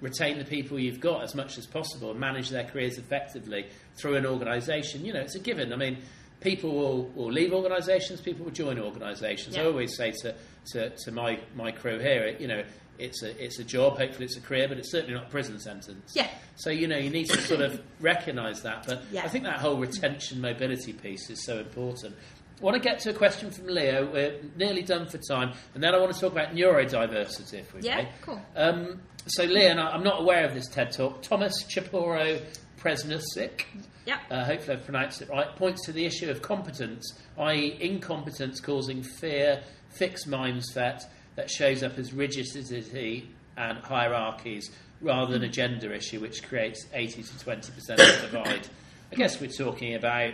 retain 0.00 0.38
the 0.38 0.44
people 0.44 0.78
you've 0.78 1.00
got 1.00 1.24
as 1.24 1.34
much 1.34 1.58
as 1.58 1.66
possible 1.66 2.12
and 2.12 2.20
manage 2.20 2.50
their 2.50 2.64
careers 2.64 2.96
effectively 2.96 3.66
through 3.96 4.14
an 4.14 4.24
organisation? 4.24 5.04
You 5.04 5.14
know, 5.14 5.20
it's 5.20 5.34
a 5.34 5.40
given. 5.40 5.72
I 5.72 5.76
mean, 5.76 5.98
people 6.42 6.72
will, 6.74 7.04
will 7.14 7.32
leave 7.32 7.52
organisations, 7.52 8.20
people 8.20 8.44
will 8.44 8.52
join 8.52 8.78
organisations. 8.78 9.56
I 9.56 9.64
always 9.64 9.96
say 9.96 10.12
to, 10.22 10.34
to, 10.72 10.90
to 10.90 11.10
my, 11.12 11.38
my 11.54 11.72
crew 11.72 11.98
here, 11.98 12.36
you 12.38 12.48
know, 12.48 12.62
it's 12.98 13.22
a, 13.22 13.42
it's 13.44 13.58
a 13.58 13.64
job, 13.64 13.98
hopefully 13.98 14.26
it's 14.26 14.36
a 14.36 14.40
career, 14.40 14.68
but 14.68 14.78
it's 14.78 14.90
certainly 14.92 15.14
not 15.14 15.26
a 15.26 15.30
prison 15.30 15.58
sentence. 15.58 16.12
Yeah. 16.14 16.28
So 16.56 16.70
you 16.70 16.86
know 16.86 16.98
you 16.98 17.10
need 17.10 17.26
to 17.30 17.38
sort 17.40 17.60
of 17.62 17.80
recognise 18.00 18.62
that, 18.62 18.86
but 18.86 19.02
Yeah. 19.10 19.24
I 19.24 19.28
think 19.28 19.44
that 19.44 19.58
whole 19.60 19.76
retention 19.76 20.40
mobility 20.40 20.92
piece 20.92 21.28
is 21.30 21.44
so 21.44 21.58
important. 21.58 22.14
I 22.60 22.64
want 22.64 22.76
to 22.80 22.80
get 22.88 23.00
to 23.00 23.10
a 23.10 23.14
question 23.14 23.50
from 23.50 23.66
Leo. 23.66 24.08
We're 24.12 24.38
nearly 24.56 24.82
done 24.82 25.06
for 25.08 25.18
time, 25.18 25.52
and 25.74 25.82
then 25.82 25.94
I 25.94 25.98
want 25.98 26.12
to 26.14 26.20
talk 26.20 26.30
about 26.30 26.54
neurodiversity, 26.54 27.54
if 27.54 27.74
we 27.74 27.80
Yeah, 27.80 27.96
may. 27.96 28.08
cool. 28.20 28.40
Um, 28.54 29.00
so, 29.26 29.42
Leo, 29.44 29.70
and 29.70 29.80
I- 29.80 29.90
I'm 29.90 30.04
not 30.04 30.20
aware 30.20 30.44
of 30.46 30.54
this 30.54 30.68
TED 30.68 30.92
talk. 30.92 31.22
Thomas 31.22 31.64
Chamorro 31.64 32.40
Premuzic, 32.82 33.64
Yeah. 34.06 34.18
uh, 34.30 34.44
hopefully 34.44 34.76
I've 34.76 34.84
pronounced 34.84 35.22
it 35.22 35.28
right, 35.28 35.54
points 35.56 35.84
to 35.86 35.92
the 35.92 36.04
issue 36.04 36.28
of 36.30 36.42
competence, 36.42 37.18
i.e., 37.38 37.76
incompetence 37.80 38.60
causing 38.60 39.02
fear, 39.02 39.62
fixed 39.90 40.28
mindset 40.28 41.02
that 41.36 41.50
shows 41.50 41.82
up 41.82 41.98
as 41.98 42.12
rigidity 42.12 43.28
and 43.56 43.78
hierarchies 43.78 44.70
rather 45.00 45.32
than 45.32 45.42
a 45.44 45.48
gender 45.48 45.92
issue 45.92 46.20
which 46.20 46.42
creates 46.42 46.86
80 46.92 47.22
to 47.22 47.32
20% 47.32 47.68
of 47.90 47.96
the 47.96 48.28
divide. 48.30 48.68
I 49.12 49.14
guess 49.16 49.40
we're 49.40 49.50
talking 49.50 49.94
about 49.94 50.32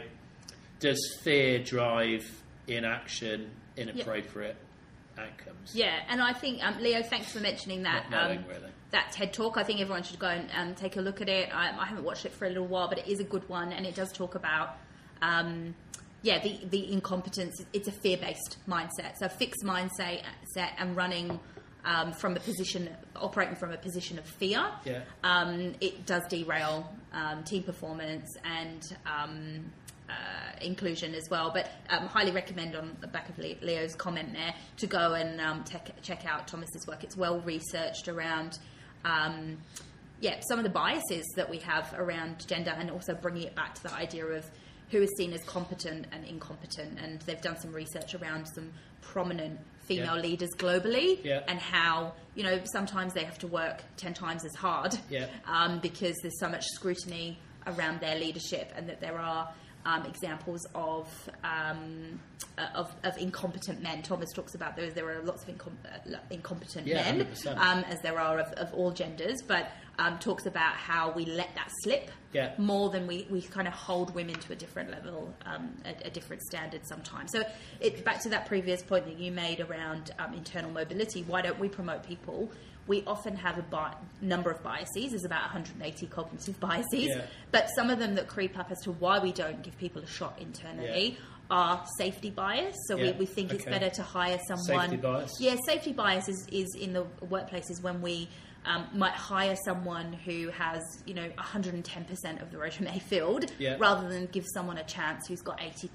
does 0.80 1.01
fear 1.22 1.59
drive 1.59 2.24
inaction, 2.68 3.51
inappropriate 3.76 4.57
outcomes? 5.18 5.74
Yeah, 5.74 5.99
and 6.09 6.22
I 6.22 6.32
think 6.32 6.62
um, 6.62 6.78
Leo, 6.80 7.03
thanks 7.03 7.32
for 7.32 7.40
mentioning 7.40 7.82
that. 7.82 8.11
Not 8.11 8.28
knowing, 8.28 8.38
um, 8.38 8.44
really. 8.49 8.70
That 8.91 9.12
TED 9.12 9.34
talk, 9.34 9.59
I 9.59 9.64
think 9.64 9.80
everyone 9.80 10.03
should 10.03 10.18
go 10.18 10.28
and 10.28 10.49
um, 10.57 10.74
take 10.74 10.97
a 10.97 11.01
look 11.01 11.20
at 11.20 11.28
it. 11.28 11.55
I, 11.55 11.76
I 11.78 11.84
haven't 11.84 12.05
watched 12.05 12.24
it 12.24 12.32
for 12.32 12.47
a 12.47 12.49
little 12.49 12.66
while, 12.66 12.89
but 12.89 12.99
it 12.99 13.07
is 13.07 13.20
a 13.20 13.24
good 13.24 13.47
one, 13.49 13.72
and 13.72 13.84
it 13.84 13.95
does 13.95 14.11
talk 14.12 14.34
about, 14.34 14.78
um, 15.20 15.74
yeah, 16.22 16.43
the 16.43 16.59
the 16.70 16.91
incompetence. 16.91 17.62
It's 17.74 17.86
a 17.86 17.93
fear 17.93 18.16
based 18.16 18.57
mindset, 18.66 19.18
so 19.18 19.26
a 19.26 19.28
fixed 19.28 19.62
mindset 19.62 20.22
set 20.55 20.72
and 20.78 20.97
running 20.97 21.39
um, 21.84 22.12
from 22.12 22.36
a 22.36 22.41
position, 22.41 22.89
operating 23.16 23.57
from 23.57 23.72
a 23.72 23.76
position 23.76 24.18
of 24.18 24.24
fear. 24.24 24.64
Yeah. 24.84 25.03
Um, 25.22 25.74
it 25.80 26.07
does 26.07 26.22
derail 26.28 26.91
um, 27.12 27.45
team 27.45 27.62
performance 27.62 28.36
and 28.45 28.97
um, 29.07 29.70
uh, 30.09 30.59
inclusion 30.61 31.14
as 31.14 31.28
well. 31.30 31.51
But 31.53 31.70
um, 31.91 32.07
highly 32.07 32.30
recommend 32.30 32.74
on 32.74 32.97
the 33.01 33.07
back 33.07 33.28
of 33.28 33.39
Leo's 33.39 33.95
comment 33.95 34.32
there 34.32 34.55
to 34.78 34.86
go 34.86 35.14
and 35.14 35.41
um, 35.41 35.64
tech 35.64 35.91
check 36.03 36.24
out 36.26 36.49
Thomas's 36.49 36.86
work. 36.86 37.05
It's 37.05 37.16
well 37.16 37.41
researched 37.41 38.09
around. 38.09 38.59
Um, 39.05 39.59
yeah, 40.20 40.40
some 40.49 40.59
of 40.59 40.64
the 40.64 40.70
biases 40.70 41.24
that 41.36 41.49
we 41.49 41.59
have 41.59 41.94
around 41.96 42.46
gender, 42.49 42.74
and 42.76 42.90
also 42.90 43.14
bringing 43.14 43.44
it 43.44 43.55
back 43.55 43.74
to 43.76 43.82
the 43.84 43.92
idea 43.94 44.26
of 44.26 44.44
who 44.90 45.03
is 45.03 45.11
seen 45.16 45.32
as 45.32 45.42
competent 45.44 46.07
and 46.12 46.24
incompetent. 46.24 46.99
And 46.99 47.20
they've 47.22 47.40
done 47.40 47.59
some 47.61 47.72
research 47.72 48.14
around 48.14 48.46
some 48.46 48.72
prominent 49.03 49.61
female 49.86 50.16
Yeah. 50.16 50.22
leaders 50.22 50.51
globally, 50.57 51.24
Yeah. 51.24 51.42
and 51.46 51.59
how 51.59 52.14
you 52.34 52.42
know 52.42 52.61
sometimes 52.72 53.14
they 53.14 53.24
have 53.24 53.38
to 53.38 53.46
work 53.46 53.82
ten 53.96 54.12
times 54.14 54.44
as 54.44 54.55
hard 54.55 54.99
Yeah. 55.09 55.26
um, 55.46 55.78
because 55.80 56.16
there's 56.22 56.38
so 56.40 56.49
much 56.49 56.64
scrutiny 56.66 57.38
around 57.66 58.01
their 58.01 58.18
leadership, 58.18 58.72
and 58.76 58.88
that 58.88 59.01
there 59.01 59.18
are 59.18 59.53
um, 59.85 60.05
examples 60.07 60.66
of, 60.74 61.09
um, 61.45 62.20
uh, 62.59 62.66
of 62.74 62.95
of 63.05 63.16
incompetent 63.18 63.83
men. 63.83 64.03
Thomas 64.03 64.29
talks 64.35 64.55
about 64.55 64.76
those. 64.76 64.93
there 64.95 65.09
are 65.09 65.22
lots 65.22 65.45
of 65.45 65.49
incom- 65.57 65.72
uh, 65.87 66.16
incompetent 66.31 66.87
Yeah, 66.87 67.11
men, 67.12 67.26
um, 67.57 67.85
as 67.89 68.01
there 68.03 68.18
are 68.18 68.39
of, 68.39 68.53
of 68.55 68.72
all 68.74 68.91
genders, 68.91 69.41
but 69.47 69.70
um, 69.99 70.18
talks 70.18 70.47
about 70.47 70.74
how 70.74 71.11
we 71.12 71.24
let 71.24 71.55
that 71.55 71.70
slip 71.83 72.11
Yeah. 72.33 72.53
more 72.59 72.91
than 72.91 73.07
we, 73.07 73.26
we 73.31 73.43
kind 73.43 73.66
of 73.66 73.74
hold 73.74 74.14
women 74.14 74.35
to 74.37 74.53
a 74.53 74.57
different 74.57 74.91
level, 74.91 75.35
um, 75.45 75.74
a, 75.85 76.07
a 76.07 76.11
different 76.11 76.43
standard 76.43 76.83
sometimes. 76.87 77.33
So 77.33 77.43
it, 77.81 78.05
back 78.05 78.20
to 78.22 78.29
that 78.29 78.47
previous 78.47 78.83
point 78.83 79.07
that 79.07 79.18
you 79.18 79.33
made 79.33 79.61
around 79.61 80.12
um, 80.18 80.35
internal 80.35 80.70
mobility, 80.70 81.22
why 81.26 81.43
don't 81.43 81.59
we 81.59 81.68
promote 81.68 82.05
people? 82.05 82.51
We 82.89 83.05
often 83.07 83.36
have 83.36 83.59
a 83.59 83.62
bi- 83.62 83.95
number 84.20 84.51
of 84.51 84.62
biases. 84.62 85.11
There's 85.11 85.24
about 85.24 85.43
180 85.43 86.07
cognitive 86.07 86.59
biases, 86.68 87.05
Yeah. 87.09 87.20
but 87.53 87.68
some 87.76 87.91
of 87.91 87.99
them 88.01 88.16
that 88.16 88.26
creep 88.26 88.59
up 88.59 88.70
as 88.72 88.80
to 88.82 88.93
why 88.93 89.20
we 89.20 89.30
don't 89.30 89.62
give 89.62 89.78
people 89.78 90.03
a 90.03 90.07
shot 90.07 90.36
internally 90.41 91.18
are 91.51 91.84
safety 91.99 92.30
bias. 92.30 92.74
So 92.89 92.97
Yeah. 92.97 93.12
we, 93.12 93.18
we 93.20 93.26
think 93.26 93.53
it's 93.53 93.64
better 93.64 93.89
to 93.91 94.03
hire 94.03 94.39
someone. 94.49 94.89
Safety 94.91 94.97
bias? 94.97 95.36
Yeah, 95.41 95.57
safety 95.66 95.93
bias 95.93 96.28
is, 96.28 96.47
is 96.51 96.74
in 96.74 96.93
the 96.95 97.05
workplaces 97.26 97.80
when 97.82 98.03
we 98.03 98.28
um, 98.64 98.86
might 98.93 99.12
hire 99.12 99.57
someone 99.64 100.12
who 100.12 100.49
has, 100.51 100.82
you 101.07 101.14
know, 101.14 101.28
110% 101.39 102.43
of 102.43 102.51
the 102.51 102.59
resume 102.59 102.99
filled, 103.09 103.47
Yeah. 103.59 103.76
rather 103.78 104.09
than 104.09 104.26
give 104.26 104.45
someone 104.53 104.78
a 104.78 104.84
chance 104.84 105.26
who's 105.28 105.41
got 105.43 105.59
80% 105.59 105.89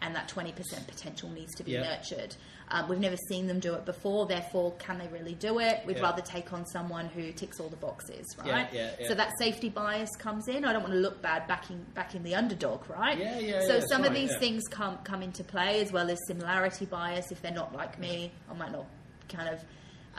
and 0.00 0.14
that 0.14 0.28
20% 0.28 0.54
potential 0.86 1.28
needs 1.30 1.54
to 1.56 1.64
be 1.64 1.72
Yeah. 1.72 1.82
nurtured. 1.82 2.36
Um, 2.70 2.86
we've 2.88 2.98
never 2.98 3.16
seen 3.28 3.46
them 3.46 3.60
do 3.60 3.72
it 3.74 3.86
before, 3.86 4.26
therefore, 4.26 4.72
can 4.78 4.98
they 4.98 5.06
really 5.08 5.34
do 5.34 5.58
it? 5.58 5.80
We'd 5.86 5.96
Yeah. 5.96 6.02
rather 6.02 6.20
take 6.20 6.52
on 6.52 6.66
someone 6.66 7.06
who 7.06 7.32
ticks 7.32 7.60
all 7.60 7.68
the 7.70 7.76
boxes, 7.76 8.26
right? 8.38 8.68
yeah, 8.72 8.90
yeah. 9.00 9.08
So 9.08 9.14
that 9.14 9.30
safety 9.38 9.70
bias 9.70 10.10
comes 10.18 10.48
in. 10.48 10.66
I 10.66 10.72
don't 10.74 10.82
want 10.82 10.92
to 10.92 10.98
look 11.00 11.22
bad 11.22 11.46
backing 11.46 11.84
backing 11.94 12.22
the 12.22 12.34
underdog, 12.34 12.88
right? 12.90 13.16
Yeah, 13.18 13.38
yeah, 13.38 13.60
So 13.66 13.80
some 13.88 14.04
of 14.04 14.12
these 14.12 14.36
things 14.38 14.64
come 14.68 14.98
come 15.04 15.22
into 15.22 15.42
play 15.44 15.80
as 15.80 15.92
well 15.92 16.10
as 16.10 16.18
similarity 16.26 16.84
bias. 16.84 17.32
If 17.32 17.40
they're 17.40 17.52
not 17.52 17.74
like 17.74 17.98
me, 17.98 18.32
I 18.50 18.54
might 18.54 18.72
not 18.72 18.84
kind 19.30 19.48
of 19.48 19.60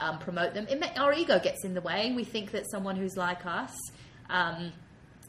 um, 0.00 0.18
promote 0.18 0.54
them. 0.54 0.66
It 0.68 0.80
may, 0.80 0.92
our 0.96 1.12
ego 1.12 1.38
gets 1.38 1.64
in 1.64 1.74
the 1.74 1.80
way. 1.82 2.12
We 2.16 2.24
think 2.24 2.50
that 2.52 2.68
someone 2.70 2.96
who's 2.96 3.16
like 3.16 3.44
us. 3.46 3.72
Um, 4.28 4.72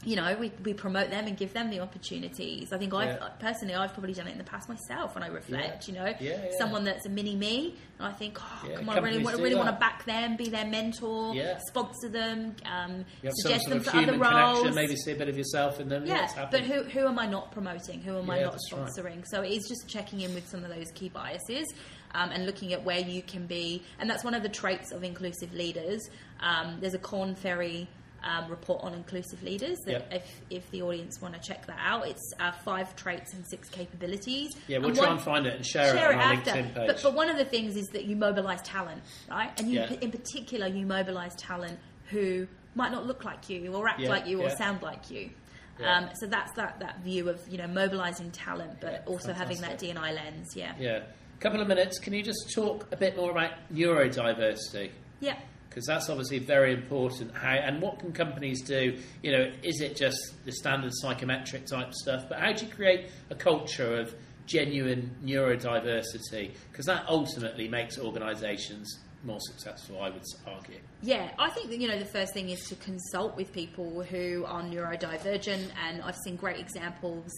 you 0.03 0.15
know, 0.15 0.35
we, 0.39 0.51
we 0.63 0.73
promote 0.73 1.11
them 1.11 1.27
and 1.27 1.37
give 1.37 1.53
them 1.53 1.69
the 1.69 1.79
opportunities. 1.79 2.73
I 2.73 2.77
think 2.79 2.91
I've 2.93 3.19
personally, 3.39 3.75
I've 3.75 3.93
probably 3.93 4.13
done 4.13 4.27
it 4.27 4.31
in 4.31 4.39
the 4.39 4.43
past 4.43 4.67
myself 4.67 5.13
when 5.13 5.23
I 5.23 5.27
reflect. 5.27 5.87
Yeah. 5.87 5.93
You 5.93 5.99
know, 5.99 6.05
Yeah, 6.19 6.45
yeah. 6.45 6.57
someone 6.57 6.83
that's 6.83 7.05
a 7.05 7.09
mini 7.09 7.35
me, 7.35 7.75
and 7.99 8.07
I 8.07 8.11
think, 8.11 8.39
oh, 8.41 8.67
Yeah, 8.67 8.77
come 8.77 8.89
on, 8.89 8.97
I 8.97 9.01
really, 9.01 9.23
want, 9.23 9.37
really 9.37 9.53
want 9.55 9.67
to 9.69 9.75
back 9.79 10.03
them, 10.05 10.37
be 10.37 10.49
their 10.49 10.65
mentor, 10.65 11.35
Yeah. 11.35 11.59
sponsor 11.67 12.09
them, 12.09 12.55
um, 12.65 13.05
You 13.21 13.29
have 13.29 13.33
some 13.43 13.51
suggest 13.51 13.69
them 13.69 13.79
for 13.81 13.95
other 13.95 14.17
roles. 14.17 14.75
maybe 14.75 14.95
see 14.95 15.11
a 15.11 15.15
bit 15.15 15.29
of 15.29 15.37
yourself 15.37 15.79
in 15.79 15.87
them. 15.89 16.05
Yeah, 16.07 16.47
but 16.49 16.61
who 16.61 16.81
who 16.83 17.05
am 17.07 17.19
I 17.19 17.27
not 17.27 17.51
promoting? 17.51 18.01
Who 18.01 18.17
am 18.17 18.29
I 18.29 18.41
not 18.41 18.53
that's 18.53 18.73
right. 18.73 18.87
sponsoring? 18.89 19.23
So 19.27 19.41
it 19.43 19.51
is 19.51 19.67
just 19.69 19.87
checking 19.87 20.21
in 20.21 20.33
with 20.33 20.47
some 20.47 20.63
of 20.63 20.73
those 20.73 20.87
key 20.95 21.09
biases 21.09 21.67
um, 22.15 22.31
and 22.31 22.47
looking 22.47 22.73
at 22.73 22.83
where 22.83 22.99
you 22.99 23.21
can 23.21 23.45
be. 23.45 23.83
And 23.99 24.09
that's 24.09 24.23
one 24.23 24.33
of 24.33 24.41
the 24.41 24.49
traits 24.49 24.91
of 24.91 25.03
inclusive 25.03 25.53
leaders. 25.53 26.01
Um, 26.39 26.77
there's 26.81 26.95
a 26.95 26.99
Korn 26.99 27.35
Ferry. 27.35 27.87
Um, 28.23 28.51
report 28.51 28.83
on 28.83 28.93
inclusive 28.93 29.41
leaders. 29.41 29.79
That 29.87 30.07
if, 30.11 30.41
if 30.51 30.69
the 30.69 30.83
audience 30.83 31.19
want 31.19 31.33
to 31.33 31.39
check 31.41 31.65
that 31.65 31.79
out, 31.83 32.07
it's 32.07 32.33
uh, 32.39 32.51
five 32.63 32.95
traits 32.95 33.33
and 33.33 33.43
six 33.47 33.67
capabilities. 33.67 34.51
Yeah, 34.67 34.77
we'll 34.77 34.89
And 34.89 34.95
try 34.95 35.05
one- 35.07 35.15
and 35.17 35.21
find 35.25 35.45
it 35.47 35.55
and 35.55 35.65
share, 35.65 35.91
share 35.95 36.11
it 36.11 36.15
it 36.17 36.21
on 36.21 36.37
after. 36.37 36.51
LinkedIn 36.51 36.65
page. 36.75 36.87
But, 36.87 36.99
but 37.01 37.13
one 37.15 37.29
of 37.31 37.37
the 37.37 37.45
things 37.45 37.75
is 37.75 37.87
that 37.93 38.05
you 38.05 38.15
mobilize 38.15 38.61
talent, 38.61 39.01
right? 39.27 39.49
And 39.59 39.71
you, 39.71 39.79
Yeah. 39.79 39.93
in 40.01 40.11
particular, 40.11 40.67
you 40.67 40.85
mobilize 40.85 41.33
talent 41.35 41.79
who 42.11 42.47
might 42.75 42.91
not 42.91 43.07
look 43.07 43.25
like 43.25 43.49
you 43.49 43.73
or 43.73 43.87
act 43.89 43.99
Yeah, 43.99 44.09
like 44.09 44.27
you 44.27 44.39
or 44.43 44.51
sound 44.51 44.83
like 44.83 45.09
you. 45.09 45.31
Um, 45.83 46.09
so 46.19 46.27
that's 46.27 46.51
that, 46.57 46.79
that 46.79 46.99
view 46.99 47.27
of 47.27 47.41
you 47.49 47.57
know 47.57 47.65
mobilizing 47.67 48.29
talent, 48.29 48.79
but 48.81 49.03
also 49.07 49.33
having 49.33 49.59
that 49.61 49.79
fantastic. 49.81 49.95
Lens. 50.15 50.55
Yeah. 50.55 50.73
yeah. 50.79 50.97
A 50.99 51.39
couple 51.39 51.59
of 51.59 51.67
minutes. 51.67 51.97
Can 51.97 52.13
you 52.13 52.21
just 52.21 52.51
talk 52.53 52.87
a 52.91 52.97
bit 52.97 53.17
more 53.17 53.31
about 53.31 53.53
neurodiversity? 53.73 54.91
Yeah. 55.21 55.37
Because 55.71 55.85
that's 55.85 56.09
obviously 56.09 56.39
very 56.39 56.73
important. 56.73 57.33
How 57.33 57.53
and 57.53 57.81
what 57.81 57.99
can 57.99 58.11
companies 58.11 58.61
do? 58.61 58.99
You 59.23 59.31
know, 59.31 59.51
is 59.63 59.79
it 59.79 59.95
just 59.95 60.19
the 60.43 60.51
standard 60.51 60.91
psychometric 60.93 61.65
type 61.65 61.93
stuff? 61.93 62.25
But 62.27 62.39
how 62.39 62.51
do 62.51 62.65
you 62.65 62.71
create 62.73 63.09
a 63.29 63.35
culture 63.35 63.95
of 63.95 64.13
genuine 64.45 65.15
neurodiversity? 65.23 66.51
Because 66.69 66.87
that 66.87 67.05
ultimately 67.07 67.69
makes 67.69 67.97
organisations 67.97 68.99
more 69.23 69.39
successful. 69.39 70.01
I 70.01 70.09
would 70.09 70.25
argue. 70.45 70.79
Yeah, 71.01 71.31
I 71.39 71.49
think 71.51 71.69
that 71.69 71.79
you 71.79 71.87
know 71.87 71.99
the 71.99 72.05
first 72.05 72.33
thing 72.33 72.49
is 72.49 72.67
to 72.67 72.75
consult 72.75 73.37
with 73.37 73.53
people 73.53 74.03
who 74.03 74.43
are 74.45 74.63
neurodivergent, 74.63 75.69
and 75.87 76.01
I've 76.01 76.17
seen 76.25 76.35
great 76.35 76.59
examples. 76.59 77.31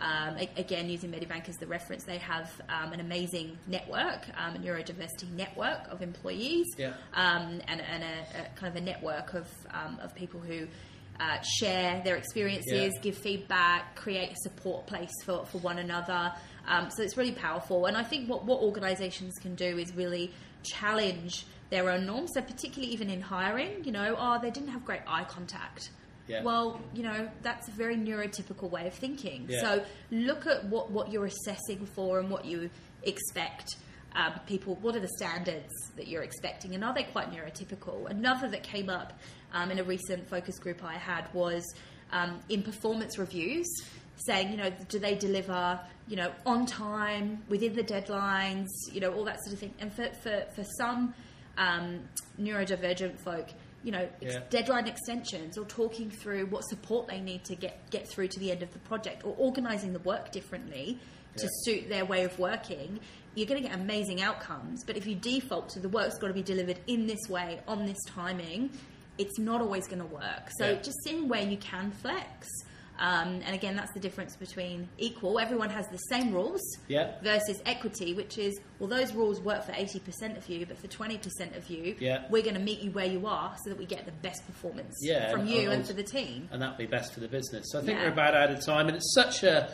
Um, 0.00 0.36
again, 0.56 0.88
using 0.88 1.10
Medibank 1.12 1.48
as 1.48 1.56
the 1.56 1.66
reference, 1.66 2.04
they 2.04 2.18
have 2.18 2.50
um, 2.70 2.92
an 2.94 3.00
amazing 3.00 3.58
network, 3.66 4.26
um, 4.38 4.56
a 4.56 4.58
neurodiversity 4.58 5.30
network 5.36 5.80
of 5.90 6.00
employees, 6.00 6.66
Yeah. 6.78 6.94
um, 7.12 7.60
and, 7.68 7.80
and 7.82 8.02
a, 8.02 8.40
a 8.40 8.58
kind 8.58 8.74
of 8.74 8.82
a 8.82 8.84
network 8.84 9.34
of 9.34 9.46
um, 9.72 9.98
of 10.02 10.14
people 10.14 10.40
who. 10.40 10.66
Uh, 11.22 11.38
share 11.42 12.00
their 12.02 12.16
experiences, 12.16 12.94
Yeah. 12.94 13.00
give 13.02 13.14
feedback, 13.14 13.94
create 13.94 14.32
a 14.32 14.36
support 14.36 14.86
place 14.86 15.10
for, 15.26 15.44
for 15.44 15.58
one 15.58 15.78
another. 15.78 16.32
Um, 16.66 16.88
so 16.88 17.02
it's 17.02 17.14
really 17.18 17.32
powerful. 17.32 17.84
And 17.84 17.94
I 17.94 18.02
think 18.02 18.26
what, 18.26 18.46
what 18.46 18.62
organisations 18.62 19.34
can 19.38 19.54
do 19.54 19.76
is 19.76 19.94
really 19.94 20.32
challenge 20.62 21.44
their 21.68 21.90
own 21.90 22.06
norms. 22.06 22.30
So 22.32 22.40
particularly 22.40 22.94
even 22.94 23.10
in 23.10 23.20
hiring, 23.20 23.84
you 23.84 23.92
know, 23.92 24.16
oh, 24.18 24.38
they 24.40 24.50
didn't 24.50 24.70
have 24.70 24.82
great 24.86 25.02
eye 25.06 25.24
contact. 25.24 25.90
Yeah. 26.30 26.42
Well, 26.42 26.80
you 26.94 27.02
know, 27.02 27.28
that's 27.42 27.68
a 27.68 27.72
very 27.72 27.96
neurotypical 27.96 28.70
way 28.70 28.86
of 28.86 28.94
thinking. 28.94 29.46
Yeah. 29.48 29.60
So 29.60 29.84
look 30.10 30.46
at 30.46 30.64
what, 30.66 30.90
what 30.90 31.10
you're 31.10 31.26
assessing 31.26 31.86
for 31.94 32.20
and 32.20 32.30
what 32.30 32.44
you 32.44 32.70
expect. 33.02 33.76
Um, 34.14 34.32
people, 34.46 34.76
what 34.82 34.96
are 34.96 35.00
the 35.00 35.14
standards 35.16 35.72
that 35.96 36.08
you're 36.08 36.22
expecting, 36.24 36.74
and 36.74 36.82
are 36.82 36.92
they 36.92 37.04
quite 37.04 37.30
neurotypical? 37.30 38.10
Another 38.10 38.48
that 38.48 38.64
came 38.64 38.88
up 38.88 39.12
um, 39.52 39.70
in 39.70 39.78
a 39.78 39.84
recent 39.84 40.28
focus 40.28 40.58
group 40.58 40.82
I 40.82 40.94
had 40.94 41.32
was 41.32 41.64
um, 42.10 42.40
in 42.48 42.62
performance 42.62 43.18
reviews, 43.18 43.68
saying, 44.16 44.50
you 44.50 44.56
know, 44.56 44.70
do 44.88 44.98
they 44.98 45.14
deliver, 45.14 45.78
you 46.08 46.16
know, 46.16 46.32
on 46.44 46.66
time, 46.66 47.42
within 47.48 47.74
the 47.74 47.84
deadlines, 47.84 48.66
you 48.92 49.00
know, 49.00 49.12
all 49.12 49.24
that 49.24 49.42
sort 49.44 49.54
of 49.54 49.60
thing. 49.60 49.74
And 49.78 49.92
for, 49.92 50.08
for, 50.22 50.44
for 50.54 50.64
some 50.76 51.14
um, 51.56 52.00
neurodivergent 52.40 53.18
folk, 53.20 53.48
you 53.82 53.92
know, 53.92 54.08
ex- 54.22 54.34
Yeah. 54.34 54.40
deadline 54.50 54.86
extensions 54.86 55.56
or 55.56 55.64
talking 55.64 56.10
through 56.10 56.46
what 56.46 56.62
support 56.64 57.08
they 57.08 57.20
need 57.20 57.44
to 57.44 57.54
get, 57.56 57.88
get 57.90 58.06
through 58.08 58.28
to 58.28 58.38
the 58.40 58.50
end 58.50 58.62
of 58.62 58.72
the 58.72 58.78
project 58.80 59.24
or 59.24 59.34
organising 59.38 59.92
the 59.92 59.98
work 60.00 60.30
differently 60.32 60.98
to 61.36 61.44
Yeah. 61.44 61.48
suit 61.64 61.88
their 61.88 62.04
way 62.04 62.24
of 62.24 62.38
working, 62.38 63.00
you're 63.34 63.46
going 63.46 63.62
to 63.62 63.68
get 63.68 63.76
amazing 63.78 64.20
outcomes. 64.20 64.84
But 64.84 64.96
if 64.96 65.06
you 65.06 65.14
default 65.14 65.68
to 65.70 65.80
the 65.80 65.88
work's 65.88 66.18
got 66.18 66.28
to 66.28 66.34
be 66.34 66.42
delivered 66.42 66.80
in 66.86 67.06
this 67.06 67.20
way, 67.28 67.60
on 67.68 67.86
this 67.86 67.98
timing, 68.06 68.70
it's 69.18 69.38
not 69.38 69.60
always 69.60 69.86
going 69.86 70.00
to 70.00 70.06
work. 70.14 70.50
So 70.58 70.70
Yeah. 70.70 70.82
just 70.82 70.98
seeing 71.04 71.28
where 71.28 71.42
you 71.42 71.56
can 71.56 71.90
flex. 71.90 72.48
Um, 73.00 73.40
and 73.46 73.54
again, 73.54 73.76
that's 73.76 73.92
the 73.94 73.98
difference 74.00 74.36
between 74.36 74.86
equal, 74.98 75.38
everyone 75.40 75.70
has 75.70 75.86
the 75.88 75.96
same 75.96 76.34
rules, 76.34 76.60
Yeah. 76.86 77.12
versus 77.22 77.58
equity, 77.64 78.12
which 78.12 78.36
is, 78.36 78.60
well, 78.78 78.90
those 78.90 79.14
rules 79.14 79.40
work 79.40 79.64
for 79.64 79.72
80% 79.72 80.36
of 80.36 80.46
you, 80.50 80.66
but 80.66 80.76
for 80.76 80.86
20% 80.86 81.56
of 81.56 81.68
you, 81.70 81.96
Yeah. 81.98 82.24
we're 82.28 82.42
going 82.42 82.54
to 82.56 82.60
meet 82.60 82.80
you 82.80 82.90
where 82.90 83.06
you 83.06 83.26
are 83.26 83.56
so 83.64 83.70
that 83.70 83.78
we 83.78 83.86
get 83.86 84.04
the 84.04 84.12
best 84.12 84.46
performance 84.46 84.94
Yeah, 85.00 85.30
from 85.30 85.40
and- 85.40 85.48
you 85.50 85.70
and 85.70 85.86
for 85.86 85.94
the 85.94 86.02
team. 86.02 86.48
and 86.52 86.60
that'd 86.60 86.76
be 86.76 86.84
best 86.84 87.14
for 87.14 87.20
the 87.20 87.28
business. 87.28 87.66
So 87.72 87.78
I 87.78 87.82
think 87.82 87.98
we're 87.98 88.08
about 88.12 88.34
out 88.34 88.50
of 88.50 88.62
time, 88.64 88.88
and 88.88 88.96
it's 88.98 89.14
such 89.14 89.44
a 89.44 89.70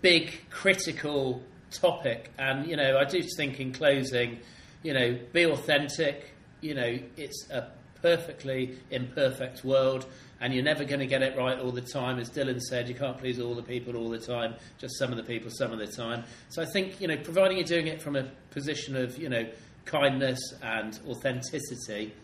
big, 0.00 0.48
critical 0.48 1.42
topic. 1.70 2.30
And 2.38 2.66
you 2.66 2.76
know, 2.76 2.96
I 2.96 3.04
do 3.04 3.22
think 3.36 3.60
in 3.60 3.72
closing, 3.74 4.40
you 4.82 4.94
know, 4.94 5.18
be 5.34 5.44
authentic. 5.44 6.32
You 6.62 6.74
know, 6.74 6.98
it's 7.18 7.50
a 7.50 7.68
perfectly 8.06 8.78
imperfect 8.92 9.64
world, 9.64 10.06
and 10.40 10.54
you're 10.54 10.62
never 10.62 10.84
going 10.84 11.00
to 11.00 11.06
get 11.06 11.22
it 11.22 11.36
right 11.36 11.58
all 11.58 11.72
the 11.72 11.80
time. 11.80 12.20
As 12.20 12.30
Dylan 12.30 12.60
said, 12.60 12.88
you 12.88 12.94
can't 12.94 13.18
please 13.18 13.40
all 13.40 13.56
the 13.56 13.64
people 13.64 13.96
all 13.96 14.08
the 14.08 14.18
time, 14.18 14.54
just 14.78 14.96
some 14.96 15.10
of 15.10 15.16
the 15.16 15.24
people 15.24 15.50
some 15.50 15.72
of 15.72 15.80
the 15.80 15.88
time. 15.88 16.22
So 16.50 16.62
I 16.62 16.66
think 16.66 17.00
you 17.00 17.08
know, 17.08 17.16
providing 17.16 17.56
you're 17.56 17.66
doing 17.66 17.88
it 17.88 18.00
from 18.00 18.14
a 18.14 18.24
position 18.50 18.94
of 18.94 19.18
you 19.18 19.28
know 19.28 19.44
kindness 19.86 20.38
and 20.62 20.96
authenticity. 21.08 22.14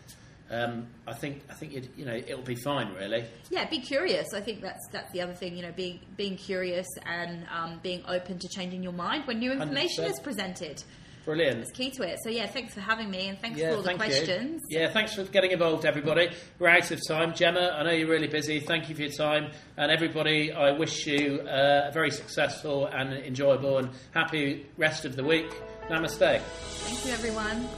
Um, 0.53 0.87
I 1.09 1.15
think 1.15 1.43
I 1.51 1.55
think 1.55 1.73
you'd, 1.73 1.89
you 1.97 2.05
know 2.05 2.15
it'll 2.15 2.43
be 2.43 2.55
fine, 2.55 2.95
really. 2.95 3.25
Yeah, 3.51 3.69
be 3.69 3.81
curious. 3.81 4.35
I 4.35 4.41
think 4.41 4.61
that's 4.61 4.87
that's 4.93 5.11
the 5.11 5.21
other 5.21 5.35
thing. 5.35 5.57
You 5.57 5.63
know, 5.63 5.73
being 5.73 5.99
being 6.17 6.37
curious 6.37 6.87
and 7.05 7.45
um, 7.53 7.81
being 7.83 8.05
open 8.07 8.39
to 8.39 8.49
changing 8.49 8.85
your 8.85 8.93
mind 8.93 9.27
when 9.27 9.41
new 9.41 9.51
information 9.51 10.05
100%. 10.05 10.11
is 10.11 10.21
presented. 10.21 10.85
Brilliant. 11.25 11.61
It's 11.61 11.71
key 11.71 11.91
to 11.93 12.03
it. 12.03 12.19
So 12.25 12.31
yeah, 12.31 12.47
thanks 12.47 12.75
for 12.75 12.81
having 12.81 13.11
me 13.11 13.29
and 13.29 13.39
thanks 13.39 13.59
Yeah, 13.59 13.71
for 13.71 13.77
all 13.77 13.83
the 13.83 13.89
thank 13.91 13.99
questions. 13.99 14.63
you. 14.69 14.81
Yeah, 14.81 14.89
thanks 14.91 15.15
for 15.15 15.23
getting 15.25 15.53
involved, 15.53 15.85
everybody. 15.85 16.31
We're 16.59 16.69
out 16.69 16.91
of 16.91 17.01
time. 17.07 17.33
Gemma, 17.35 17.77
I 17.79 17.85
know 17.85 17.91
you're 17.93 18.09
really 18.09 18.27
busy. 18.29 18.59
Thank 18.61 18.89
you 18.89 18.95
for 18.97 19.03
your 19.03 19.13
time. 19.13 19.51
And 19.77 19.93
everybody, 19.93 20.53
I 20.53 20.73
wish 20.73 21.07
you 21.07 21.41
uh, 21.43 21.89
a 21.89 21.93
very 21.93 22.11
successful 22.11 22.87
and 22.87 23.13
enjoyable 23.13 23.79
and 23.79 23.91
happy 24.13 24.67
rest 24.77 25.05
of 25.05 25.15
the 25.15 25.23
week. 25.25 25.51
Namaste. 25.89 26.41
Thank 26.41 27.07
you, 27.07 27.13
everyone. 27.13 27.69